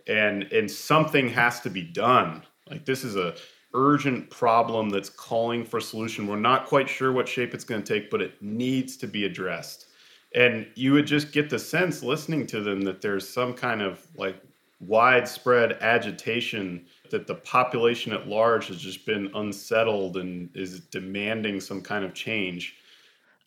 and 0.07 0.43
and 0.53 0.70
something 0.70 1.28
has 1.28 1.61
to 1.61 1.70
be 1.70 1.82
done. 1.82 2.43
Like 2.68 2.84
this 2.84 3.05
is 3.05 3.16
a 3.16 3.34
urgent 3.74 4.28
problem 4.30 4.91
that's 4.91 5.09
calling 5.09 5.64
for 5.64 5.76
a 5.76 5.82
solution. 5.82 6.26
We're 6.26 6.36
not 6.36 6.66
quite 6.66 6.88
sure 6.88 7.12
what 7.12 7.28
shape 7.28 7.55
it's 7.55 7.64
going 7.64 7.82
to 7.82 7.95
take 7.95 8.11
but 8.11 8.20
it 8.20 8.43
needs 8.43 8.97
to 8.99 9.07
be 9.07 9.24
addressed 9.24 9.86
and 10.35 10.66
you 10.74 10.93
would 10.93 11.07
just 11.07 11.33
get 11.33 11.51
the 11.51 11.59
sense 11.59 12.03
listening 12.03 12.47
to 12.47 12.61
them 12.61 12.83
that 12.83 13.01
there's 13.01 13.28
some 13.28 13.55
kind 13.55 13.83
of 13.83 14.07
like 14.16 14.41
widespread 14.81 15.72
agitation 15.83 16.87
that 17.11 17.26
the 17.26 17.35
population 17.35 18.12
at 18.12 18.28
large 18.28 18.68
has 18.68 18.78
just 18.78 19.05
been 19.05 19.31
unsettled 19.35 20.16
and 20.16 20.49
is 20.55 20.81
demanding 20.81 21.61
some 21.61 21.83
kind 21.83 22.05
of 22.05 22.14
change 22.14 22.76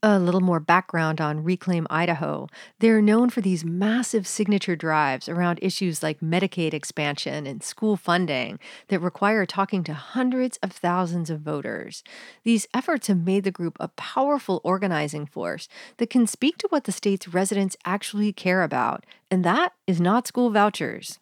a 0.04 0.20
little 0.20 0.42
more 0.42 0.60
background 0.60 1.22
on 1.22 1.46
Reclaim 1.46 1.88
Idaho. 1.90 2.50
They're 2.80 3.02
known 3.02 3.30
for 3.30 3.40
these 3.40 3.64
massive 3.64 4.28
signature 4.28 4.76
drives 4.76 5.30
around 5.30 5.60
issues 5.62 6.04
like 6.04 6.20
Medicaid 6.20 6.74
expansion 6.74 7.48
and 7.48 7.64
school 7.64 7.96
funding 7.96 8.60
that 8.90 9.00
require 9.00 9.46
talking 9.46 9.82
to 9.86 9.94
hundreds 9.94 10.58
of 10.58 10.74
thousands 10.74 11.30
of 11.30 11.40
voters. 11.40 12.04
These 12.44 12.68
efforts 12.74 13.08
have 13.08 13.26
made 13.26 13.46
the 13.46 13.52
group 13.52 13.78
a 13.80 13.88
powerful 13.88 14.60
organizing 14.66 15.26
force 15.26 15.70
that 15.98 16.10
can 16.10 16.28
speak 16.28 16.58
to 16.58 16.68
what 16.70 16.84
the 16.84 16.92
state's 16.92 17.30
residents 17.30 17.78
actually 17.86 18.34
care 18.34 18.62
about, 18.62 19.06
and 19.32 19.46
that 19.46 19.72
is 19.88 20.02
not 20.02 20.28
school 20.28 20.50
vouchers. 20.50 21.20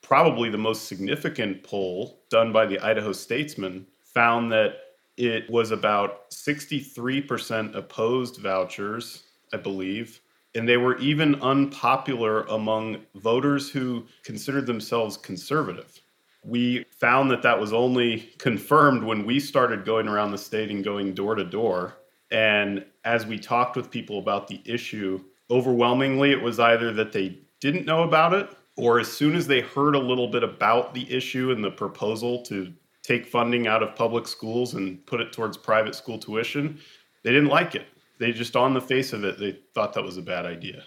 Probably 0.00 0.48
the 0.48 0.58
most 0.58 0.86
significant 0.86 1.64
poll 1.64 2.20
done 2.30 2.52
by 2.52 2.66
the 2.66 2.78
Idaho 2.78 3.12
Statesman 3.12 3.86
found 4.14 4.52
that 4.52 4.74
it 5.16 5.48
was 5.50 5.70
about 5.70 6.30
63% 6.30 7.74
opposed 7.74 8.38
vouchers, 8.38 9.24
I 9.52 9.58
believe. 9.58 10.20
And 10.54 10.68
they 10.68 10.76
were 10.76 10.98
even 10.98 11.40
unpopular 11.42 12.42
among 12.42 12.98
voters 13.14 13.70
who 13.70 14.06
considered 14.22 14.66
themselves 14.66 15.16
conservative. 15.16 16.00
We 16.44 16.84
found 16.90 17.30
that 17.30 17.42
that 17.42 17.58
was 17.58 17.72
only 17.72 18.30
confirmed 18.38 19.02
when 19.02 19.24
we 19.24 19.38
started 19.40 19.84
going 19.84 20.08
around 20.08 20.32
the 20.32 20.38
state 20.38 20.70
and 20.70 20.84
going 20.84 21.14
door 21.14 21.34
to 21.34 21.44
door. 21.44 21.94
And 22.30 22.84
as 23.04 23.26
we 23.26 23.38
talked 23.38 23.76
with 23.76 23.90
people 23.90 24.18
about 24.18 24.48
the 24.48 24.60
issue, 24.64 25.22
overwhelmingly 25.50 26.32
it 26.32 26.42
was 26.42 26.58
either 26.58 26.92
that 26.94 27.12
they 27.12 27.38
didn't 27.60 27.86
know 27.86 28.02
about 28.02 28.32
it, 28.34 28.50
or 28.76 28.98
as 28.98 29.10
soon 29.10 29.36
as 29.36 29.46
they 29.46 29.60
heard 29.60 29.94
a 29.94 29.98
little 29.98 30.28
bit 30.28 30.42
about 30.42 30.94
the 30.94 31.10
issue 31.12 31.52
and 31.52 31.62
the 31.62 31.70
proposal 31.70 32.42
to 32.42 32.72
take 33.02 33.26
funding 33.26 33.66
out 33.66 33.82
of 33.82 33.94
public 33.94 34.26
schools 34.26 34.74
and 34.74 35.04
put 35.06 35.20
it 35.20 35.32
towards 35.32 35.56
private 35.56 35.94
school 35.94 36.18
tuition. 36.18 36.78
They 37.24 37.30
didn't 37.30 37.48
like 37.48 37.74
it. 37.74 37.86
They 38.18 38.32
just, 38.32 38.56
on 38.56 38.74
the 38.74 38.80
face 38.80 39.12
of 39.12 39.24
it, 39.24 39.38
they 39.38 39.58
thought 39.74 39.94
that 39.94 40.04
was 40.04 40.16
a 40.16 40.22
bad 40.22 40.46
idea. 40.46 40.84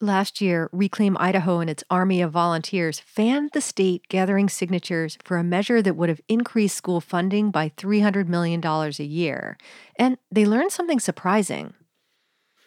Last 0.00 0.42
year, 0.42 0.68
Reclaim 0.72 1.16
Idaho 1.18 1.60
and 1.60 1.70
its 1.70 1.82
army 1.90 2.20
of 2.20 2.30
volunteers 2.30 3.00
fanned 3.00 3.50
the 3.52 3.62
state 3.62 4.06
gathering 4.08 4.50
signatures 4.50 5.16
for 5.24 5.38
a 5.38 5.44
measure 5.44 5.80
that 5.80 5.96
would 5.96 6.10
have 6.10 6.20
increased 6.28 6.76
school 6.76 7.00
funding 7.00 7.50
by 7.50 7.70
$300 7.70 8.28
million 8.28 8.62
a 8.64 8.90
year. 9.02 9.56
And 9.98 10.18
they 10.30 10.44
learned 10.44 10.72
something 10.72 11.00
surprising. 11.00 11.72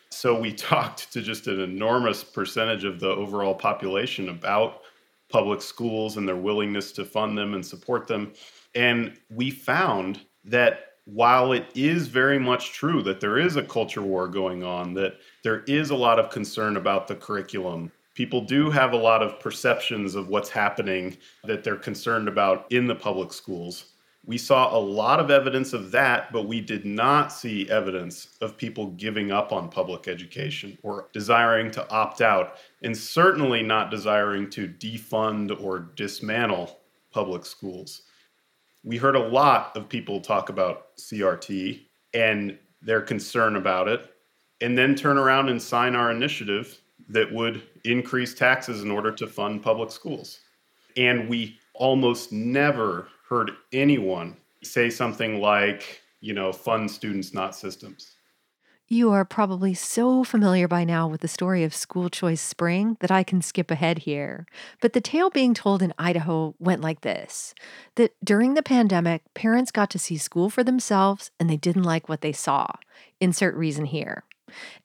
So 0.10 0.40
we 0.40 0.54
talked 0.72 1.14
to 1.14 1.22
just 1.22 1.46
an 1.46 1.60
enormous 1.60 2.24
percentage 2.24 2.84
of 2.84 3.00
the 3.00 3.10
overall 3.10 3.54
population 3.54 4.30
about 4.30 4.82
public 5.30 5.62
schools 5.62 6.18
and 6.18 6.28
their 6.28 6.36
willingness 6.36 6.92
to 6.94 7.06
fund 7.06 7.38
them 7.38 7.54
and 7.54 7.64
support 7.64 8.08
them. 8.08 8.34
And 8.76 9.18
we 9.30 9.52
found 9.52 10.22
that 10.46 10.86
while 11.06 11.54
it 11.54 11.66
is 11.74 12.08
very 12.08 12.38
much 12.38 12.72
true 12.72 13.02
that 13.04 13.20
there 13.20 13.40
is 13.40 13.56
a 13.56 13.64
culture 13.64 14.02
war 14.02 14.28
going 14.28 14.64
on, 14.64 14.94
that 14.94 15.18
there 15.44 15.64
is 15.68 15.90
a 15.90 15.96
lot 15.96 16.20
of 16.20 16.30
concern 16.30 16.78
about 16.78 17.08
the 17.08 17.16
curriculum, 17.16 17.92
people 18.14 18.42
do 18.42 18.70
have 18.70 18.94
a 18.94 18.98
lot 18.98 19.24
of 19.24 19.40
perceptions 19.40 20.14
of 20.14 20.28
what's 20.28 20.50
happening 20.50 21.18
that 21.44 21.64
they're 21.64 21.76
concerned 21.76 22.28
about 22.28 22.72
in 22.72 22.86
the 22.86 22.96
public 22.96 23.34
schools. 23.34 23.94
We 24.26 24.38
saw 24.38 24.76
a 24.76 24.78
lot 24.78 25.20
of 25.20 25.32
evidence 25.32 25.74
of 25.74 25.90
that, 25.92 26.32
but 26.32 26.48
we 26.48 26.62
did 26.62 26.86
not 26.86 27.32
see 27.32 27.68
evidence 27.70 28.36
of 28.42 28.58
people 28.58 28.88
giving 28.92 29.32
up 29.32 29.52
on 29.52 29.70
public 29.70 30.08
education 30.08 30.78
or 30.84 31.08
desiring 31.14 31.72
to 31.72 31.90
opt 31.90 32.22
out, 32.22 32.58
and 32.84 32.96
certainly 32.96 33.64
not 33.64 33.90
desiring 33.90 34.50
to 34.52 34.68
defund 34.68 35.60
or 35.64 35.80
dismantle 35.96 36.78
public 37.12 37.46
schools 37.46 38.04
we 38.84 38.98
heard 38.98 39.16
a 39.16 39.28
lot 39.28 39.76
of 39.76 39.90
people 39.90 40.22
talk 40.22 40.50
about 40.50 40.96
CRT 40.98 41.82
and 42.14 42.58
their 42.82 43.02
concern 43.02 43.56
about 43.56 43.88
it, 43.88 44.14
and 44.62 44.78
then 44.78 44.96
turn 44.96 45.18
around 45.18 45.50
and 45.50 45.62
sign 45.62 45.96
our 45.96 46.12
initiative 46.12 46.80
that 47.10 47.32
would 47.32 47.62
increase 47.86 48.34
taxes 48.34 48.84
in 48.84 48.92
order 48.92 49.12
to 49.12 49.28
fund 49.28 49.62
public 49.62 49.92
schools. 49.92 50.40
And 50.98 51.28
we 51.30 51.58
almost 51.74 52.32
never 52.32 53.08
heard 53.28 53.52
anyone 53.74 54.38
say 54.64 54.90
something 54.90 55.40
like, 55.40 56.02
you 56.22 56.34
know, 56.34 56.52
fund 56.52 56.90
students, 56.90 57.34
not 57.34 57.56
systems. 57.56 58.16
You 58.92 59.12
are 59.12 59.24
probably 59.24 59.76
so 59.76 60.24
familiar 60.24 60.68
by 60.68 60.84
now 60.84 61.08
with 61.08 61.22
the 61.22 61.28
story 61.28 61.64
of 61.64 61.76
school 61.76 62.10
choice 62.10 62.42
spring 62.42 62.98
that 63.02 63.12
I 63.12 63.22
can 63.22 63.40
skip 63.40 63.70
ahead 63.70 64.00
here. 64.00 64.48
But 64.82 64.94
the 64.94 65.00
tale 65.00 65.30
being 65.30 65.54
told 65.54 65.84
in 65.84 65.94
Idaho 66.00 66.56
went 66.58 66.82
like 66.82 67.02
this 67.02 67.54
that 67.98 68.16
during 68.24 68.56
the 68.56 68.64
pandemic, 68.64 69.22
parents 69.36 69.70
got 69.70 69.92
to 69.92 70.00
see 70.00 70.18
school 70.18 70.50
for 70.50 70.64
themselves 70.64 71.30
and 71.40 71.48
they 71.48 71.56
didn't 71.56 71.84
like 71.84 72.10
what 72.10 72.22
they 72.22 72.32
saw. 72.32 72.66
Insert 73.22 73.54
reason 73.54 73.86
here. 73.86 74.24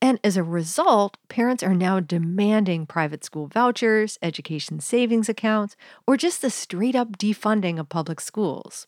And 0.03 0.21
as 0.23 0.37
a 0.37 0.43
result, 0.43 1.17
parents 1.29 1.63
are 1.63 1.75
now 1.75 1.99
demanding 1.99 2.85
private 2.85 3.25
school 3.25 3.47
vouchers, 3.47 4.19
education 4.21 4.81
savings 4.81 5.31
accounts, 5.31 5.77
or 6.07 6.19
just 6.19 6.43
the 6.43 6.51
straight 6.51 6.95
up 6.95 7.17
defunding 7.17 7.81
of 7.81 7.89
public 7.89 8.21
schools. 8.21 8.87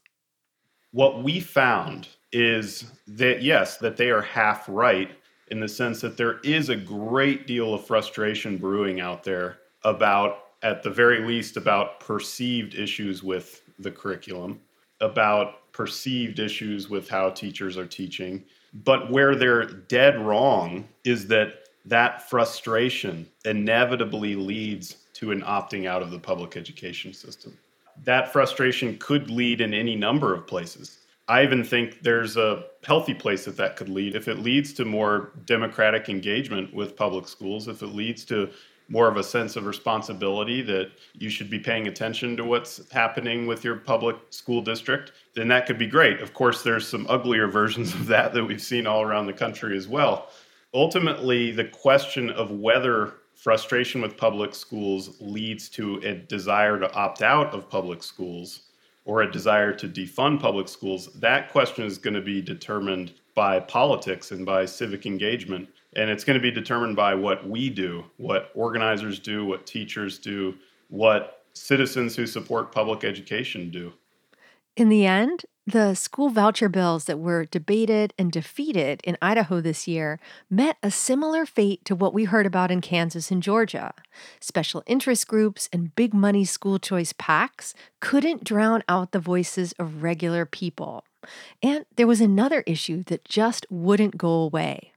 What 0.97 1.23
we 1.23 1.41
found 1.41 2.09
is 2.33 2.91
that 3.07 3.43
yes, 3.43 3.77
that 3.77 3.99
they 3.99 4.09
are 4.09 4.23
half 4.23 4.65
right 4.67 5.11
in 5.49 5.61
the 5.61 5.69
sense 5.69 6.01
that 6.01 6.17
there 6.17 6.39
is 6.39 6.71
a 6.71 6.75
great 6.75 7.47
deal 7.47 7.75
of 7.75 7.87
frustration 7.87 8.57
brewing 8.57 8.99
out 8.99 9.23
there 9.23 9.59
about, 9.85 10.45
at 10.63 10.83
the 10.83 10.89
very 10.89 11.21
least, 11.21 11.59
about 11.59 12.01
perceived 12.01 12.75
issues 12.75 13.23
with 13.23 13.61
the 13.79 13.91
curriculum, 13.91 14.59
about 15.03 15.71
perceived 15.73 16.39
issues 16.39 16.89
with 16.89 17.11
how 17.11 17.29
teachers 17.29 17.77
are 17.77 17.85
teaching. 17.85 18.43
But 18.73 19.11
where 19.11 19.37
they're 19.37 19.67
dead 19.67 20.19
wrong 20.19 20.89
is 21.05 21.27
that 21.27 21.69
that 21.85 22.27
frustration 22.31 23.29
inevitably 23.45 24.35
leads 24.35 24.97
to 25.13 25.31
an 25.31 25.43
opting 25.43 25.87
out 25.87 26.01
of 26.01 26.11
the 26.11 26.19
public 26.19 26.57
education 26.57 27.13
system. 27.13 27.59
That 28.05 28.33
frustration 28.33 28.99
could 28.99 29.31
lead 29.31 29.61
in 29.61 29.75
any 29.75 29.97
number 29.97 30.35
of 30.35 30.47
places. 30.47 30.99
I 31.29 31.43
even 31.43 31.65
think 31.65 32.03
there's 32.03 32.37
a 32.37 32.65
healthy 32.85 33.15
place 33.15 33.45
that 33.47 33.57
that 33.57 33.77
could 33.77 33.89
lead. 33.89 34.15
If 34.15 34.29
it 34.29 34.39
leads 34.39 34.73
to 34.75 34.85
more 34.85 35.33
democratic 35.45 36.09
engagement 36.09 36.73
with 36.73 36.97
public 36.97 37.27
schools, 37.27 37.67
if 37.67 37.83
it 37.83 37.89
leads 37.89 38.25
to 38.27 38.51
more 38.89 39.09
of 39.09 39.17
a 39.17 39.25
sense 39.25 39.57
of 39.57 39.67
responsibility 39.67 40.63
that 40.63 40.93
you 41.15 41.29
should 41.29 41.51
be 41.51 41.59
paying 41.59 41.89
attention 41.89 42.37
to 42.37 42.45
what's 42.45 42.89
happening 42.93 43.49
with 43.49 43.65
your 43.65 43.75
public 43.75 44.17
school 44.31 44.63
district, 44.63 45.11
then 45.35 45.49
that 45.49 45.67
could 45.67 45.79
be 45.79 45.89
great. 45.89 46.21
Of 46.21 46.33
course, 46.33 46.63
there's 46.63 46.87
some 46.87 47.07
uglier 47.09 47.49
versions 47.49 47.93
of 47.93 48.07
that 48.07 48.33
that 48.33 48.45
we've 48.45 48.63
seen 48.63 48.87
all 48.87 49.03
around 49.03 49.27
the 49.27 49.33
country 49.33 49.77
as 49.77 49.89
well. 49.89 50.29
Ultimately, 50.73 51.51
the 51.51 51.65
question 51.65 52.31
of 52.31 52.53
whether 52.53 53.15
frustration 53.37 54.01
with 54.01 54.17
public 54.17 54.55
schools 54.55 55.21
leads 55.21 55.69
to 55.69 55.97
a 55.99 56.15
desire 56.15 56.81
to 56.81 56.93
opt 56.95 57.23
out 57.23 57.55
of 57.55 57.69
public 57.69 58.03
schools 58.03 58.63
or 59.05 59.23
a 59.23 59.31
desire 59.31 59.73
to 59.73 59.89
defund 59.89 60.41
public 60.41 60.69
schools, 60.69 61.07
that 61.21 61.53
question 61.53 61.85
is 61.85 61.99
going 61.99 62.15
to 62.15 62.21
be 62.21 62.43
determined 62.43 63.13
by 63.35 63.61
politics 63.61 64.33
and 64.33 64.45
by 64.45 64.65
civic 64.65 65.07
engagement. 65.07 65.69
And 65.95 66.11
it's 66.11 66.25
going 66.25 66.39
to 66.39 66.43
be 66.43 66.51
determined 66.51 66.97
by 66.97 67.15
what 67.15 67.49
we 67.49 67.71
do, 67.71 68.05
what 68.17 68.51
organizers 68.55 69.19
do, 69.19 69.45
what 69.45 69.67
teachers 69.67 70.19
do, 70.19 70.55
what 70.89 71.45
citizens 71.53 72.17
who 72.17 72.27
support 72.27 72.73
public 72.73 73.05
education 73.05 73.71
do. 73.71 73.93
In 74.77 74.91
the 74.91 75.07
end, 75.07 75.47
the 75.67 75.95
school 75.95 76.29
voucher 76.29 76.69
bills 76.69 77.07
that 77.07 77.19
were 77.19 77.47
debated 77.47 78.13
and 78.19 78.31
defeated 78.31 79.01
in 79.05 79.17
Idaho 79.23 79.63
this 79.63 79.89
year 79.89 80.21
met 80.51 80.77
a 80.83 80.91
similar 80.91 81.47
fate 81.47 81.83
to 81.87 81.95
what 81.95 82.13
we 82.13 82.25
heard 82.25 82.45
about 82.45 82.71
in 82.71 82.83
Kansas 82.83 83.31
and 83.31 83.43
Georgia. 83.43 83.95
Special 84.39 84.83
interest 84.87 85.27
groups 85.27 85.71
and 85.73 85.97
big 85.97 86.13
money 86.13 86.45
school 86.45 86.79
choice 86.79 87.15
PACs 87.15 87.73
couldn't 88.01 88.45
drown 88.45 88.85
out 88.87 89.13
the 89.13 89.19
voices 89.19 89.73
of 89.79 90.03
regular 90.03 90.45
people. 90.45 91.05
And 91.63 91.87
there 91.97 92.07
was 92.07 92.21
another 92.21 92.63
issue 92.67 93.03
that 93.05 93.25
just 93.25 93.65
wouldn't 93.71 94.19
go 94.19 94.29
away. 94.29 94.93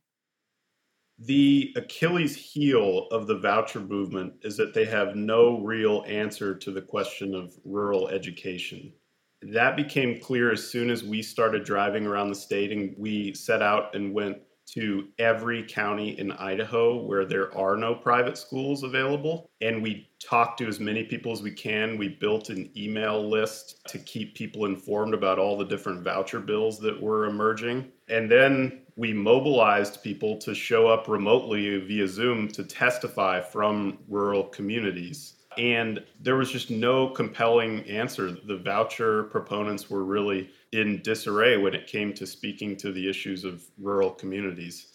The 1.18 1.74
Achilles 1.78 2.36
heel 2.36 3.08
of 3.12 3.28
the 3.28 3.40
voucher 3.40 3.80
movement 3.80 4.34
is 4.42 4.58
that 4.58 4.74
they 4.74 4.86
have 4.86 5.16
no 5.16 5.62
real 5.62 6.04
answer 6.06 6.54
to 6.56 6.72
the 6.72 6.82
question 6.82 7.34
of 7.34 7.54
rural 7.64 8.10
education 8.10 8.94
that 9.42 9.76
became 9.76 10.20
clear 10.20 10.52
as 10.52 10.70
soon 10.70 10.90
as 10.90 11.04
we 11.04 11.22
started 11.22 11.64
driving 11.64 12.06
around 12.06 12.30
the 12.30 12.36
state 12.36 12.72
and 12.72 12.96
we 12.98 13.34
set 13.34 13.62
out 13.62 13.96
and 13.96 14.14
went 14.14 14.38
to 14.74 15.08
every 15.18 15.64
county 15.64 16.20
in 16.20 16.32
Idaho 16.34 16.98
where 17.04 17.26
there 17.26 17.56
are 17.58 17.76
no 17.76 17.96
private 17.96 18.38
schools 18.38 18.84
available. 18.84 19.50
And 19.62 19.82
we 19.82 20.10
talked 20.24 20.60
to 20.60 20.68
as 20.68 20.80
many 20.80 21.04
people 21.04 21.32
as 21.32 21.42
we 21.42 21.52
can. 21.52 21.98
We 21.98 22.10
built 22.10 22.50
an 22.50 22.70
email 22.78 23.28
list 23.28 23.80
to 23.88 23.98
keep 23.98 24.36
people 24.36 24.66
informed 24.66 25.14
about 25.14 25.40
all 25.40 25.58
the 25.58 25.66
different 25.66 26.04
voucher 26.04 26.40
bills 26.40 26.80
that 26.82 27.02
were 27.02 27.26
emerging. 27.26 27.92
And 28.10 28.30
then 28.30 28.82
we 28.96 29.14
mobilized 29.14 30.04
people 30.04 30.38
to 30.40 30.54
show 30.54 30.88
up 30.88 31.08
remotely 31.08 31.80
via 31.80 32.08
Zoom 32.08 32.48
to 32.50 32.64
testify 32.64 33.42
from 33.42 33.98
rural 34.08 34.44
communities. 34.44 35.36
And 35.60 36.01
there 36.22 36.38
was 36.38 36.49
just 36.49 36.72
no 36.72 37.10
compelling 37.10 37.82
answer. 37.82 38.32
The 38.32 38.55
voucher 38.55 39.24
proponents 39.24 39.89
were 39.89 40.05
really 40.05 40.51
in 40.72 41.01
disarray 41.01 41.57
when 41.57 41.76
it 41.76 41.86
came 41.86 42.14
to 42.14 42.26
speaking 42.26 42.78
to 42.78 42.93
the 42.93 43.10
issues 43.10 43.43
of 43.43 43.66
rural 43.78 44.10
communities. 44.10 44.93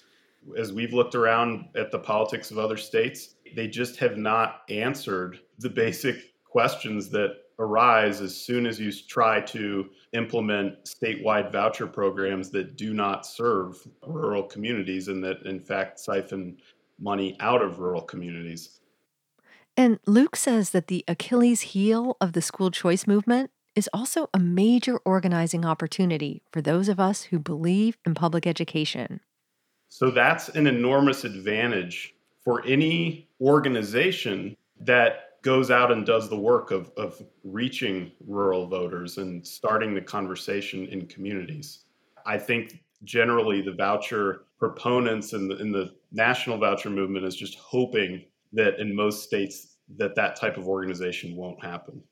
As 0.56 0.72
we've 0.72 0.94
looked 0.94 1.14
around 1.14 1.68
at 1.76 1.90
the 1.90 1.98
politics 1.98 2.50
of 2.50 2.58
other 2.58 2.78
states, 2.78 3.34
they 3.54 3.68
just 3.68 3.98
have 3.98 4.16
not 4.16 4.62
answered 4.70 5.40
the 5.58 5.68
basic 5.68 6.34
questions 6.44 7.10
that 7.10 7.42
arise 7.58 8.22
as 8.22 8.34
soon 8.34 8.64
as 8.66 8.80
you 8.80 8.90
try 8.90 9.42
to 9.42 9.90
implement 10.14 10.82
statewide 10.84 11.52
voucher 11.52 11.86
programs 11.86 12.50
that 12.50 12.76
do 12.76 12.94
not 12.94 13.26
serve 13.26 13.86
rural 14.06 14.42
communities 14.42 15.08
and 15.08 15.22
that, 15.22 15.42
in 15.42 15.60
fact, 15.60 16.00
siphon 16.00 16.56
money 16.98 17.36
out 17.40 17.60
of 17.60 17.80
rural 17.80 18.02
communities. 18.02 18.80
And 19.76 19.98
Luke 20.06 20.36
says 20.36 20.70
that 20.70 20.86
the 20.86 21.04
Achilles 21.08 21.60
heel 21.62 22.16
of 22.20 22.32
the 22.32 22.42
school 22.42 22.70
choice 22.70 23.06
movement 23.06 23.50
is 23.74 23.90
also 23.92 24.28
a 24.32 24.38
major 24.38 24.98
organizing 25.04 25.64
opportunity 25.64 26.42
for 26.52 26.62
those 26.62 26.88
of 26.88 27.00
us 27.00 27.24
who 27.24 27.38
believe 27.38 27.96
in 28.06 28.14
public 28.14 28.46
education. 28.46 29.20
So 29.88 30.10
that's 30.10 30.48
an 30.50 30.66
enormous 30.66 31.24
advantage 31.24 32.14
for 32.44 32.64
any 32.66 33.28
organization 33.40 34.56
that 34.80 35.42
goes 35.42 35.70
out 35.70 35.90
and 35.90 36.06
does 36.06 36.28
the 36.28 36.38
work 36.38 36.70
of, 36.70 36.90
of 36.96 37.20
reaching 37.42 38.12
rural 38.26 38.66
voters 38.66 39.18
and 39.18 39.46
starting 39.46 39.94
the 39.94 40.00
conversation 40.00 40.86
in 40.86 41.06
communities. 41.06 41.80
I 42.24 42.38
think 42.38 42.82
generally 43.02 43.60
the 43.60 43.72
voucher 43.72 44.44
proponents 44.58 45.32
and 45.32 45.50
the, 45.50 45.56
and 45.56 45.74
the 45.74 45.94
national 46.12 46.58
voucher 46.58 46.90
movement 46.90 47.26
is 47.26 47.36
just 47.36 47.56
hoping 47.56 48.24
that 48.54 48.78
in 48.78 48.94
most 48.94 49.24
states 49.24 49.76
that 49.96 50.14
that 50.16 50.36
type 50.36 50.56
of 50.56 50.66
organization 50.66 51.36
won't 51.36 51.62
happen. 51.62 52.02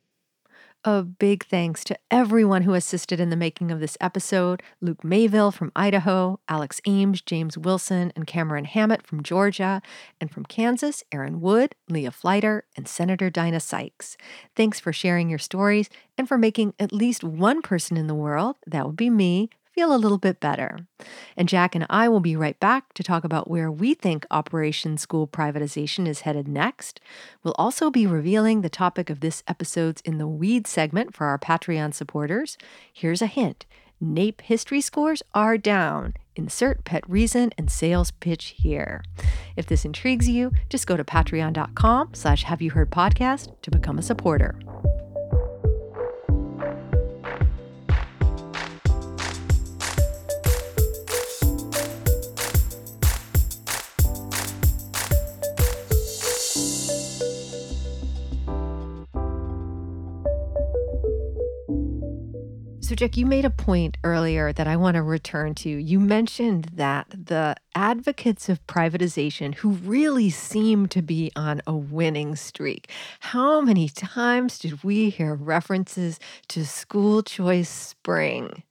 A 0.84 1.05
big 1.05 1.45
thanks 1.45 1.84
to 1.84 1.99
everyone 2.11 2.62
who 2.62 2.74
assisted 2.74 3.20
in 3.20 3.30
the 3.30 3.36
making 3.36 3.70
of 3.70 3.78
this 3.78 3.97
episode 4.01 4.64
Luke 4.80 5.05
Mayville 5.05 5.53
from 5.53 5.70
Idaho, 5.76 6.40
Alex 6.49 6.80
Ames, 6.86 7.22
James 7.22 7.57
Wilson, 7.57 8.12
and 8.16 8.26
Cameron 8.26 8.64
Hammett 8.64 9.07
from 9.07 9.22
Georgia, 9.22 9.80
and 10.20 10.28
from 10.28 10.45
Kansas, 10.45 11.05
Aaron 11.12 11.40
Wood, 11.40 11.76
Leah 11.88 12.11
Fliter, 12.11 12.62
and 12.76 12.88
Senator 12.88 13.30
Dinah 13.30 13.61
Sykes. 13.61 14.16
Thanks 14.57 14.80
for 14.80 14.93
sharing 14.93 15.30
your 15.30 15.38
stories 15.38 15.88
and 16.18 16.26
for 16.26 16.36
making 16.36 16.74
at 16.80 16.93
least 16.93 17.22
one 17.22 17.62
person 17.62 17.97
in 17.97 18.09
the 18.09 18.14
world, 18.14 18.57
that 18.66 18.84
would 18.84 18.97
be 18.97 19.09
me, 19.09 19.51
feel 19.73 19.95
a 19.95 19.97
little 19.97 20.18
bit 20.18 20.39
better. 20.39 20.87
And 21.37 21.49
Jack 21.49 21.75
and 21.75 21.87
I 21.89 22.09
will 22.09 22.20
be 22.20 22.37
right 22.37 22.59
back 22.61 22.93
to 22.95 23.03
talk 23.03 23.25
about 23.25 23.51
where 23.51 23.70
we 23.70 23.95
think 23.95 24.27
Operation 24.31 24.99
School 24.99 25.27
Privatization 25.27 26.07
is 26.07 26.20
headed 26.20 26.47
next. 26.47 27.01
We'll 27.43 27.55
also 27.57 27.91
be 27.91 28.07
revealing 28.07 28.61
the 28.61 28.68
topic 28.68 29.11
of 29.11 29.20
this 29.20 29.43
episode's 29.49 30.03
In 30.03 30.18
the 30.18 30.29
Weeds 30.29 30.70
segment 30.70 31.14
for 31.14 31.27
our 31.27 31.39
Patreon 31.39 31.95
supporters. 31.95 32.59
Here's 32.93 33.23
a 33.23 33.27
hint 33.27 33.66
NAEP 34.03 34.41
history 34.43 34.81
scores 34.81 35.23
are 35.33 35.57
down. 35.57 36.14
Insert 36.35 36.85
pet 36.85 37.09
reason 37.09 37.53
and 37.57 37.70
sales 37.70 38.11
pitch 38.11 38.55
here. 38.57 39.03
If 39.57 39.66
this 39.66 39.85
intrigues 39.85 40.29
you, 40.29 40.53
just 40.68 40.87
go 40.87 40.97
to 40.97 41.05
patreon.com 41.05 42.14
slash 42.14 42.43
have 42.45 42.61
you 42.61 42.70
heard 42.73 42.91
podcast 42.91 43.55
to 43.62 43.70
become 43.70 43.99
a 43.99 44.03
supporter. 44.03 44.59
So, 62.93 62.97
Jack, 62.97 63.16
you 63.16 63.24
made 63.24 63.47
a 63.47 63.51
point 63.51 63.97
earlier 64.05 64.53
that 64.53 64.68
I 64.68 64.76
want 64.76 64.97
to 64.97 65.03
return 65.03 65.55
to. 65.55 65.70
You 65.70 65.99
mentioned 65.99 66.72
that 66.74 67.07
the 67.09 67.57
advocates 67.74 68.51
of 68.51 68.66
privatization 68.66 69.55
who 69.55 69.70
really 69.70 70.28
seem 70.28 70.88
to 70.88 71.01
be 71.01 71.32
on 71.34 71.62
a 71.66 71.74
winning 71.74 72.36
streak. 72.36 72.90
How 73.20 73.62
many 73.62 73.88
times 73.88 74.59
did 74.59 74.84
we 74.84 75.09
hear 75.09 75.34
references 75.34 76.20
to 76.49 76.66
school 76.66 77.22
choice 77.22 77.70
spring? 77.70 78.62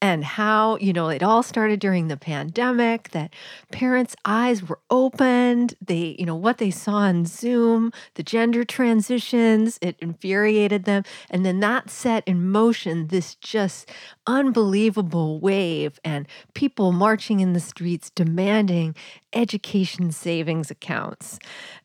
And 0.00 0.22
how, 0.24 0.76
you 0.76 0.92
know, 0.92 1.08
it 1.08 1.22
all 1.22 1.42
started 1.42 1.80
during 1.80 2.08
the 2.08 2.16
pandemic, 2.16 3.10
that 3.10 3.34
parents' 3.72 4.14
eyes 4.24 4.62
were 4.62 4.78
opened. 4.90 5.74
They, 5.84 6.14
you 6.18 6.24
know, 6.24 6.36
what 6.36 6.58
they 6.58 6.70
saw 6.70 6.96
on 6.96 7.26
Zoom, 7.26 7.92
the 8.14 8.22
gender 8.22 8.64
transitions, 8.64 9.78
it 9.82 9.96
infuriated 9.98 10.84
them. 10.84 11.02
And 11.30 11.44
then 11.44 11.60
that 11.60 11.90
set 11.90 12.22
in 12.26 12.50
motion 12.50 13.08
this 13.08 13.34
just 13.34 13.90
unbelievable 14.26 15.40
wave 15.40 15.98
and 16.04 16.28
people 16.54 16.92
marching 16.92 17.40
in 17.40 17.52
the 17.52 17.60
streets 17.60 18.10
demanding 18.10 18.94
education 19.32 20.10
savings 20.10 20.70
accounts. 20.70 21.38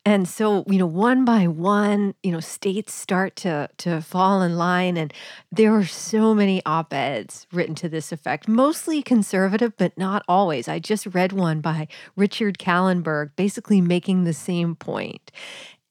And 0.04 0.28
so, 0.28 0.64
you 0.66 0.78
know, 0.78 0.86
one 0.86 1.24
by 1.24 1.46
one, 1.46 2.14
you 2.22 2.32
know, 2.32 2.40
states 2.40 2.92
start 2.94 3.36
to 3.36 3.68
to 3.78 4.00
fall 4.00 4.42
in 4.42 4.56
line 4.56 4.96
and 4.96 5.12
there 5.52 5.74
are 5.74 5.84
so 5.84 6.34
many 6.34 6.62
op-eds 6.66 7.46
written 7.52 7.74
to 7.76 7.88
this 7.88 8.12
effect, 8.12 8.48
mostly 8.48 9.02
conservative, 9.02 9.72
but 9.76 9.96
not 9.98 10.24
always. 10.28 10.68
I 10.68 10.78
just 10.78 11.06
read 11.06 11.32
one 11.32 11.60
by 11.60 11.88
Richard 12.16 12.58
Kahlenberg 12.58 13.30
basically 13.36 13.80
making 13.80 14.24
the 14.24 14.32
same 14.32 14.74
point. 14.74 15.30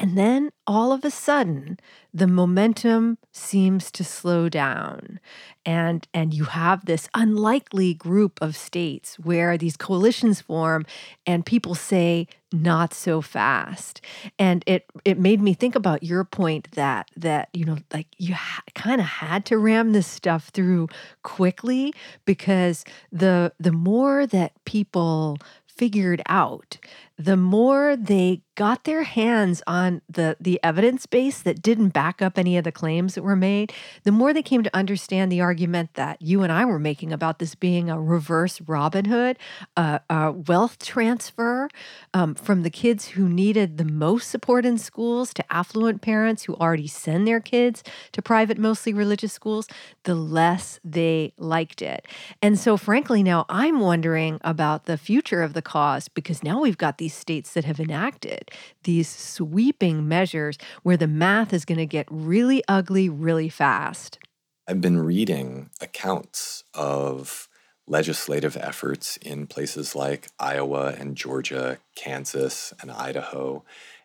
And 0.04 0.18
then 0.18 0.50
all 0.68 0.92
of 0.92 1.06
a 1.06 1.10
sudden, 1.10 1.80
the 2.14 2.28
momentum 2.28 3.18
seems 3.32 3.90
to 3.92 4.04
slow 4.04 4.50
down. 4.50 5.22
And, 5.66 6.06
and 6.14 6.34
you 6.34 6.44
have 6.44 6.84
this 6.84 7.08
unlikely 7.14 7.94
group 7.94 8.38
of 8.42 8.58
states 8.58 9.18
where 9.18 9.58
these 9.58 9.78
coalitions 9.78 10.42
form 10.42 10.86
and 11.26 11.46
people 11.46 11.74
say, 11.74 12.28
not 12.52 12.94
so 12.94 13.22
fast. 13.22 14.02
And 14.38 14.62
it, 14.68 14.88
it 15.06 15.18
made 15.18 15.42
me 15.42 15.54
think 15.54 15.74
about 15.74 16.04
your 16.04 16.26
point 16.26 16.72
that, 16.72 17.10
that 17.16 17.48
you 17.54 17.64
know, 17.64 17.78
like 17.94 18.08
you 18.18 18.34
ha- 18.34 18.62
kind 18.76 19.00
of 19.00 19.08
had 19.08 19.46
to 19.46 19.58
ram 19.58 19.94
this 19.94 20.06
stuff 20.06 20.50
through 20.50 20.90
quickly 21.24 21.94
because 22.26 22.84
the, 23.10 23.54
the 23.58 23.72
more 23.72 24.28
that 24.28 24.52
people 24.66 25.38
figured 25.66 26.22
out, 26.28 26.78
the 27.18 27.38
more 27.38 27.96
they 27.96 28.42
got 28.56 28.84
their 28.84 29.04
hands 29.04 29.62
on 29.66 30.02
the 30.10 30.38
the 30.40 30.60
evidence 30.64 31.06
base 31.06 31.42
that 31.42 31.62
didn't 31.62 31.90
back 31.90 32.22
up 32.22 32.38
any 32.38 32.58
of 32.58 32.64
the 32.64 32.72
claims 32.72 33.16
that 33.16 33.24
were 33.24 33.36
made, 33.36 33.74
the 34.04 34.12
more 34.12 34.34
they 34.34 34.44
came 34.44 34.64
to 34.64 34.76
understand 34.76 35.32
the 35.32 35.42
argument 35.42 35.94
that 35.96 36.22
you 36.22 36.44
and 36.44 36.52
I 36.52 36.66
were 36.66 36.80
making 36.80 37.12
about 37.12 37.40
this 37.40 37.56
being 37.56 37.90
a 37.90 38.00
reverse 38.00 38.62
Robin 38.62 39.06
Hood, 39.06 39.38
uh, 39.76 40.00
a 40.10 40.32
wealth 40.32 40.80
transfer 40.80 41.70
um, 42.14 42.36
from 42.36 42.64
the 42.64 42.70
kids 42.70 43.10
who 43.10 43.28
needed 43.28 43.78
the 43.78 43.86
most 43.86 44.30
support 44.30 44.66
in 44.66 44.78
schools 44.78 45.34
to 45.34 45.54
affluent 45.54 46.02
parents 46.02 46.44
who 46.44 46.56
already 46.56 46.88
send 46.88 47.28
their 47.28 47.40
kids 47.40 47.84
to 48.12 48.22
private, 48.22 48.58
mostly 48.58 48.94
religious 48.94 49.34
schools, 49.34 49.68
the 50.04 50.16
less 50.16 50.80
they 50.84 51.34
liked 51.38 51.82
it. 51.82 52.08
And 52.42 52.60
so, 52.60 52.78
frankly, 52.78 53.24
now 53.24 53.46
I'm 53.50 53.80
wondering 53.80 54.40
about 54.42 54.86
the 54.86 54.98
future 54.98 55.42
of 55.42 55.54
the 55.54 55.62
cause 55.62 56.08
because 56.08 56.44
now 56.44 56.62
we've 56.62 56.78
got 56.78 56.98
these 56.98 57.14
states 57.14 57.54
that 57.54 57.66
have 57.66 57.80
enacted 57.80 58.43
these 58.84 59.10
sweeping 59.10 60.08
measures 60.08 60.58
where 60.84 60.98
the 60.98 61.08
math 61.08 61.54
is 61.54 61.66
going 61.66 61.78
to 61.78 61.86
get 61.86 62.08
really 62.10 62.64
ugly 62.68 63.10
really 63.10 63.50
fast. 63.50 64.20
I've 64.68 64.82
been 64.82 65.00
reading 65.00 65.70
accounts 65.82 66.64
of 66.74 67.50
legislative 67.86 68.56
efforts 68.56 69.18
in 69.18 69.48
places 69.48 69.96
like 69.96 70.30
Iowa 70.40 70.96
and 70.98 71.18
Georgia, 71.18 71.80
Kansas 71.96 72.74
and 72.82 72.90
Idaho. 72.90 73.64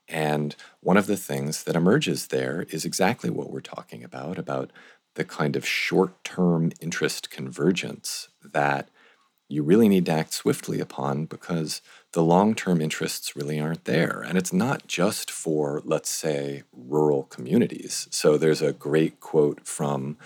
And 0.08 0.56
one 0.80 0.96
of 0.96 1.06
the 1.06 1.16
things 1.16 1.64
that 1.64 1.76
emerges 1.76 2.28
there 2.28 2.66
is 2.70 2.84
exactly 2.84 3.30
what 3.30 3.50
we're 3.50 3.60
talking 3.60 4.02
about 4.02 4.38
about 4.38 4.72
the 5.14 5.24
kind 5.24 5.54
of 5.54 5.66
short 5.66 6.24
term 6.24 6.72
interest 6.80 7.30
convergence 7.30 8.28
that 8.42 8.88
you 9.48 9.62
really 9.62 9.88
need 9.88 10.06
to 10.06 10.12
act 10.12 10.34
swiftly 10.34 10.78
upon 10.78 11.24
because 11.24 11.80
the 12.12 12.22
long 12.22 12.54
term 12.54 12.80
interests 12.80 13.34
really 13.34 13.58
aren't 13.58 13.84
there. 13.84 14.22
And 14.26 14.36
it's 14.36 14.52
not 14.52 14.86
just 14.86 15.30
for, 15.30 15.82
let's 15.84 16.10
say, 16.10 16.62
rural 16.72 17.24
communities. 17.24 18.08
So 18.10 18.36
there's 18.36 18.62
a 18.62 18.72
great 18.72 19.20
quote 19.20 19.66
from 19.66 20.18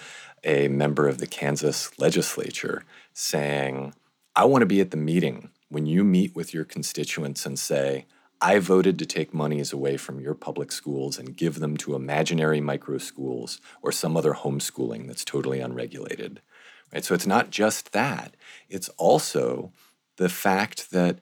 a 0.44 0.68
member 0.68 1.08
of 1.08 1.18
the 1.18 1.26
Kansas 1.26 1.96
legislature 1.98 2.84
saying, 3.12 3.94
I 4.34 4.44
want 4.44 4.62
to 4.62 4.66
be 4.66 4.80
at 4.80 4.90
the 4.90 4.96
meeting 4.96 5.50
when 5.68 5.86
you 5.86 6.02
meet 6.04 6.34
with 6.34 6.52
your 6.52 6.64
constituents 6.64 7.46
and 7.46 7.58
say, 7.58 8.06
I 8.40 8.58
voted 8.58 8.98
to 8.98 9.06
take 9.06 9.32
monies 9.32 9.72
away 9.72 9.96
from 9.96 10.18
your 10.18 10.34
public 10.34 10.72
schools 10.72 11.16
and 11.16 11.36
give 11.36 11.60
them 11.60 11.76
to 11.76 11.94
imaginary 11.94 12.60
micro 12.60 12.98
schools 12.98 13.60
or 13.82 13.92
some 13.92 14.16
other 14.16 14.32
homeschooling 14.34 15.06
that's 15.06 15.24
totally 15.24 15.60
unregulated. 15.60 16.40
Right? 16.92 17.04
So 17.04 17.14
it's 17.14 17.26
not 17.26 17.50
just 17.50 17.92
that, 17.92 18.36
it's 18.68 18.88
also 18.90 19.72
the 20.16 20.28
fact 20.28 20.90
that 20.90 21.18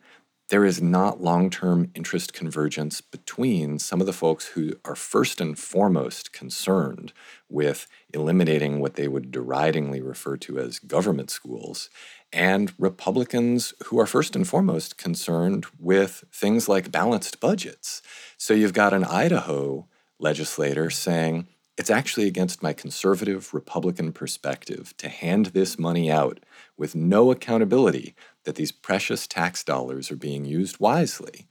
there 0.50 0.64
is 0.64 0.82
not 0.82 1.22
long 1.22 1.48
term 1.48 1.90
interest 1.94 2.32
convergence 2.32 3.00
between 3.00 3.78
some 3.78 4.00
of 4.00 4.06
the 4.06 4.12
folks 4.12 4.46
who 4.48 4.72
are 4.84 4.96
first 4.96 5.40
and 5.40 5.56
foremost 5.56 6.32
concerned 6.32 7.12
with 7.48 7.86
eliminating 8.12 8.80
what 8.80 8.94
they 8.94 9.06
would 9.06 9.30
deridingly 9.30 10.02
refer 10.02 10.36
to 10.38 10.58
as 10.58 10.80
government 10.80 11.30
schools 11.30 11.88
and 12.32 12.72
Republicans 12.78 13.74
who 13.86 13.98
are 14.00 14.06
first 14.06 14.36
and 14.36 14.46
foremost 14.46 14.98
concerned 14.98 15.66
with 15.78 16.24
things 16.32 16.68
like 16.68 16.92
balanced 16.92 17.40
budgets. 17.40 18.02
So 18.36 18.52
you've 18.52 18.72
got 18.72 18.92
an 18.92 19.04
Idaho 19.04 19.86
legislator 20.18 20.90
saying, 20.90 21.46
it's 21.80 21.88
actually 21.88 22.26
against 22.26 22.62
my 22.62 22.74
conservative 22.74 23.54
Republican 23.54 24.12
perspective 24.12 24.94
to 24.98 25.08
hand 25.08 25.46
this 25.46 25.78
money 25.78 26.10
out 26.10 26.38
with 26.76 26.94
no 26.94 27.30
accountability 27.30 28.14
that 28.44 28.56
these 28.56 28.70
precious 28.70 29.26
tax 29.26 29.64
dollars 29.64 30.10
are 30.10 30.16
being 30.16 30.44
used 30.44 30.78
wisely. 30.78 31.46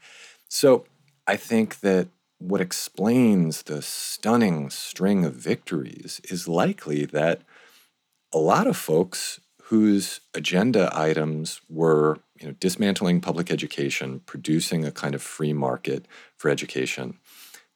So 0.47 0.85
I 1.25 1.35
think 1.35 1.79
that 1.79 2.09
what 2.37 2.61
explains 2.61 3.63
the 3.63 3.81
stunning 3.81 4.69
string 4.69 5.25
of 5.25 5.33
victories 5.33 6.21
is 6.25 6.47
likely 6.47 7.05
that 7.05 7.41
a 8.31 8.37
lot 8.37 8.67
of 8.67 8.77
folks 8.77 9.39
whose 9.63 10.21
agenda 10.35 10.91
items 10.93 11.59
were 11.67 12.19
you 12.39 12.49
know, 12.49 12.55
dismantling 12.59 13.19
public 13.19 13.49
education, 13.49 14.21
producing 14.27 14.85
a 14.85 14.91
kind 14.91 15.15
of 15.15 15.23
free 15.23 15.53
market 15.53 16.05
for 16.37 16.51
education, 16.51 17.17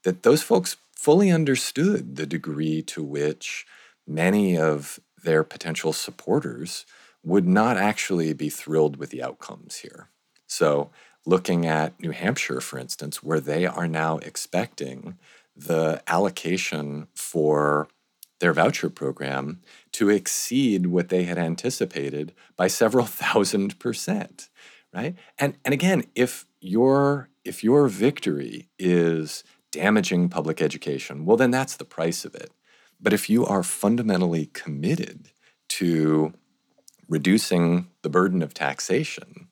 that 0.04 0.22
those 0.22 0.44
folks 0.44 0.76
fully 1.04 1.30
understood 1.30 2.16
the 2.16 2.26
degree 2.26 2.82
to 2.82 3.04
which 3.04 3.66
many 4.08 4.58
of 4.58 5.02
their 5.22 5.44
potential 5.44 5.92
supporters 5.92 6.86
would 7.22 7.46
not 7.46 7.76
actually 7.76 8.32
be 8.32 8.50
thrilled 8.50 8.96
with 8.96 9.10
the 9.10 9.22
outcomes 9.22 9.80
here. 9.80 10.08
So, 10.48 10.92
looking 11.26 11.66
at 11.66 12.00
New 12.00 12.12
Hampshire, 12.12 12.62
for 12.62 12.80
instance, 12.80 13.22
where 13.22 13.42
they 13.42 13.66
are 13.66 13.88
now 13.88 14.20
expecting 14.20 15.18
the 15.58 16.02
allocation 16.08 17.08
for 17.14 17.90
their 18.40 18.54
voucher 18.54 18.90
program 18.90 19.62
to 19.92 20.10
exceed 20.10 20.86
what 20.86 21.10
they 21.10 21.24
had 21.26 21.38
anticipated 21.38 22.34
by 22.56 22.68
several 22.68 23.06
thousand 23.24 23.78
percent 23.78 24.50
right 24.94 25.16
and 25.38 25.56
and 25.64 25.74
again 25.74 26.04
if 26.16 26.46
your 26.60 27.30
if 27.46 27.64
your 27.64 27.88
victory 27.88 28.68
is 28.78 29.44
damaging 29.74 30.30
public 30.30 30.62
education, 30.62 31.26
well, 31.26 31.36
then 31.36 31.52
that's 31.52 31.76
the 31.76 31.84
price 31.84 32.24
of 32.24 32.34
it. 32.36 32.52
But 33.02 33.12
if 33.12 33.30
you 33.30 33.46
are 33.46 33.64
fundamentally 33.64 34.46
committed 34.54 35.30
to 35.70 36.34
reducing 37.10 37.88
the 38.02 38.10
burden 38.10 38.42
of 38.42 38.54
taxation, 38.54 39.50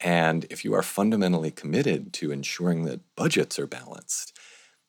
and 0.00 0.46
if 0.48 0.64
you 0.64 0.72
are 0.74 0.82
fundamentally 0.82 1.50
committed 1.50 2.12
to 2.14 2.30
ensuring 2.30 2.84
that 2.84 3.00
budgets 3.16 3.58
are 3.58 3.66
balanced, 3.66 4.38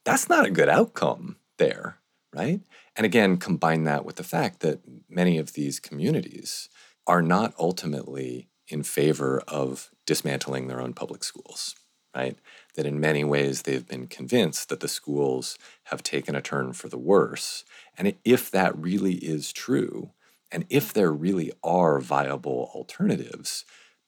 that's 0.05 0.29
not 0.29 0.45
a 0.45 0.51
good 0.51 0.69
outcome 0.69 1.37
there, 1.57 1.97
right? 2.33 2.61
And 2.95 3.05
again, 3.05 3.37
combine 3.37 3.83
that 3.83 4.05
with 4.05 4.15
the 4.15 4.23
fact 4.23 4.59
that 4.61 4.79
many 5.09 5.37
of 5.37 5.53
these 5.53 5.79
communities 5.79 6.69
are 7.07 7.21
not 7.21 7.53
ultimately 7.59 8.49
in 8.67 8.83
favor 8.83 9.41
of 9.47 9.89
dismantling 10.05 10.67
their 10.67 10.81
own 10.81 10.93
public 10.93 11.23
schools, 11.23 11.75
right? 12.15 12.37
That 12.75 12.85
in 12.85 12.99
many 12.99 13.23
ways 13.23 13.61
they've 13.61 13.87
been 13.87 14.07
convinced 14.07 14.69
that 14.69 14.79
the 14.79 14.87
schools 14.87 15.57
have 15.85 16.03
taken 16.03 16.35
a 16.35 16.41
turn 16.41 16.73
for 16.73 16.87
the 16.87 16.97
worse. 16.97 17.65
And 17.97 18.15
if 18.23 18.51
that 18.51 18.77
really 18.77 19.15
is 19.15 19.51
true, 19.51 20.11
and 20.51 20.65
if 20.69 20.93
there 20.93 21.11
really 21.11 21.51
are 21.63 21.99
viable 21.99 22.71
alternatives, 22.73 23.65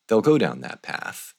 they'll 0.07 0.21
go 0.21 0.37
down 0.37 0.61
that 0.61 0.81
path. 0.81 1.33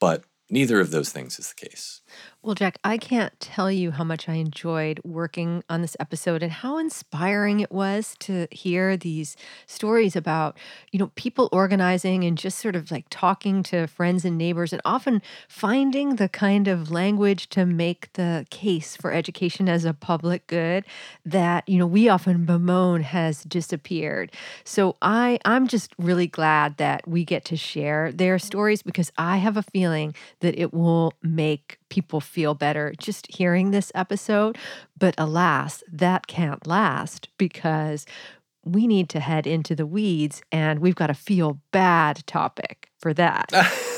But 0.00 0.24
neither 0.48 0.80
of 0.80 0.90
those 0.90 1.10
things 1.10 1.38
is 1.38 1.52
the 1.52 1.68
case. 1.68 2.00
Well, 2.42 2.54
Jack, 2.54 2.78
I 2.84 2.96
can't 2.96 3.38
tell 3.40 3.70
you 3.72 3.90
how 3.90 4.04
much 4.04 4.28
I 4.28 4.34
enjoyed 4.34 5.00
working 5.04 5.64
on 5.68 5.82
this 5.82 5.96
episode 5.98 6.42
and 6.44 6.52
how 6.52 6.78
inspiring 6.78 7.58
it 7.58 7.72
was 7.72 8.14
to 8.20 8.46
hear 8.52 8.96
these 8.96 9.36
stories 9.66 10.14
about, 10.14 10.56
you 10.92 10.98
know, 11.00 11.10
people 11.16 11.48
organizing 11.50 12.22
and 12.24 12.38
just 12.38 12.58
sort 12.58 12.76
of 12.76 12.90
like 12.92 13.06
talking 13.10 13.64
to 13.64 13.88
friends 13.88 14.24
and 14.24 14.38
neighbors 14.38 14.72
and 14.72 14.80
often 14.84 15.20
finding 15.48 16.16
the 16.16 16.28
kind 16.28 16.68
of 16.68 16.90
language 16.92 17.48
to 17.50 17.66
make 17.66 18.12
the 18.12 18.46
case 18.50 18.96
for 18.96 19.12
education 19.12 19.68
as 19.68 19.84
a 19.84 19.92
public 19.92 20.46
good 20.46 20.84
that, 21.24 21.68
you 21.68 21.78
know, 21.78 21.86
we 21.86 22.08
often 22.08 22.44
bemoan 22.44 23.02
has 23.02 23.42
disappeared. 23.44 24.30
So 24.64 24.96
I 25.02 25.38
I'm 25.44 25.66
just 25.66 25.92
really 25.98 26.26
glad 26.26 26.76
that 26.76 27.06
we 27.08 27.24
get 27.24 27.44
to 27.46 27.56
share 27.56 28.12
their 28.12 28.38
stories 28.38 28.82
because 28.82 29.10
I 29.18 29.38
have 29.38 29.56
a 29.56 29.62
feeling 29.62 30.14
that 30.40 30.58
it 30.58 30.72
will 30.72 31.12
make 31.22 31.78
people 31.88 32.20
feel 32.20 32.54
better 32.54 32.92
just 32.98 33.26
hearing 33.34 33.70
this 33.70 33.92
episode. 33.94 34.58
But 34.98 35.14
alas, 35.18 35.82
that 35.90 36.26
can't 36.26 36.66
last 36.66 37.28
because 37.38 38.06
we 38.64 38.86
need 38.86 39.08
to 39.10 39.20
head 39.20 39.46
into 39.46 39.74
the 39.76 39.86
weeds 39.86 40.42
and 40.50 40.80
we've 40.80 40.96
got 40.96 41.10
a 41.10 41.14
feel 41.14 41.60
bad 41.70 42.26
topic 42.26 42.90
for 42.98 43.14
that. 43.14 43.50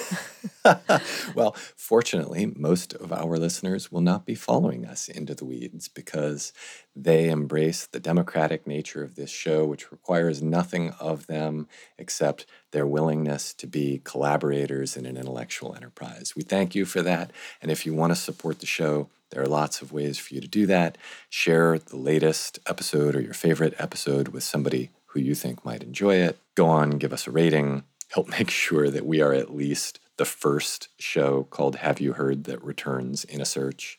well, 1.35 1.57
fortunately, 1.77 2.53
most 2.57 2.95
of 2.95 3.13
our 3.13 3.37
listeners 3.37 3.91
will 3.91 4.01
not 4.01 4.27
be 4.27 4.35
following 4.35 4.87
us 4.87 5.09
into 5.09 5.35
the 5.35 5.45
weeds 5.45 5.89
because 5.89 6.53
they 6.95 7.29
embrace 7.29 7.87
the 7.87 8.01
democratic 8.01 8.67
nature 8.67 9.03
of 9.03 9.15
this 9.15 9.31
show, 9.31 9.65
which 9.65 9.91
requires 9.91 10.43
nothing 10.43 10.93
of 11.01 11.27
them 11.27 11.69
except 11.97 12.47
their 12.73 12.87
willingness 12.87 13.55
to 13.55 13.67
be 13.67 14.01
collaborators 14.05 14.97
in 14.97 15.07
an 15.07 15.17
intellectual 15.17 15.75
enterprise. 15.75 16.35
We 16.37 16.43
thank 16.43 16.75
you 16.75 16.85
for 16.85 17.03
that. 17.03 17.33
And 17.63 17.71
if 17.71 17.87
you 17.87 17.95
want 17.95 18.11
to 18.13 18.17
support 18.17 18.61
the 18.61 18.67
show, 18.67 19.09
there 19.31 19.43
are 19.43 19.49
lots 19.49 19.83
of 19.83 19.93
ways 19.93 20.19
for 20.19 20.35
you 20.35 20.41
to 20.41 20.49
do 20.49 20.67
that. 20.67 20.99
Share 21.29 21.79
the 21.79 21.97
latest 21.97 22.59
episode 22.67 23.15
or 23.15 23.21
your 23.21 23.35
favorite 23.35 23.75
episode 23.79 24.29
with 24.29 24.43
somebody 24.43 24.91
who 25.07 25.21
you 25.21 25.35
think 25.35 25.65
might 25.65 25.83
enjoy 25.83 26.17
it. 26.17 26.39
Go 26.55 26.67
on, 26.67 26.91
give 26.91 27.13
us 27.13 27.27
a 27.27 27.31
rating, 27.31 27.85
help 28.11 28.29
make 28.39 28.51
sure 28.51 28.91
that 28.91 29.07
we 29.07 29.21
are 29.21 29.33
at 29.33 29.55
least 29.55 30.01
the 30.19 30.25
first 30.25 30.89
show 30.99 31.45
called 31.45 31.77
Have 31.77 32.01
You 32.01 32.13
Heard 32.13 32.45
that 32.45 32.63
returns 32.63 33.25
in 33.25 33.41
a 33.41 33.47
search. 33.47 33.99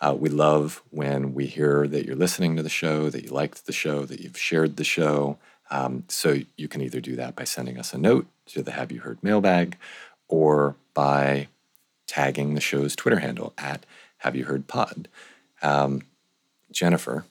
Uh, 0.00 0.16
we 0.18 0.28
love 0.28 0.82
when 0.90 1.34
we 1.34 1.46
hear 1.46 1.86
that 1.86 2.06
you're 2.06 2.16
listening 2.16 2.56
to 2.56 2.62
the 2.62 2.68
show, 2.68 3.10
that 3.10 3.24
you 3.24 3.30
liked 3.30 3.66
the 3.66 3.72
show, 3.72 4.04
that 4.06 4.20
you've 4.20 4.38
shared 4.38 4.76
the 4.76 4.84
show. 4.84 5.38
Um, 5.70 6.04
so 6.08 6.38
you 6.56 6.68
can 6.68 6.80
either 6.80 7.00
do 7.00 7.16
that 7.16 7.34
by 7.34 7.44
sending 7.44 7.78
us 7.78 7.92
a 7.92 7.98
note 7.98 8.26
to 8.46 8.62
the 8.62 8.72
Have 8.72 8.92
You 8.92 9.00
Heard 9.00 9.22
mailbag 9.22 9.76
or 10.28 10.76
by 10.94 11.48
tagging 12.06 12.54
the 12.54 12.60
show's 12.60 12.94
Twitter 12.94 13.18
handle 13.18 13.52
at 13.58 13.84
Have 14.18 14.36
You 14.36 14.44
Heard 14.44 14.68
Pod. 14.68 15.08
Um, 15.62 16.02
Jennifer, 16.70 17.24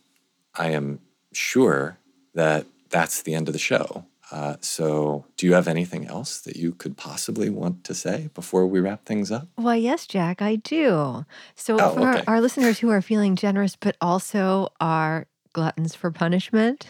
I 0.55 0.71
am 0.71 0.99
sure 1.31 1.97
that 2.33 2.65
that's 2.89 3.21
the 3.21 3.33
end 3.33 3.47
of 3.47 3.53
the 3.53 3.59
show. 3.59 4.05
Uh, 4.31 4.55
so, 4.59 5.25
do 5.37 5.45
you 5.45 5.53
have 5.53 5.67
anything 5.67 6.07
else 6.07 6.39
that 6.41 6.55
you 6.55 6.73
could 6.73 6.97
possibly 6.97 7.49
want 7.49 7.83
to 7.83 7.93
say 7.93 8.29
before 8.33 8.65
we 8.65 8.79
wrap 8.79 9.05
things 9.05 9.31
up? 9.31 9.47
Why, 9.55 9.75
yes, 9.75 10.07
Jack, 10.07 10.41
I 10.41 10.55
do. 10.55 11.25
So, 11.55 11.79
Oh, 11.79 11.93
for 11.93 12.09
okay. 12.09 12.23
our, 12.27 12.35
our 12.35 12.41
listeners 12.41 12.79
who 12.79 12.89
are 12.89 13.01
feeling 13.01 13.35
generous, 13.35 13.75
but 13.75 13.95
also 14.01 14.69
are 14.81 15.27
gluttons 15.53 15.95
for 15.95 16.11
punishment, 16.11 16.87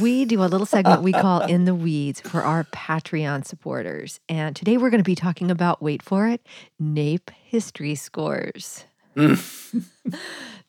we 0.00 0.24
do 0.24 0.42
a 0.42 0.46
little 0.46 0.66
segment 0.66 1.02
we 1.02 1.12
call 1.12 1.40
In 1.48 1.64
the 1.64 1.74
Weeds 1.74 2.20
for 2.20 2.42
our 2.42 2.64
Patreon 2.64 3.46
supporters. 3.46 4.20
And 4.28 4.54
today 4.56 4.76
we're 4.76 4.90
going 4.90 5.02
to 5.02 5.04
be 5.04 5.14
talking 5.14 5.50
about, 5.50 5.80
wait 5.80 6.02
for 6.02 6.26
it, 6.28 6.44
NAEP 6.82 7.30
history 7.44 7.94
scores. 7.94 8.84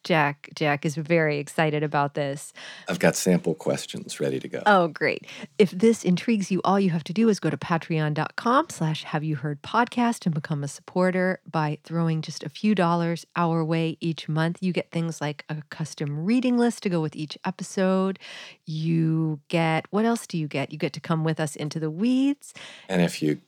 Jack, 0.03 0.49
Jack 0.53 0.86
is 0.86 0.95
very 0.95 1.39
excited 1.39 1.81
about 1.81 2.13
this. 2.13 2.51
I've 2.89 2.99
got 2.99 3.15
sample 3.15 3.55
questions 3.55 4.19
ready 4.19 4.39
to 4.39 4.47
go. 4.47 4.61
Oh, 4.65 4.89
great. 4.89 5.25
If 5.57 5.71
this 5.71 6.03
intrigues 6.03 6.51
you, 6.51 6.61
all 6.63 6.79
you 6.79 6.89
have 6.89 7.05
to 7.05 7.13
do 7.13 7.29
is 7.29 7.39
go 7.39 7.49
to 7.49 7.57
patreon.com 7.57 8.69
slash 8.69 9.03
have 9.03 9.23
you 9.23 9.38
heard 9.38 9.61
podcast 9.61 10.25
and 10.25 10.36
become 10.36 10.63
a 10.63 10.67
supporter 10.67 11.39
by 11.49 11.77
throwing 11.84 12.21
just 12.21 12.43
a 12.43 12.49
few 12.49 12.75
dollars 12.75 13.25
our 13.36 13.63
way 13.63 13.97
each 14.01 14.27
month. 14.27 14.57
You 14.61 14.73
get 14.73 14.91
things 14.91 15.21
like 15.21 15.45
a 15.49 15.61
custom 15.69 16.25
reading 16.25 16.57
list 16.57 16.84
to 16.84 16.89
go 16.89 17.01
with 17.01 17.15
each 17.15 17.38
episode. 17.45 18.19
You 18.65 19.39
get, 19.47 19.86
what 19.89 20.05
else 20.05 20.27
do 20.27 20.38
you 20.38 20.47
get? 20.47 20.71
You 20.71 20.77
get 20.77 20.93
to 20.93 20.99
come 20.99 21.23
with 21.23 21.39
us 21.39 21.55
into 21.55 21.79
the 21.79 21.89
weeds. 21.89 22.53
And 22.89 23.01
if 23.01 23.21
you 23.21 23.39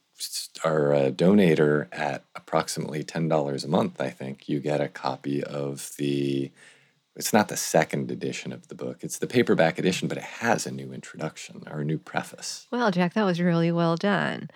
are 0.64 0.94
a 0.94 1.12
donator 1.12 1.88
at 1.92 2.24
approximately 2.36 3.04
$10 3.04 3.64
a 3.64 3.68
month, 3.68 4.02
I 4.02 4.10
think, 4.10 4.50
you 4.50 4.60
get 4.60 4.82
a 4.82 4.88
copy 4.88 5.44
of 5.44 5.92
the, 5.98 6.52
it's 7.16 7.34
not 7.34 7.50
the 7.50 7.58
second 7.58 8.10
edition 8.10 8.52
of 8.52 8.68
the 8.68 8.76
book, 8.76 9.04
it's 9.04 9.20
the 9.20 9.28
paperback 9.28 9.78
edition, 9.78 10.08
but 10.08 10.18
it 10.18 10.24
has 10.24 10.66
a 10.66 10.72
new 10.72 10.94
introduction 10.94 11.64
or 11.70 11.82
a 11.82 11.86
new 11.86 11.98
preface. 11.98 12.68
Well, 12.72 12.92
Jack, 12.92 13.14
that 13.14 13.24
was 13.24 13.40
really 13.40 13.72
well 13.72 13.96
done. 13.96 14.50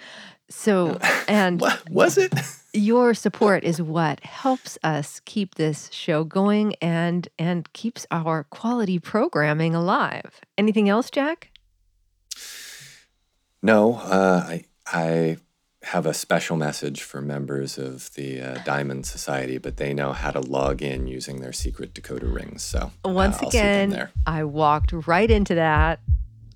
So, 0.49 0.97
and 1.27 1.61
was 1.89 2.17
it? 2.17 2.33
Your 2.73 3.15
support 3.15 3.63
is 3.63 3.81
what 3.81 4.19
helps 4.19 4.77
us 4.83 5.21
keep 5.25 5.55
this 5.55 5.89
show 5.91 6.23
going 6.23 6.75
and 6.81 7.27
and 7.39 7.71
keeps 7.73 8.05
our 8.11 8.43
quality 8.43 8.99
programming 8.99 9.73
alive. 9.73 10.39
Anything 10.55 10.87
else, 10.87 11.09
Jack? 11.09 11.49
No, 13.63 13.95
uh, 13.95 14.45
I, 14.47 14.65
I 14.85 15.37
have 15.83 16.05
a 16.05 16.13
special 16.13 16.57
message 16.57 17.01
for 17.03 17.21
members 17.21 17.77
of 17.77 18.13
the 18.15 18.41
uh, 18.41 18.57
Diamond 18.65 19.05
Society, 19.05 19.57
but 19.57 19.77
they 19.77 19.93
know 19.93 20.11
how 20.11 20.31
to 20.31 20.41
log 20.41 20.81
in 20.81 21.07
using 21.07 21.39
their 21.39 21.53
secret 21.53 21.93
decoder 21.93 22.33
rings. 22.33 22.63
So 22.63 22.91
uh, 23.05 23.09
Once 23.09 23.37
them 23.37 23.47
again. 23.47 24.09
I 24.25 24.43
walked 24.43 24.91
right 24.91 25.29
into 25.29 25.55
that. 25.55 26.01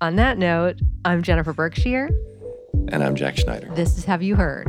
On 0.00 0.16
that 0.16 0.36
note, 0.36 0.76
I'm 1.04 1.22
Jennifer 1.22 1.52
Berkshire. 1.54 2.10
And 2.88 3.02
I'm 3.02 3.14
Jack 3.14 3.38
Schneider. 3.38 3.70
This 3.74 3.96
is 3.96 4.04
Have 4.04 4.22
You 4.22 4.36
Heard? 4.36 4.68